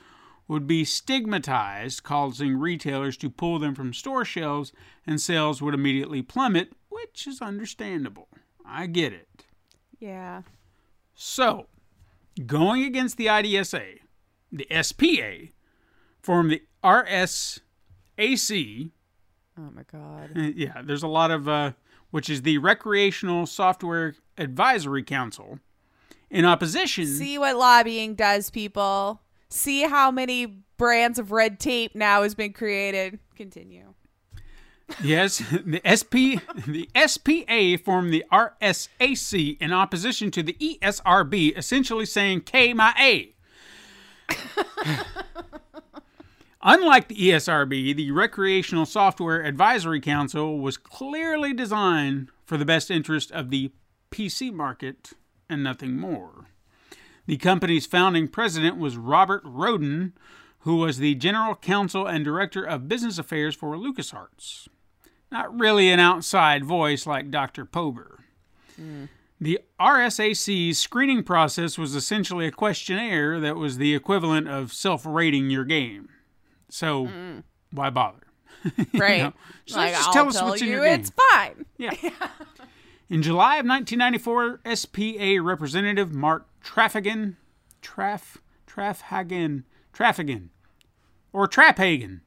[0.50, 4.74] would be stigmatized, causing retailers to pull them from store shelves,
[5.08, 8.28] and sales would immediately plummet, which is understandable.
[8.66, 9.46] I get it.
[10.00, 10.42] yeah.
[11.14, 11.68] So,
[12.46, 14.00] going against the IDSA,
[14.52, 15.52] the SPA
[16.22, 17.62] formed the RSAC.
[19.58, 20.32] Oh my god.
[20.36, 21.74] uh, Yeah, there's a lot of, uh,
[22.12, 25.60] which is the Recreational Software Advisory Council.
[26.30, 29.22] In opposition, See what lobbying does, people.
[29.50, 30.46] See how many
[30.78, 33.20] brands of red tape now has been created.
[33.36, 33.94] Continue.
[35.04, 42.42] yes, the SP, the SPA formed the RSAC in opposition to the ESRB, essentially saying
[42.42, 43.34] "K my A."
[46.62, 53.32] Unlike the ESRB, the Recreational Software Advisory Council was clearly designed for the best interest
[53.32, 53.72] of the
[54.12, 55.14] PC market
[55.50, 56.48] and nothing more.
[57.30, 60.14] The company's founding president was Robert Roden,
[60.62, 64.68] who was the general counsel and director of business affairs for LucasArts.
[65.32, 67.66] Not really an outside voice like Dr.
[67.66, 68.22] Pober.
[68.76, 69.06] Hmm.
[69.40, 75.52] The RSAC's screening process was essentially a questionnaire that was the equivalent of self rating
[75.52, 76.10] your game.
[76.68, 77.44] So, mm.
[77.70, 78.26] why bother?
[78.96, 79.22] Right.
[79.22, 79.34] know,
[79.68, 81.00] just- like, just I'll tell us tell what's in you your game.
[81.00, 81.66] it's fine.
[81.78, 81.92] Yeah.
[83.12, 87.36] In July of 1994, SPA Representative Mark Traffigan,
[87.82, 88.38] Traf,
[88.68, 89.64] Trafhagen,
[89.94, 90.50] Traffigan,
[91.34, 92.22] or Traphagen.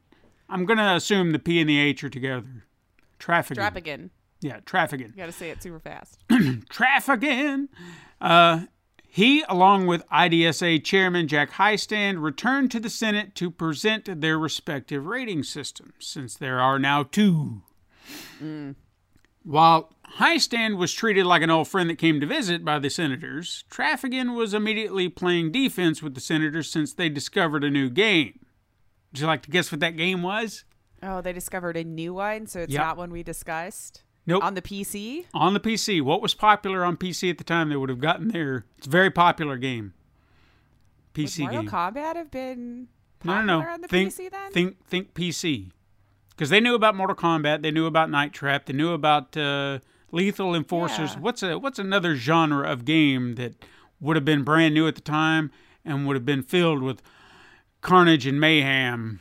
[0.49, 2.65] I'm going to assume the P and the H are together.
[3.19, 3.55] Traffigan.
[3.55, 4.09] Drop again.
[4.41, 5.11] Yeah, Traffigan.
[5.11, 6.19] You gotta say it super fast.
[6.29, 7.69] Traffigan.
[8.19, 8.65] Uh,
[9.07, 15.05] he, along with IDSA Chairman Jack Heistand, returned to the Senate to present their respective
[15.05, 17.61] rating systems, since there are now two.
[19.43, 23.63] While Heistand was treated like an old friend that came to visit by the senators,
[23.69, 28.39] Traffigan was immediately playing defense with the senators since they discovered a new game.
[29.11, 30.65] Would you like to guess what that game was?
[31.01, 32.81] Oh, they discovered a new one, so it's Yep.
[32.81, 34.03] not one we discussed.
[34.25, 34.43] Nope.
[34.43, 35.25] On the PC?
[35.33, 37.69] On the PC, what was popular on PC at the time?
[37.69, 38.65] They would have gotten there.
[38.77, 39.93] It's a very popular game.
[41.15, 41.69] Would PC Mortal game.
[41.71, 42.87] Kombat have been
[43.23, 43.69] no, popular no, no.
[43.69, 44.51] on the think, PC then?
[44.51, 45.71] think, think PC.
[46.29, 47.61] Because they knew about Mortal Kombat.
[47.61, 48.65] They knew about Night Trap.
[48.65, 49.79] They knew about uh,
[50.13, 51.13] Lethal Enforcers.
[51.15, 51.19] Yeah.
[51.19, 53.55] What's a what's another genre of game that
[53.99, 55.51] would have been brand new at the time
[55.83, 57.01] and would have been filled with
[57.81, 59.19] carnage and mayhem?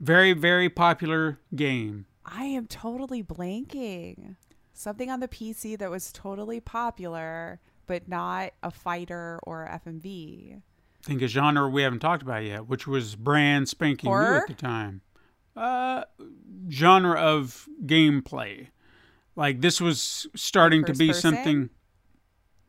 [0.00, 2.06] Very, very popular game.
[2.26, 4.36] I am totally blanking.
[4.72, 10.60] Something on the PC that was totally popular, but not a fighter or FMV.
[11.02, 14.54] think a genre we haven't talked about yet, which was brand spanking new at the
[14.54, 15.02] time.
[15.56, 16.02] Uh,
[16.68, 18.68] genre of gameplay,
[19.36, 21.34] like this was starting to be person?
[21.34, 21.70] something,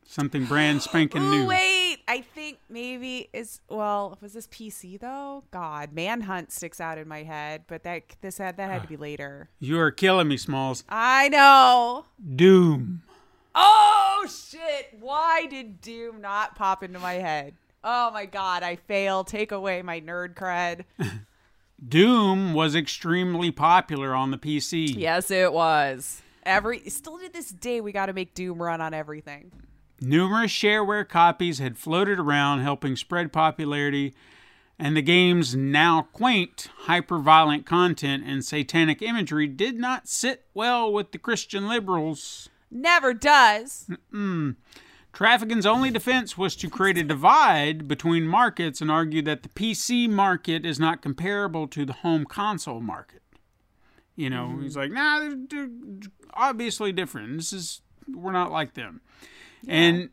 [0.06, 1.48] something brand spanking Ooh, new.
[1.48, 2.00] wait.
[2.08, 5.44] I think maybe is well, was this PC though?
[5.52, 8.96] God, Manhunt sticks out in my head, but that this had that had to be
[8.96, 9.00] ah.
[9.00, 9.50] later.
[9.60, 10.84] You are killing me, Smalls.
[10.88, 12.06] I know.
[12.36, 13.02] Doom.
[13.56, 14.98] Oh shit!
[15.00, 17.56] Why did Doom not pop into my head?
[17.84, 19.24] Oh my god, I fail.
[19.24, 20.86] Take away my nerd cred.
[21.88, 24.96] Doom was extremely popular on the PC.
[24.96, 26.22] yes, it was.
[26.46, 29.52] Every still to this day, we got to make Doom run on everything.
[30.00, 34.14] Numerous shareware copies had floated around, helping spread popularity,
[34.78, 40.92] and the game's now quaint, hyper violent content and satanic imagery did not sit well
[40.92, 42.50] with the Christian liberals.
[42.70, 43.90] Never does.
[45.14, 50.10] Traffickin's only defense was to create a divide between markets and argue that the PC
[50.10, 53.22] market is not comparable to the home console market.
[54.16, 54.80] You know, he's mm-hmm.
[54.80, 55.70] like, nah, they're, they're
[56.34, 57.38] obviously different.
[57.38, 59.02] This is, we're not like them.
[59.68, 60.10] And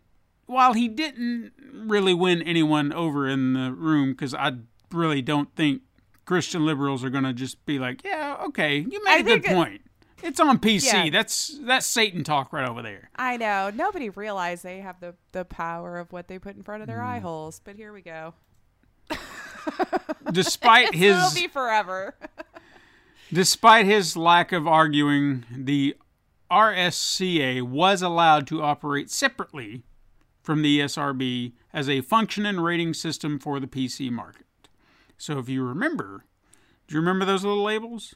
[0.47, 4.53] while he didn't really win anyone over in the room, because I
[4.91, 5.83] really don't think
[6.25, 9.45] Christian liberals are going to just be like, yeah, okay, you made I a good
[9.45, 9.83] it- point.
[10.23, 11.07] It's on PC.
[11.07, 11.11] Yeah.
[11.11, 13.11] That's that's Satan talk right over there.
[13.17, 13.73] I know.
[13.75, 17.01] Nobody realized they have the the power of what they put in front of their
[17.01, 17.07] mm.
[17.07, 17.61] eye holes.
[17.65, 18.35] But here we go.
[20.33, 21.17] Despite his
[21.53, 22.15] forever.
[23.33, 25.97] Despite his lack of arguing, the
[26.51, 29.85] RSCA was allowed to operate separately
[30.43, 34.45] from the ESRB as a function and rating system for the PC market.
[35.17, 36.25] So if you remember,
[36.87, 38.15] do you remember those little labels?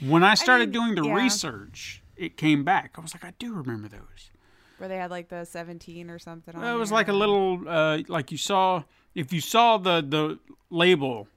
[0.00, 1.14] When I started mean, doing the yeah.
[1.14, 2.94] research, it came back.
[2.98, 4.30] I was like, I do remember those.
[4.78, 6.96] Where they had like the 17 or something on It was there.
[6.96, 8.82] like a little, uh, like you saw,
[9.14, 10.38] if you saw the the
[10.70, 11.28] label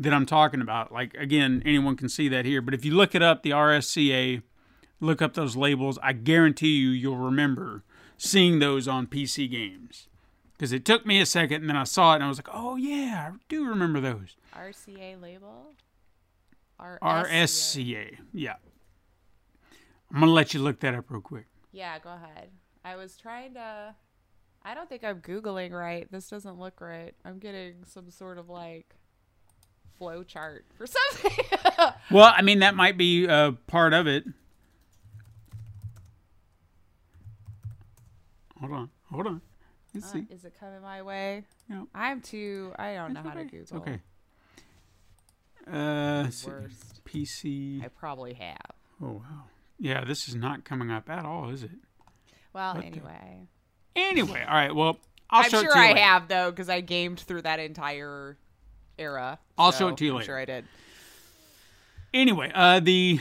[0.00, 2.62] that I'm talking about, like again, anyone can see that here.
[2.62, 4.42] But if you look it up, the RSCA,
[4.98, 5.98] look up those labels.
[6.02, 7.84] I guarantee you, you'll remember
[8.16, 10.08] seeing those on PC games.
[10.52, 12.48] Because it took me a second, and then I saw it, and I was like,
[12.52, 15.72] "Oh yeah, I do remember those." RCA label?
[16.78, 16.98] RSCA.
[17.00, 18.56] RSCA, yeah.
[20.12, 21.46] I'm gonna let you look that up real quick.
[21.72, 22.50] Yeah, go ahead.
[22.84, 23.94] I was trying to.
[24.62, 26.10] I don't think I'm Googling right.
[26.10, 27.14] This doesn't look right.
[27.24, 28.94] I'm getting some sort of like
[30.00, 31.44] flow chart for something.
[32.10, 34.24] Well, I mean that might be uh, part of it.
[38.60, 39.40] Hold on, hold on.
[39.94, 40.26] Let's Uh, see.
[40.30, 41.44] is it coming my way?
[41.68, 41.86] No.
[41.94, 42.72] I'm too.
[42.78, 43.44] I don't know how to.
[43.44, 43.76] Google.
[43.78, 44.00] Okay.
[45.70, 46.24] Uh.
[46.46, 47.04] Worst.
[47.04, 47.84] PC.
[47.84, 48.56] I probably have.
[49.02, 49.44] Oh wow.
[49.78, 51.70] Yeah, this is not coming up at all, is it?
[52.52, 53.46] Well, What the- anyway.
[53.96, 54.74] Anyway, all right.
[54.74, 54.98] Well,
[55.30, 56.00] I'll I'm show sure I later.
[56.00, 58.36] have though, because I gamed through that entire
[59.00, 59.38] era.
[59.58, 60.26] I'll show it to you I'm later.
[60.26, 60.64] Sure, I did.
[62.12, 63.20] Anyway, uh, the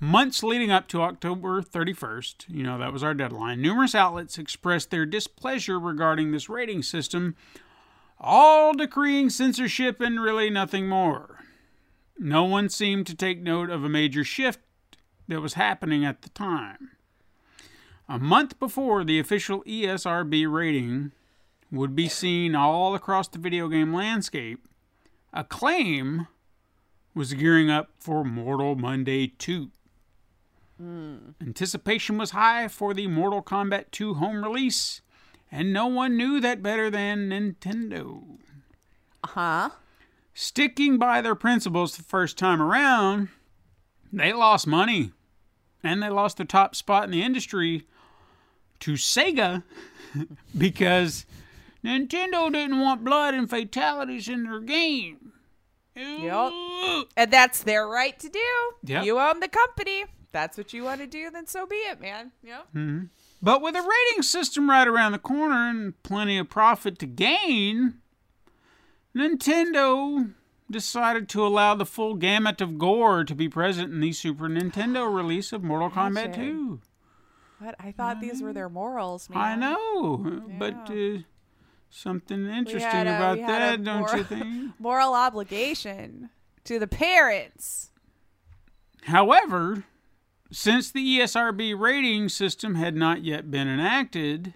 [0.00, 4.90] months leading up to October 31st, you know, that was our deadline, numerous outlets expressed
[4.90, 7.36] their displeasure regarding this rating system,
[8.18, 11.38] all decreeing censorship and really nothing more.
[12.18, 14.60] No one seemed to take note of a major shift
[15.28, 16.90] that was happening at the time.
[18.08, 21.12] A month before the official ESRB rating
[21.70, 24.68] would be seen all across the video game landscape,
[25.32, 26.26] Acclaim
[27.14, 29.70] was gearing up for Mortal Monday 2.
[30.78, 31.16] Hmm.
[31.40, 35.00] Anticipation was high for the Mortal Kombat 2 home release,
[35.50, 38.38] and no one knew that better than Nintendo.
[39.24, 39.70] Huh?
[40.34, 43.28] Sticking by their principles the first time around,
[44.12, 45.12] they lost money,
[45.82, 47.86] and they lost their top spot in the industry
[48.80, 49.62] to Sega
[50.58, 51.24] because
[51.84, 55.32] Nintendo didn't want blood and fatalities in their game.
[55.96, 56.52] Yep.
[57.16, 58.40] And that's their right to do.
[58.84, 59.04] Yep.
[59.04, 60.04] You own the company.
[60.32, 62.32] That's what you want to do, then so be it, man.
[62.42, 63.08] Yep.
[63.42, 67.94] But with a rating system right around the corner and plenty of profit to gain,
[69.14, 70.32] Nintendo
[70.70, 75.12] decided to allow the full gamut of gore to be present in the Super Nintendo
[75.14, 76.80] release of Mortal Kombat 2.
[77.60, 79.38] But I thought these were their morals, man.
[79.38, 81.18] I know, but uh,
[81.92, 84.72] something interesting a- about that, don't you think?
[84.78, 86.30] Moral obligation
[86.64, 87.90] to the parents.
[89.04, 89.84] However,
[90.50, 94.54] since the ESRB rating system had not yet been enacted,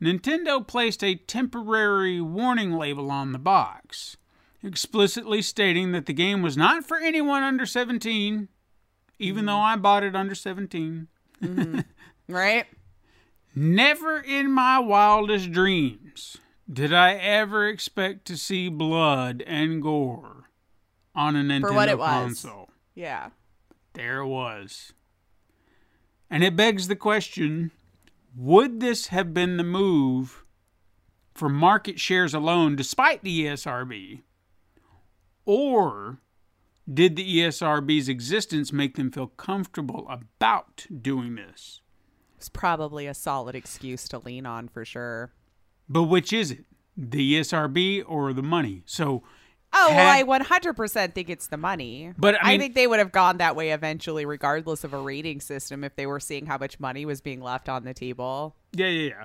[0.00, 4.16] Nintendo placed a temporary warning label on the box,
[4.62, 8.48] explicitly stating that the game was not for anyone under 17,
[9.18, 9.46] even mm-hmm.
[9.46, 11.08] though I bought it under 17.
[11.42, 11.80] Mm-hmm.
[12.26, 12.64] Right?
[13.54, 16.38] Never in my wildest dreams
[16.70, 20.50] did I ever expect to see blood and gore
[21.14, 22.08] on a Nintendo what it was.
[22.08, 22.70] console.
[22.94, 23.30] Yeah.
[23.92, 24.92] There it was.
[26.30, 27.70] And it begs the question
[28.36, 30.44] would this have been the move
[31.34, 34.22] for market shares alone despite the ESRB?
[35.44, 36.18] Or
[36.92, 41.80] did the ESRB's existence make them feel comfortable about doing this?
[42.36, 45.32] It's probably a solid excuse to lean on for sure.
[45.88, 46.64] But which is it?
[46.96, 48.82] The ESRB or the money?
[48.86, 49.22] So,
[49.76, 52.12] Oh, Had- well, I 100% think it's the money.
[52.16, 55.40] But, I mean- think they would have gone that way eventually, regardless of a rating
[55.40, 58.54] system, if they were seeing how much money was being left on the table.
[58.72, 59.24] Yeah, yeah, yeah.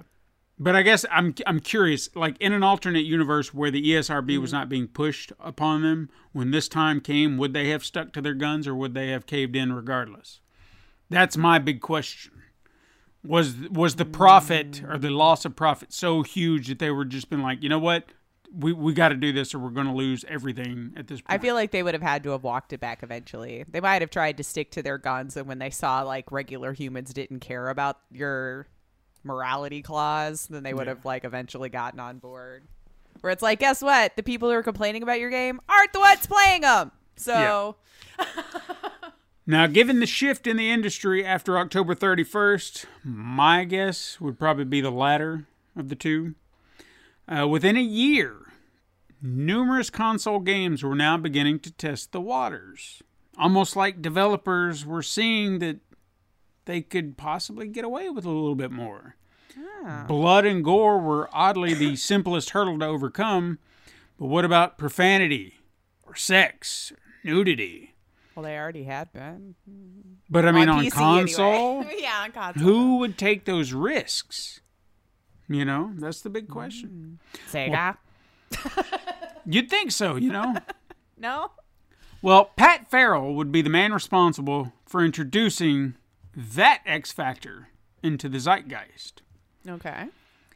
[0.57, 4.41] But I guess I'm I'm curious, like in an alternate universe where the ESRB Mm-hmm.
[4.41, 8.21] was not being pushed upon them, when this time came, would they have stuck to
[8.21, 10.41] their guns or would they have caved in regardless?
[11.11, 12.31] That's my big question.
[13.23, 17.29] Was was the profit or the loss of profit so huge that they were just
[17.29, 18.05] been like, you know what,
[18.53, 21.39] we we got to do this or we're going to lose everything at this point.
[21.39, 23.65] I feel like they would have had to have walked it back eventually.
[23.67, 26.73] They might have tried to stick to their guns, and when they saw like regular
[26.73, 28.67] humans didn't care about your
[29.23, 32.63] morality clause, then they would have like eventually gotten on board.
[33.21, 34.15] Where it's like, guess what?
[34.15, 36.91] The people who are complaining about your game aren't the ones playing them.
[37.17, 37.75] So
[39.49, 44.79] Now, given the shift in the industry after October 31st, my guess would probably be
[44.79, 46.35] the latter of the two.
[47.27, 48.53] Uh, within a year,
[49.23, 53.01] numerous console games were now beginning to test the waters.
[53.39, 55.77] Almost like developers were seeing that
[56.65, 59.15] they could possibly get away with a little bit more.
[60.07, 63.57] Blood and gore were oddly the simplest hurdle to overcome.
[64.19, 65.55] But what about profanity
[66.05, 67.88] or sex, or nudity?
[68.39, 69.55] Well, they already had been.
[69.69, 70.11] Mm-hmm.
[70.29, 71.95] But I mean, on, PC console, anyway.
[71.99, 72.63] yeah, on console.
[72.63, 74.61] who would take those risks?
[75.49, 77.19] You know, that's the big question.
[77.51, 77.97] Mm.
[78.53, 78.95] Sega?
[79.45, 80.55] You'd think so, you know?
[81.17, 81.51] no?
[82.21, 85.95] well, Pat Ferrell would be the man responsible for introducing
[86.33, 87.67] that X Factor
[88.01, 89.21] into the zeitgeist.
[89.67, 90.05] Okay.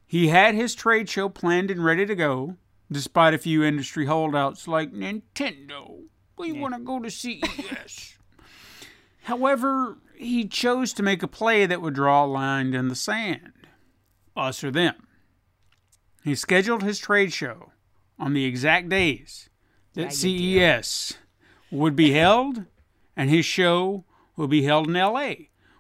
[0.08, 2.56] He had his trade show planned and ready to go,
[2.90, 6.04] despite a few industry holdouts like Nintendo.
[6.38, 8.16] We want to go to CES.
[9.24, 13.52] However, he chose to make a play that would draw a line in the sand
[14.36, 15.08] us or them.
[16.24, 17.72] He scheduled his trade show
[18.18, 19.50] on the exact days
[19.94, 21.18] that CES
[21.70, 22.66] would be held,
[23.16, 24.06] and his show
[24.36, 25.34] will be held in LA,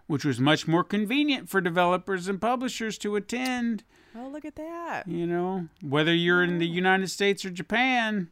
[0.07, 3.83] which was much more convenient for developers and publishers to attend
[4.15, 5.07] Oh, look at that.
[5.07, 8.29] you know, whether you're in the United States or Japan,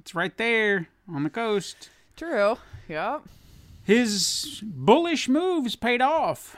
[0.00, 1.90] it's right there on the coast.
[2.16, 2.56] True.
[2.88, 3.22] Yep.
[3.84, 6.56] His bullish moves paid off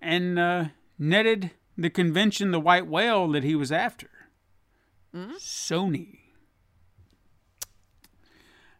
[0.00, 0.64] and uh,
[0.98, 4.08] netted the convention the white whale that he was after
[5.14, 6.18] Sony.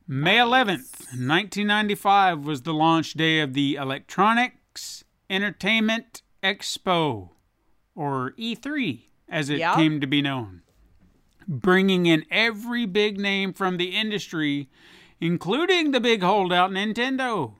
[0.06, 7.30] May 11th, 1995 was the launch day of the Electronics Entertainment Expo,
[7.94, 9.74] or E3 as it Yeah.
[9.74, 10.62] came to be known,
[11.48, 14.68] bringing in every big name from the industry,
[15.20, 17.54] including the big holdout Nintendo.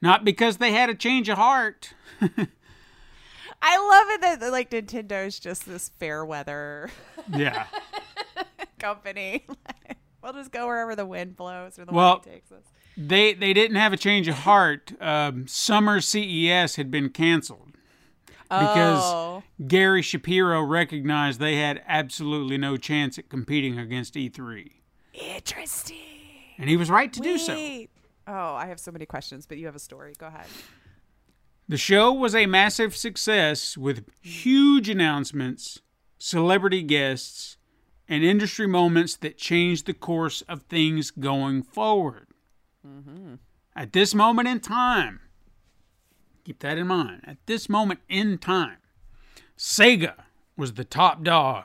[0.00, 1.94] Not because they had a change of heart.
[2.20, 6.90] I love it that like Nintendo's just this fair weather
[7.34, 7.66] Yeah.
[8.78, 9.46] company.
[10.22, 12.64] we'll just go wherever the wind blows or the Well, wind takes us.
[12.96, 14.92] They they didn't have a change of heart.
[15.00, 17.72] Um, summer CES had been canceled
[18.44, 19.42] because oh.
[19.66, 24.70] Gary Shapiro recognized they had absolutely no chance at competing against E3,
[25.12, 25.96] Interesting.
[26.58, 27.54] and he was right to do so.
[28.26, 30.14] Oh, I have so many questions, but you have a story.
[30.18, 30.46] Go ahead.
[31.68, 35.80] The show was a massive success with huge announcements,
[36.18, 37.56] celebrity guests,
[38.08, 42.26] and industry moments that changed the course of things going forward.
[42.86, 43.34] Mm-hmm.
[43.74, 45.20] At this moment in time,
[46.44, 48.78] keep that in mind, at this moment in time,
[49.56, 50.24] Sega
[50.56, 51.64] was the top dog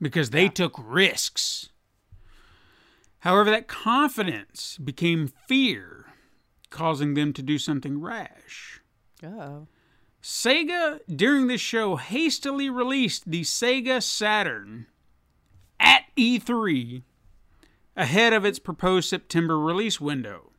[0.00, 1.70] because they took risks.
[3.20, 6.06] However, that confidence became fear,
[6.70, 8.80] causing them to do something rash.
[9.22, 9.66] Oh.
[10.22, 14.86] Sega, during this show, hastily released the Sega Saturn
[15.80, 17.02] at E3
[17.96, 20.52] ahead of its proposed September release window.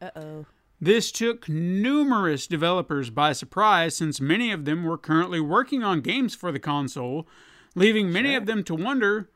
[0.00, 0.46] Uh oh.
[0.80, 6.34] This took numerous developers by surprise since many of them were currently working on games
[6.34, 7.26] for the console,
[7.74, 9.30] leaving many of them to wonder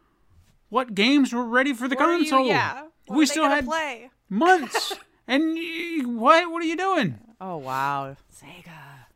[0.68, 2.46] what games were ready for the What are you- console.
[2.46, 2.82] yeah.
[3.06, 4.10] What we still had play.
[4.28, 4.92] months.
[5.26, 7.18] and y- what what are you doing?
[7.40, 8.16] Oh wow.
[8.34, 9.06] Sega.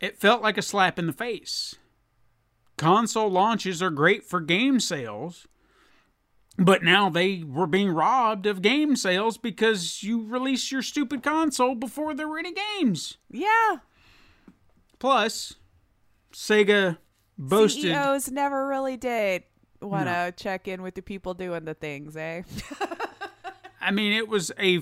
[0.00, 1.74] It felt like a slap in the face.
[2.78, 5.46] Console launches are great for game sales,
[6.64, 11.74] but now they were being robbed of game sales because you release your stupid console
[11.74, 13.18] before there were any games.
[13.30, 13.78] Yeah.
[14.98, 15.54] Plus,
[16.32, 16.98] Sega
[17.38, 17.82] boasted.
[17.82, 19.44] CEOs never really did
[19.80, 22.42] want to check in with the people doing the things, eh?
[23.80, 24.80] I mean, it was a,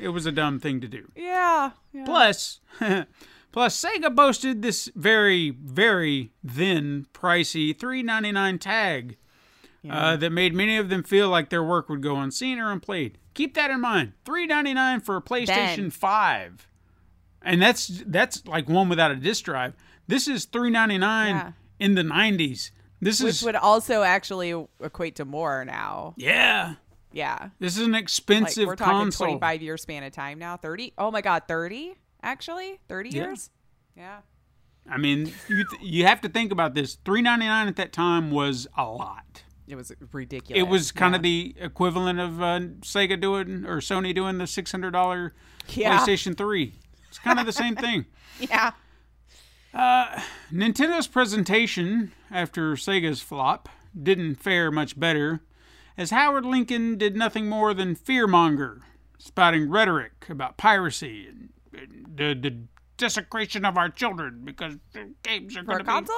[0.00, 1.10] it was a dumb thing to do.
[1.14, 1.72] yeah.
[1.92, 2.04] yeah.
[2.04, 2.60] Plus,
[3.52, 8.32] plus Sega boasted this very, very then pricey three ninety
[9.82, 12.70] tag uh, that made many of them feel like their work would go unseen or
[12.72, 13.18] unplayed.
[13.34, 14.12] Keep that in mind.
[14.24, 15.90] Three ninety nine for a PlayStation Then.
[15.90, 16.68] Five,
[17.42, 19.74] and that's that's like one without a disc drive.
[20.06, 21.52] This is three ninety nine Yeah.
[21.78, 22.72] in the nineties.
[23.00, 24.50] This Which is would also actually
[24.80, 26.14] equate to more now.
[26.16, 26.74] yeah.
[27.10, 27.48] Yeah.
[27.58, 29.28] This is an Like expensive we're talking console.
[29.28, 30.58] 25 year span of time now.
[30.58, 30.92] 30?
[30.98, 31.94] Oh my God, 30?
[32.22, 32.78] Actually?
[32.88, 33.22] 30 Yeah.
[33.22, 33.50] years?
[33.96, 34.18] Yeah.
[34.90, 36.98] I mean, you th- you have to think about this.
[37.04, 39.42] Three ninety nine at that time was a lot.
[39.68, 40.58] It was ridiculous.
[40.58, 44.70] It was kind of the equivalent of uh, Sega doing or Sony doing the six
[44.72, 45.34] hundred dollar
[45.68, 45.98] Yeah.
[45.98, 46.74] PlayStation Three.
[47.08, 48.06] It's kind of the same thing.
[48.40, 48.72] Yeah.
[50.52, 53.68] Nintendo's presentation after Sega's flop
[54.00, 55.40] didn't fare much better,
[55.96, 58.80] as Howard Lincoln did nothing more than fearmonger,
[59.18, 61.48] spouting rhetoric about piracy and,
[62.16, 62.56] the, the
[62.96, 64.74] desecration of our children because
[65.22, 66.16] games are going to be console?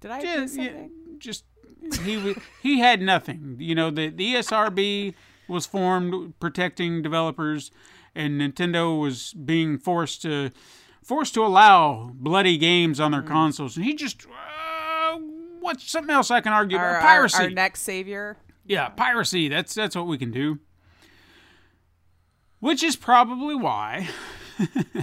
[0.00, 0.90] Did I Yeah, yeah, something?
[1.18, 1.44] just
[2.04, 3.56] he wa- he had nothing.
[3.58, 5.14] You know, the the ESRB
[5.48, 7.70] was formed protecting developers,
[8.14, 10.50] and Nintendo was being forced to
[11.02, 15.18] forced to allow bloody games on their consoles, and he just uh,
[15.60, 17.42] what's something else I can argue Our, about our, piracy.
[17.44, 18.36] our next savior.
[18.64, 19.48] Yeah, piracy.
[19.48, 20.60] That's that's what we can do.
[22.60, 24.08] Which is probably why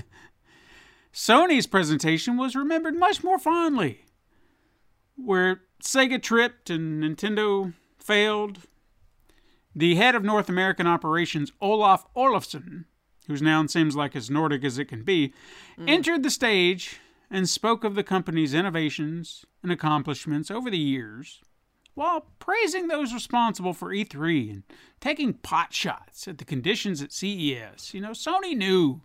[1.13, 4.05] Sony's presentation was remembered much more fondly.
[5.17, 8.59] Where Sega tripped and Nintendo failed.
[9.75, 12.85] The head of North American operations, Olaf Olafsson,
[13.27, 15.33] whose noun seems like as Nordic as it can be,
[15.77, 15.87] mm.
[15.87, 16.99] entered the stage
[17.29, 21.41] and spoke of the company's innovations and accomplishments over the years
[21.99, 24.63] while praising those responsible for E3 and
[25.01, 27.93] taking pot shots at the conditions at CES.
[27.93, 29.01] You know, Sony knew.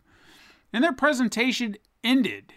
[0.73, 2.53] And their presentation ended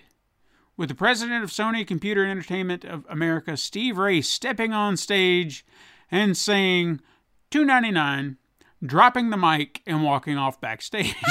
[0.78, 5.66] with the president of Sony Computer Entertainment of America, Steve Race, stepping on stage
[6.12, 7.02] and saying
[7.50, 8.38] 299,
[8.86, 11.16] dropping the mic and walking off backstage.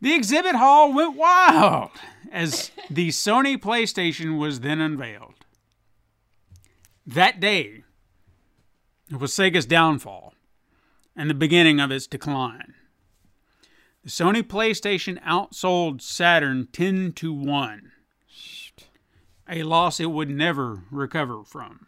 [0.00, 1.90] the exhibit hall went wild
[2.32, 5.34] as the Sony PlayStation was then unveiled.
[7.06, 7.84] That day
[9.10, 10.34] was Sega's downfall
[11.14, 12.73] and the beginning of its decline.
[14.04, 17.92] The Sony PlayStation outsold Saturn 10 to 1,
[19.48, 21.86] a loss it would never recover from.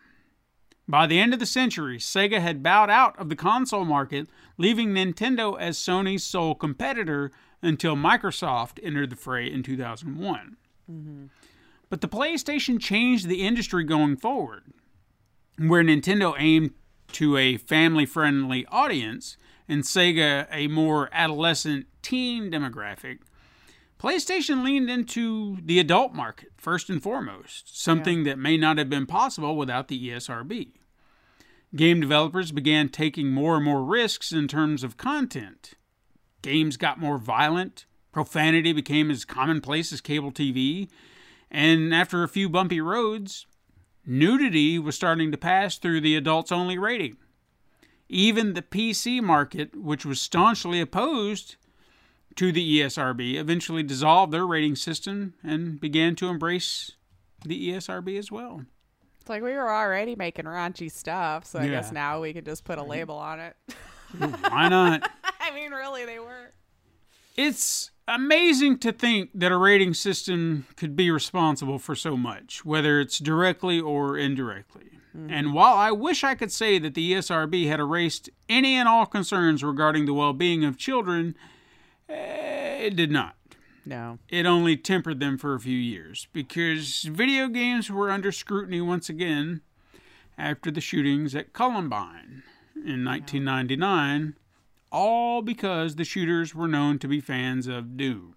[0.89, 4.95] By the end of the century, Sega had bowed out of the console market, leaving
[4.95, 10.57] Nintendo as Sony's sole competitor until Microsoft entered the fray in 2001.
[10.91, 11.27] Mm-hmm.
[11.91, 14.63] But the PlayStation changed the industry going forward
[15.59, 16.71] where Nintendo aimed
[17.13, 19.37] to a family friendly audience
[19.69, 23.19] and Sega a more adolescent teen demographic,
[23.99, 29.07] PlayStation leaned into the adult market first and foremost, something that may not have been
[29.07, 30.73] possible without the ESRB.
[31.75, 35.75] Game developers began taking more and more risks in terms of content.
[36.43, 40.89] Games got more violent, profanity became as commonplace as cable TV,
[41.51, 43.47] and after a few bumpy roads,
[44.05, 47.17] nudity was starting to pass through the adults only rating.
[48.09, 51.57] Even the PC market, which was staunchly opposed
[52.37, 56.93] to the ESRB, eventually dissolved their rating system and began to embrace
[57.45, 58.65] the ESRB as well.
[59.21, 62.65] It's like we were already making raunchy stuff, so I guess now we can just
[62.65, 63.57] put a label on it.
[64.19, 65.11] Why not?
[65.41, 66.53] I mean, really, they were.
[67.37, 73.01] It's amazing to think that a rating system could be responsible for so much, whether
[73.01, 74.91] it's directly or indirectly.
[75.29, 79.07] And while I wish I could say that the ESRB had erased any and all
[79.07, 81.35] concerns regarding the well being of children,
[82.09, 83.35] eh, it did not.
[83.85, 84.19] No.
[84.29, 89.09] It only tempered them for a few years because video games were under scrutiny once
[89.09, 89.63] again
[90.37, 92.43] after the shootings at Columbine
[92.75, 94.35] in 1999,
[94.93, 98.35] all because the shooters were known to be fans of Doom.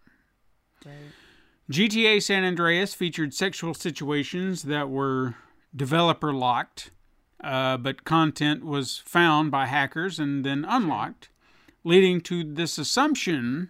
[1.70, 5.36] GTA San Andreas featured sexual situations that were
[5.76, 6.92] developer locked,
[7.44, 11.30] uh, but content was found by hackers and then unlocked,
[11.84, 13.70] leading to this assumption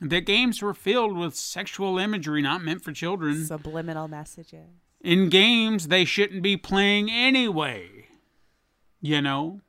[0.00, 3.44] that games were filled with sexual imagery not meant for children.
[3.44, 4.66] Subliminal messages.
[5.00, 8.08] In games they shouldn't be playing anyway.
[9.00, 9.60] You know?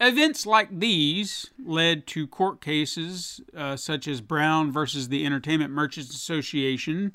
[0.00, 6.14] Events like these led to court cases uh, such as Brown versus the Entertainment Merchants
[6.14, 7.14] Association,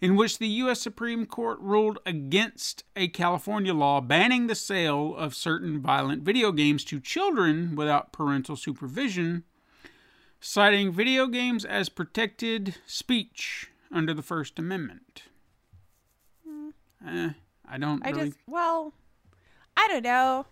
[0.00, 0.80] in which the U.S.
[0.80, 6.84] Supreme Court ruled against a California law banning the sale of certain violent video games
[6.84, 9.44] to children without parental supervision,
[10.40, 15.24] citing video games as protected speech under the First Amendment.
[16.48, 16.72] Mm.
[17.06, 17.30] Eh,
[17.68, 18.26] I don't I really.
[18.28, 18.92] just, well,
[19.76, 20.46] I don't know.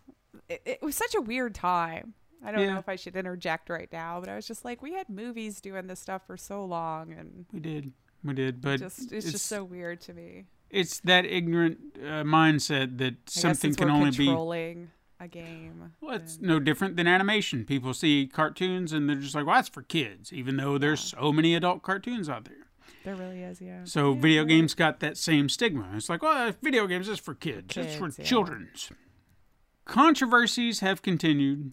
[0.48, 2.14] It, it was such a weird time.
[2.44, 2.74] I don't Yeah.
[2.74, 5.60] know if I should interject right now, but I was just like, we had movies
[5.60, 7.92] doing this stuff for so long, and We did,
[8.24, 10.46] we did, but just it's, just so weird to me.
[10.70, 14.26] it's that ignorant uh, mindset that I something can only be.
[14.26, 15.92] controlling a game.
[16.00, 17.64] Well, it's then- no different than animation.
[17.64, 21.32] People see cartoons and they're just like, "Well, that's for kids," even though there's so
[21.32, 22.66] many adult cartoons out there.
[23.04, 23.84] there really is, yeah.
[23.84, 25.88] So Yeah, video games got that same stigma.
[25.94, 27.76] It's like, well, video games is for kids.
[27.76, 28.24] it's for yeah.
[28.24, 28.90] children's.
[29.84, 31.72] Controversies have continued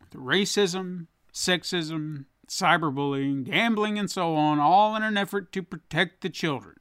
[0.00, 6.30] with racism, sexism, cyberbullying, gambling, and so on, all in an effort to protect the
[6.30, 6.76] children.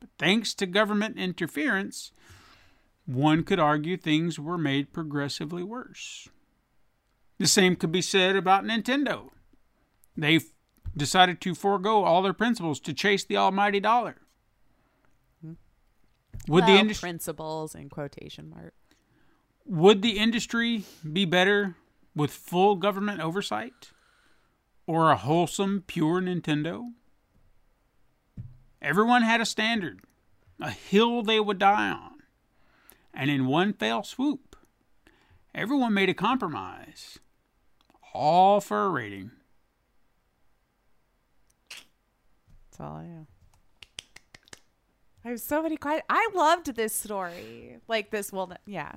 [0.00, 2.12] But thanks to government interference,
[3.06, 6.28] one could argue things were made progressively worse.
[7.38, 9.30] The same could be said about Nintendo.
[10.16, 10.40] They
[10.96, 14.16] decided to forego all their principles to chase the almighty dollar.
[16.48, 18.74] Would the industry principles in quotation mark.
[19.64, 21.76] would the industry be better
[22.14, 23.90] with full government oversight?
[24.86, 26.92] Or a wholesome, pure Nintendo.
[28.82, 30.00] Everyone had a standard,
[30.60, 32.10] a hill they would die on.
[33.14, 34.56] And in one fell swoop,
[35.54, 37.18] everyone made a compromise,
[38.12, 39.30] all for a rating.
[42.70, 43.26] That's all I know.
[45.24, 46.04] I have so many questions.
[46.10, 47.78] I loved this story.
[47.88, 48.92] Like this, well, yeah,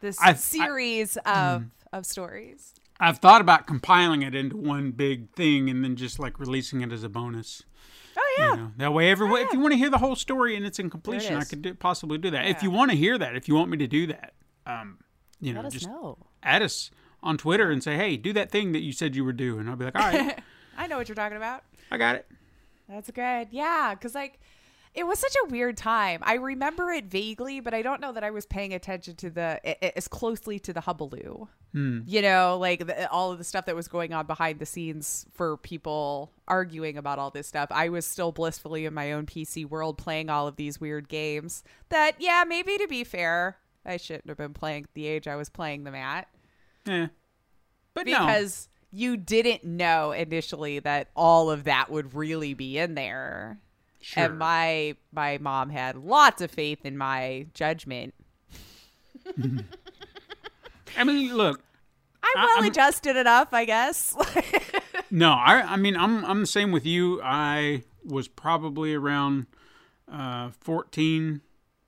[0.00, 1.24] this I- I- series of
[1.62, 1.70] mm.
[1.92, 2.74] of stories.
[2.98, 6.92] I've thought about compiling it into one big thing and then just like releasing it
[6.92, 7.62] as a bonus.
[8.16, 10.56] Oh yeah, You know, that way, everyone, if you want to hear the whole story
[10.56, 12.46] and its in completion, I could do, possibly do that.
[12.46, 14.32] If you want to hear that, if you want me to do that,
[14.64, 14.98] um,
[15.40, 16.16] you know, just know.
[16.42, 16.90] add us
[17.22, 19.68] on Twitter and say, "Hey, do that thing that you said you would do," and
[19.68, 20.38] I'll be like, "All right,
[20.78, 21.64] I know what you're talking about.
[21.90, 22.26] I got it."
[22.88, 23.48] That's good.
[23.50, 24.40] Yeah, because like
[24.96, 26.20] it was such a weird time.
[26.22, 29.96] I remember it vaguely, but I don't know that I was paying attention to the
[29.96, 31.48] as closely to the hubbaloo.
[31.72, 32.00] Hmm.
[32.06, 35.26] You know, like the, all of the stuff that was going on behind the scenes
[35.34, 37.68] for people arguing about all this stuff.
[37.70, 41.62] I was still blissfully in my own PC world playing all of these weird games.
[41.90, 45.50] That yeah, maybe to be fair, I shouldn't have been playing the age I was
[45.50, 46.26] playing them at
[46.86, 47.08] Yeah,
[47.92, 52.94] but no, because you didn't know initially that all of that would really be in
[52.94, 53.60] there.
[54.06, 54.22] Sure.
[54.22, 58.14] And my my mom had lots of faith in my judgment.
[60.96, 61.60] I mean, look,
[62.22, 64.16] I'm well I'm- adjusted enough, I guess.
[65.10, 67.20] no, I, I mean, I'm, I'm the same with you.
[67.22, 69.46] I was probably around
[70.10, 71.40] uh, 14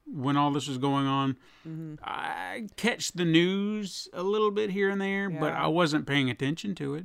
[0.06, 1.36] when all this was going on.
[1.66, 1.94] Mm-hmm.
[2.02, 6.74] I catch the news a little bit here and there, but I wasn't paying attention
[6.76, 7.04] to it.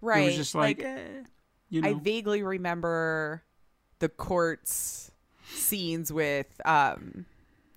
[0.00, 0.22] right.
[0.22, 1.24] It was just like, eh,
[1.68, 3.42] you know, I vaguely remember
[3.98, 5.10] the courts
[5.46, 7.26] scenes with um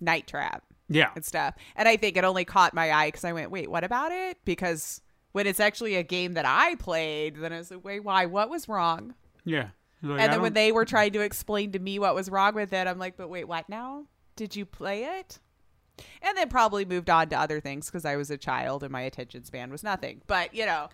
[0.00, 1.54] Night Trap yeah, and stuff.
[1.76, 4.38] And I think it only caught my eye because I went, wait, what about it?
[4.44, 5.00] Because
[5.32, 8.26] when it's actually a game that I played, then I was like, wait, why?
[8.26, 9.14] What was wrong?
[9.44, 9.68] yeah.
[10.00, 12.72] Like, and then when they were trying to explain to me what was wrong with
[12.72, 14.04] it, I'm like, but wait, what now?
[14.36, 15.40] Did you play it?
[16.22, 19.00] And then probably moved on to other things because I was a child and my
[19.00, 20.22] attention span was nothing.
[20.28, 20.88] But you know,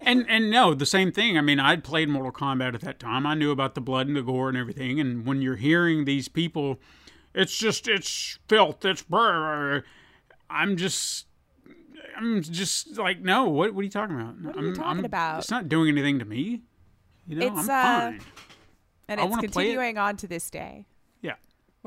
[0.00, 1.36] And and no, the same thing.
[1.38, 3.26] I mean, I'd played Mortal Kombat at that time.
[3.26, 5.00] I knew about the blood and the gore and everything.
[5.00, 6.78] And when you're hearing these people,
[7.34, 8.84] it's just it's filth.
[8.84, 9.82] It's brr.
[10.50, 11.26] I'm just.
[12.16, 13.48] I'm just like, no.
[13.48, 13.74] What?
[13.74, 14.40] What are you talking about?
[14.40, 15.38] What are you I'm, talking I'm- about?
[15.40, 16.62] It's not doing anything to me.
[17.26, 17.82] You know, It's, I'm uh,
[18.18, 18.20] fine.
[19.08, 20.86] and it's continuing on to this day.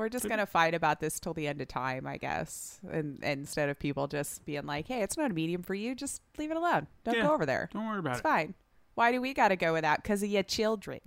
[0.00, 2.80] We're just gonna fight about this till the end of time, I guess.
[2.90, 5.94] And, and instead of people just being like, "Hey, it's not a medium for you.
[5.94, 6.86] Just leave it alone.
[7.04, 7.68] Don't Yeah, go over there.
[7.72, 8.24] Don't worry about It's it.
[8.24, 8.54] It's fine."
[8.94, 10.02] Why do we got to go with that?
[10.02, 11.00] Because of your children.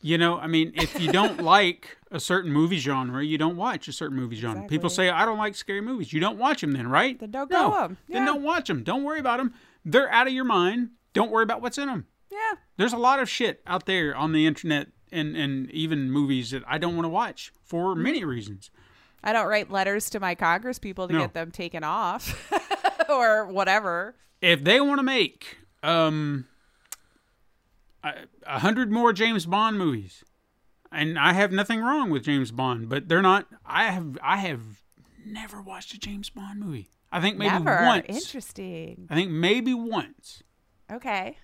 [0.00, 3.88] You know, I mean, if you don't like a certain movie genre, you don't watch
[3.88, 4.66] a certain movie genre.
[4.68, 6.12] People say, I don't like scary movies.
[6.12, 7.18] You don't watch them then, right?
[7.18, 7.96] Then don't no, go 'em.
[8.08, 8.26] Then Yeah.
[8.26, 8.82] don't watch them.
[8.82, 9.54] Don't worry about them.
[9.84, 10.90] They're out of your mind.
[11.12, 12.06] Don't worry about what's in them.
[12.30, 12.54] Yeah.
[12.78, 16.62] There's a lot of shit out there on the internet and, and even movies that
[16.66, 18.70] I don't want to watch for many reasons.
[19.22, 21.20] I don't write letters to my Congress people to No.
[21.20, 22.52] get them taken off
[23.08, 24.16] or whatever.
[24.42, 26.46] If they want to make um,
[28.02, 28.12] a,
[28.46, 30.24] a hundred more James Bond movies,
[30.92, 33.46] and I have nothing wrong with James Bond, but they're not.
[33.64, 34.60] I have I have
[35.24, 36.90] never watched a James Bond movie.
[37.10, 37.84] I think maybe Never.
[37.86, 38.06] once.
[38.08, 39.06] Interesting.
[39.08, 40.42] I think maybe once.
[40.92, 41.38] Okay.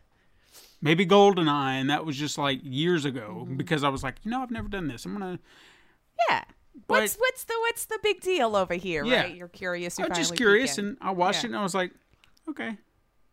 [0.82, 3.56] Maybe Goldeneye, and that was just like years ago Mm-hmm.
[3.56, 5.04] because I was like, you know, I've never done this.
[5.04, 5.38] I'm gonna.
[6.28, 6.44] Yeah.
[6.86, 9.04] But- What's what's the what's the big deal over here?
[9.04, 9.22] Yeah.
[9.22, 9.34] Right?
[9.34, 9.98] You're curious.
[9.98, 11.48] I You're was just curious, and I watched Yeah.
[11.48, 11.92] it, and I was like,
[12.48, 12.78] okay.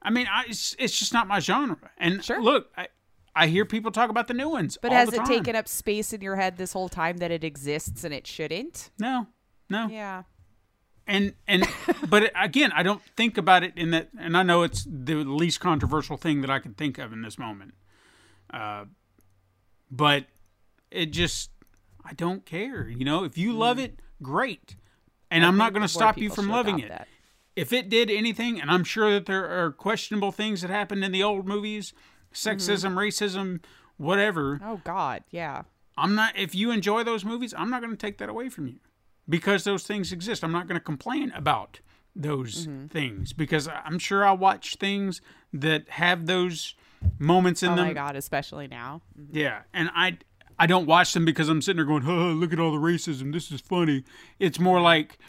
[0.02, 1.78] I mean, I, it's, it's just not my genre.
[1.98, 2.42] And Sure.
[2.42, 2.88] look, I,
[3.36, 4.78] I hear people talk about the new ones.
[4.82, 8.04] But has it taken up space in your head this whole time that it exists
[8.04, 8.92] and it shouldn't?
[9.00, 9.28] No,
[9.70, 9.88] no.
[9.88, 10.24] Yeah.
[11.08, 11.66] And and
[12.10, 14.10] but again, I don't think about it in that.
[14.20, 17.40] And I know it's the least controversial thing that I can think of in this
[17.40, 17.74] moment.
[18.54, 18.86] Uh,
[19.90, 20.26] but
[20.92, 21.50] it just,
[22.04, 22.88] I don't care.
[22.90, 24.76] You know, if you love it, great.
[25.32, 25.76] And I'm not Mm.
[25.76, 26.90] going to stop you from loving it.
[26.90, 27.08] that.
[27.56, 31.12] if it did anything, and I'm sure that there are questionable things that happened in
[31.12, 31.92] the old movies,
[32.34, 33.62] sexism, racism,
[33.98, 34.60] whatever.
[34.64, 35.64] Oh God, yeah.
[35.98, 36.38] I'm not.
[36.38, 38.80] If you enjoy those movies, I'm not going to take that away from you
[39.30, 40.44] because those things exist.
[40.44, 41.80] I'm not going to complain about
[42.16, 42.88] those Mm-hmm.
[42.88, 45.22] things because I'm sure I watch things
[45.54, 46.74] that have those
[47.20, 47.86] moments in Oh them.
[47.86, 49.02] Oh my God, especially now.
[49.32, 50.18] Yeah, and I
[50.60, 53.34] I don't watch them because I'm sitting there going, "Oh, look at all the racism.
[53.34, 54.04] This is funny."
[54.40, 55.20] It's more like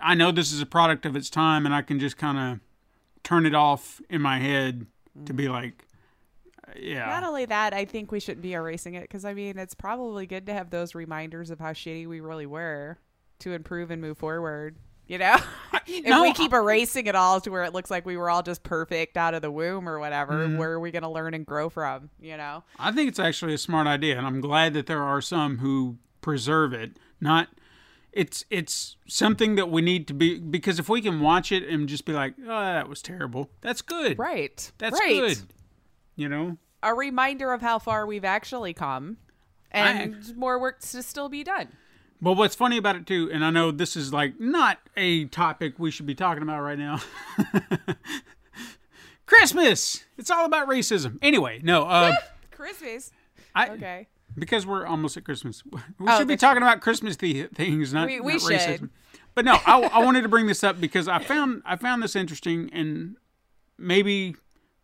[0.00, 2.60] I know this is a product of its time, and I can just kind of
[3.22, 4.86] turn it off in my head
[5.26, 5.86] to be like,
[6.66, 9.58] uh, "Yeah, Not only that, I think we shouldn't be erasing it because I mean
[9.58, 12.98] it's probably good to have those reminders of how shitty we really were
[13.42, 14.76] to improve and move forward.
[15.06, 15.36] You know,
[15.86, 18.42] if no, we keep erasing it all to where it looks like we were all
[18.42, 20.56] just perfect out of the womb or whatever, Mm-hmm.
[20.56, 22.08] where are we going to learn and grow from?
[22.20, 25.20] You know, I think it's actually a smart idea, and I'm glad that there are
[25.20, 26.96] some who preserve it.
[27.20, 27.48] Not,
[28.12, 31.88] it's it's something that we need to be because if we can watch it and
[31.88, 34.18] just be like, oh, that was terrible, that's good.
[34.18, 34.70] right?
[34.78, 35.20] That's right.
[35.20, 35.38] good.
[36.16, 39.16] You know, A reminder of how far we've actually come,
[39.70, 41.68] and more work to still be done.
[42.22, 45.74] But what's funny about it too, and I know this is like not a topic
[45.78, 47.00] we should be talking about right now.
[49.26, 50.04] Christmas.
[50.18, 51.18] It's all about racism.
[51.22, 51.82] Anyway, no.
[51.84, 52.14] Uh,
[52.50, 53.10] Christmas.
[53.54, 54.08] I, Okay.
[54.38, 55.78] Because we're almost at Christmas, we
[56.08, 58.50] Oh, should be talking about Christmas the- things, not, We- we not should.
[58.52, 58.90] racism.
[59.34, 62.14] But no, I, I wanted to bring this up because I found I found this
[62.16, 63.16] interesting, and
[63.78, 64.36] maybe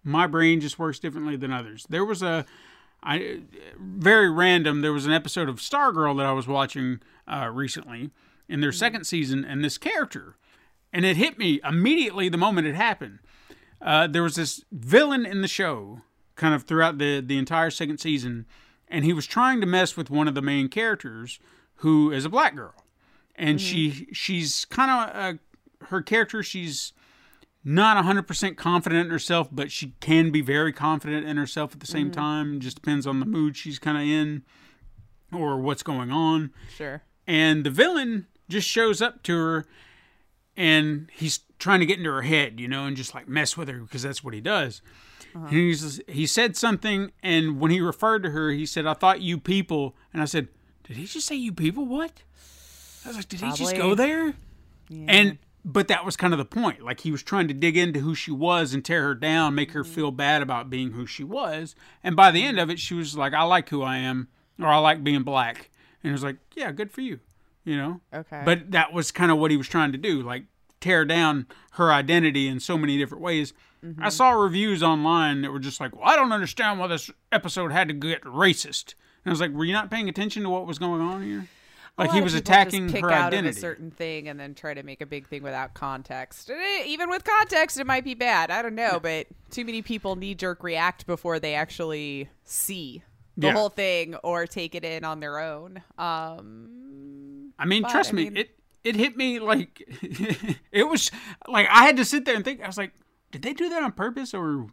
[0.04, 1.86] my brain just works differently than others.
[1.88, 2.44] There was a
[3.02, 3.40] I
[3.78, 4.80] very random.
[4.80, 8.10] There was an episode of Stargirl that I was watching uh, recently
[8.48, 10.36] in their second season, and this character,
[10.92, 13.18] and it hit me immediately the moment it happened.
[13.80, 16.00] Uh, there was this villain in the show,
[16.34, 18.46] kind of throughout the the entire second season,
[18.88, 21.38] and he was trying to mess with one of the main characters,
[21.76, 22.74] who is a black girl,
[23.36, 25.38] and she she's kind of uh,
[25.88, 26.42] her character.
[26.42, 26.92] She's
[27.64, 31.86] not 100% confident in herself, but she can be very confident in herself at the
[31.86, 32.60] same time.
[32.60, 34.42] Just depends on the mood she's kind of in
[35.32, 36.50] or what's going on.
[36.74, 37.02] Sure.
[37.28, 39.66] And the villain just shows up to her
[40.56, 43.68] and he's trying to get into her head, you know, and just like mess with
[43.68, 44.80] her because that's what he does.
[45.36, 45.44] Uh-huh.
[45.44, 49.20] And he's, he said something, and when he referred to her, he said, I thought
[49.20, 49.94] you people.
[50.12, 50.48] And I said,
[50.84, 51.84] Did he just say you people?
[51.84, 52.22] What?
[53.04, 54.34] I was like, Did he just go there?
[54.90, 56.82] And but that was kind of the point.
[56.82, 59.72] Like he was trying to dig into who she was and tear her down, make
[59.72, 59.92] her mm-hmm.
[59.92, 61.74] feel bad about being who she was.
[62.02, 62.62] And by the end mm-hmm.
[62.62, 64.28] of it, she was like, "I like who I am,
[64.58, 65.68] or I like being black."
[66.02, 67.20] And it was like, "Yeah, good for you,"
[67.64, 68.00] you know.
[68.12, 68.42] Okay.
[68.44, 70.44] But that was kind of what he was trying to do, like
[70.80, 73.52] tear down her identity in so many different ways.
[73.84, 74.02] Mm-hmm.
[74.02, 77.72] I saw reviews online that were just like, "Well, I don't understand why this episode
[77.72, 78.94] had to get racist."
[79.24, 81.48] And I was like, "Were you not paying attention to what was going on here?"
[81.98, 83.58] Like he was attacking pick her out identity.
[83.58, 86.48] a certain thing and then try to make a big thing without context.
[86.86, 88.52] Even with context, it might be bad.
[88.52, 93.02] I don't know, but too many people knee jerk react before they actually see
[93.38, 93.52] the Yeah.
[93.54, 95.80] whole thing or take it in on their own.
[95.96, 98.50] Um, I mean, But, trust I me, mean- it
[98.84, 99.82] it hit me like
[100.72, 101.10] it was
[101.46, 102.62] like I had to sit there and think.
[102.62, 102.92] I was like,
[103.30, 104.66] did they do that on purpose or?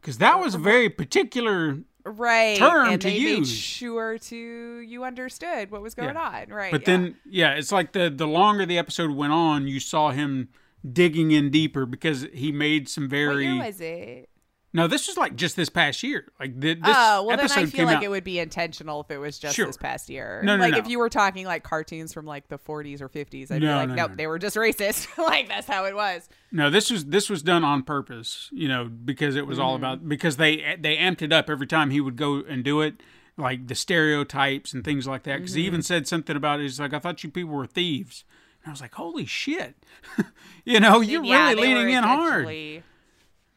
[0.00, 1.78] Because that was a very particular.
[2.04, 2.58] right.
[2.58, 3.50] Term and to they made use.
[3.50, 6.42] sure to you understood what was going Yeah.
[6.42, 6.48] on.
[6.54, 6.70] Right.
[6.70, 6.86] But yeah.
[6.86, 10.50] then, yeah, it's like the the longer the episode went on, you saw him
[10.92, 13.46] digging in deeper because he made some what very.
[13.46, 14.28] year was it?
[14.76, 16.30] No, this was like just this past year.
[16.38, 18.02] Like the, this oh well, then I feel like out.
[18.02, 19.66] it would be intentional if it was just Sure.
[19.66, 20.42] this past year.
[20.44, 20.78] No, no, like no.
[20.78, 23.88] if you were talking like cartoons from like the 40s or 50s, I'd be like,
[23.88, 24.16] no, nope, no.
[24.16, 25.16] they were just racist.
[25.22, 26.28] like that's how it was.
[26.52, 29.84] No, this was this was done on purpose, you know, because it was all Mm-hmm.
[29.84, 33.00] about because they they amped it up every time he would go and do it,
[33.36, 35.36] like the stereotypes and things like that.
[35.38, 35.66] Because he Mm-hmm.
[35.68, 36.64] even said something about it.
[36.64, 38.24] He's like, "I thought you people were thieves,"
[38.64, 39.76] and I was like, "Holy shit!"
[40.64, 42.82] you know, you're yeah, really leaning in hard.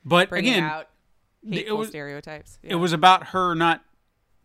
[0.05, 0.89] But again, out
[1.55, 2.59] hateful was- stereotypes.
[2.63, 3.83] it was about her not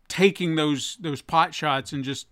[0.07, 2.27] taking those those pot shots and just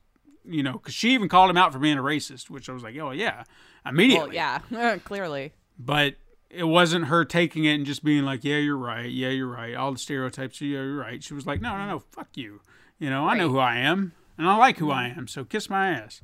[0.45, 2.83] you know because she even called him out for being a racist, which I was
[2.83, 3.43] like, "Oh yeah,"
[3.85, 4.37] immediately.
[4.37, 5.53] well, yeah, clearly.
[5.79, 6.15] but
[6.49, 9.09] it wasn't her taking it and just being like, "Yeah, you're right.
[9.09, 9.73] Yeah, you're right.
[9.75, 10.59] All the stereotypes.
[10.61, 11.99] Yeah, you're right." She was like, "No, no, no.
[12.11, 12.61] Fuck you.
[12.99, 15.19] You know, I know who I am, and I like who I mm-hmm.
[15.19, 15.27] am.
[15.27, 16.21] So kiss my ass,"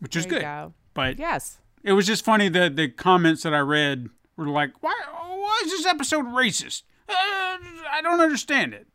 [0.00, 0.44] which is There you good.
[0.44, 0.74] go.
[0.94, 1.58] But Yes.
[1.82, 4.94] it was just funny that the comments that I read were like, "Why?
[5.12, 6.82] Why is this episode racist?
[7.08, 7.12] Uh,
[7.90, 8.86] I don't understand it."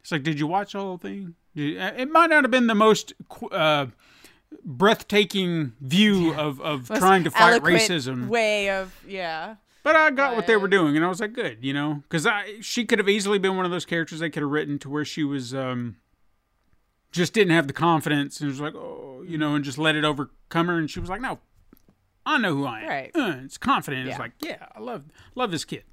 [0.00, 1.34] It's like, did you watch the whole thing?
[1.56, 1.60] Uh,
[1.96, 3.12] It might not have been the most
[3.50, 3.86] uh,
[4.64, 8.28] breathtaking view of, of trying to fight racism.
[8.28, 9.56] way of yeah.
[9.82, 12.26] But I got what they were doing, and I was like, good, you know, because
[12.26, 14.90] I she could have easily been one of those characters they could have written to
[14.90, 15.96] where she was um,
[17.10, 20.04] just didn't have the confidence and was like, oh, you know, and just let it
[20.04, 21.38] overcome her, and she was like, no,
[22.26, 22.88] I know who I am.
[22.88, 23.10] Right.
[23.14, 24.08] Uh, it's confident.
[24.08, 25.04] It's like, yeah, I love
[25.34, 25.84] love this kid.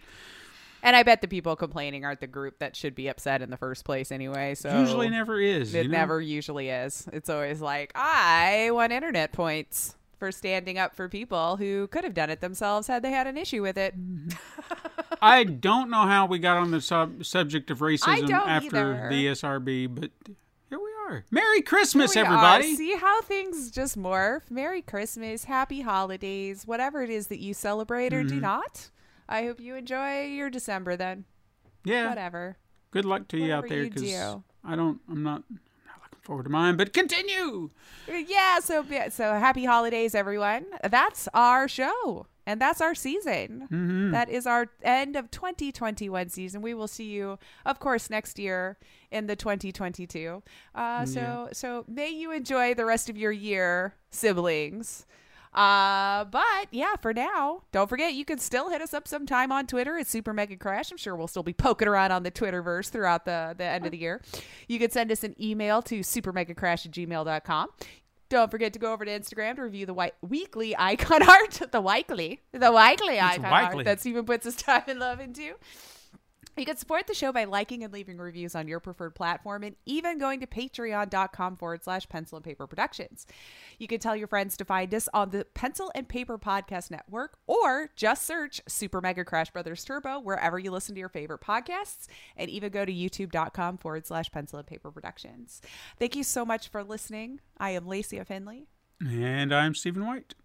[0.85, 3.57] And I bet the people complaining aren't the group that should be upset in the
[3.57, 4.55] first place anyway.
[4.55, 5.73] So Usually never is.
[5.73, 5.97] It you know?
[5.97, 7.07] never usually is.
[7.11, 12.13] It's always like, I won internet points for standing up for people who could have
[12.13, 13.93] done it themselves had they had an issue with it.
[15.21, 19.09] I don't know how we got on the sub- subject of racism after either.
[19.09, 20.11] the ESRB, but
[20.69, 21.25] here we are.
[21.31, 22.25] Merry Christmas, We are.
[22.25, 22.75] everybody.
[22.75, 24.49] See how things just morph.
[24.49, 28.35] Merry Christmas, happy holidays, whatever it is that you celebrate or Mm-hmm.
[28.35, 28.89] do not.
[29.27, 31.25] I hope you enjoy your December then.
[31.83, 32.09] yeah.
[32.09, 32.57] Whatever.
[32.91, 34.03] Good luck to you out there because.
[34.63, 34.99] I don't.
[35.09, 35.43] I'm not.
[35.49, 37.69] I'm not looking forward to mine, but continue.
[38.07, 40.65] Yeah, so so happy holidays, everyone.
[40.89, 42.27] That's our show.
[42.47, 44.11] And that's our season.
[44.11, 46.61] That is our end of 2021 season.
[46.61, 48.77] We will see you, of course, next year
[49.11, 50.43] in the 2022.
[50.75, 55.07] Uh, so so may you enjoy the rest of your year, siblings.
[55.55, 59.65] Uh, but yeah, for now, don't forget you can still hit us up sometime on
[59.67, 60.91] Twitter at Super Mega Crash.
[60.91, 63.91] I'm sure we'll still be poking around on the Twitterverse throughout the, the end of
[63.91, 64.21] the year.
[64.67, 67.69] You can send us an email to supermegacrash at gmail.com.
[68.27, 71.79] Don't forget to go over to Instagram to review the white weekly icon art, the
[71.79, 73.77] weekly, the weekly icon weekly.
[73.77, 75.53] art that Steven puts his time and love into.
[76.57, 79.75] You can support the show by liking and leaving reviews on your preferred platform and
[79.85, 83.27] even going to patreon.com forward slash pencil and paper productions.
[83.77, 87.37] You can tell your friends to find us on the Pencil and Paper Podcast Network
[87.45, 92.07] or just search Super Mega Crash Brothers Turbo wherever you listen to your favorite podcasts
[92.37, 95.61] and even go to youtube.com forward slash pencil and paper productions.
[95.99, 97.41] Thank you so much for listening.
[97.57, 98.67] I am Lacey Finley.
[99.05, 100.35] And I'm Stephen White.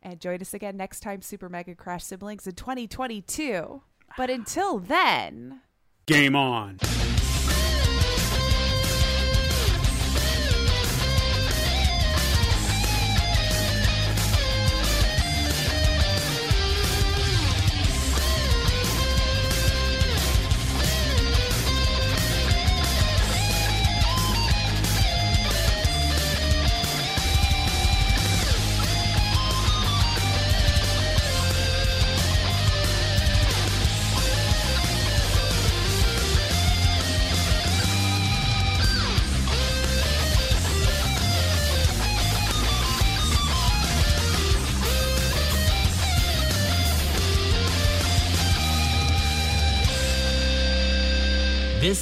[0.00, 3.82] And join us again next time, Super Mega Crash Siblings in 2022.
[4.16, 5.60] But until then.
[6.06, 6.78] Game on.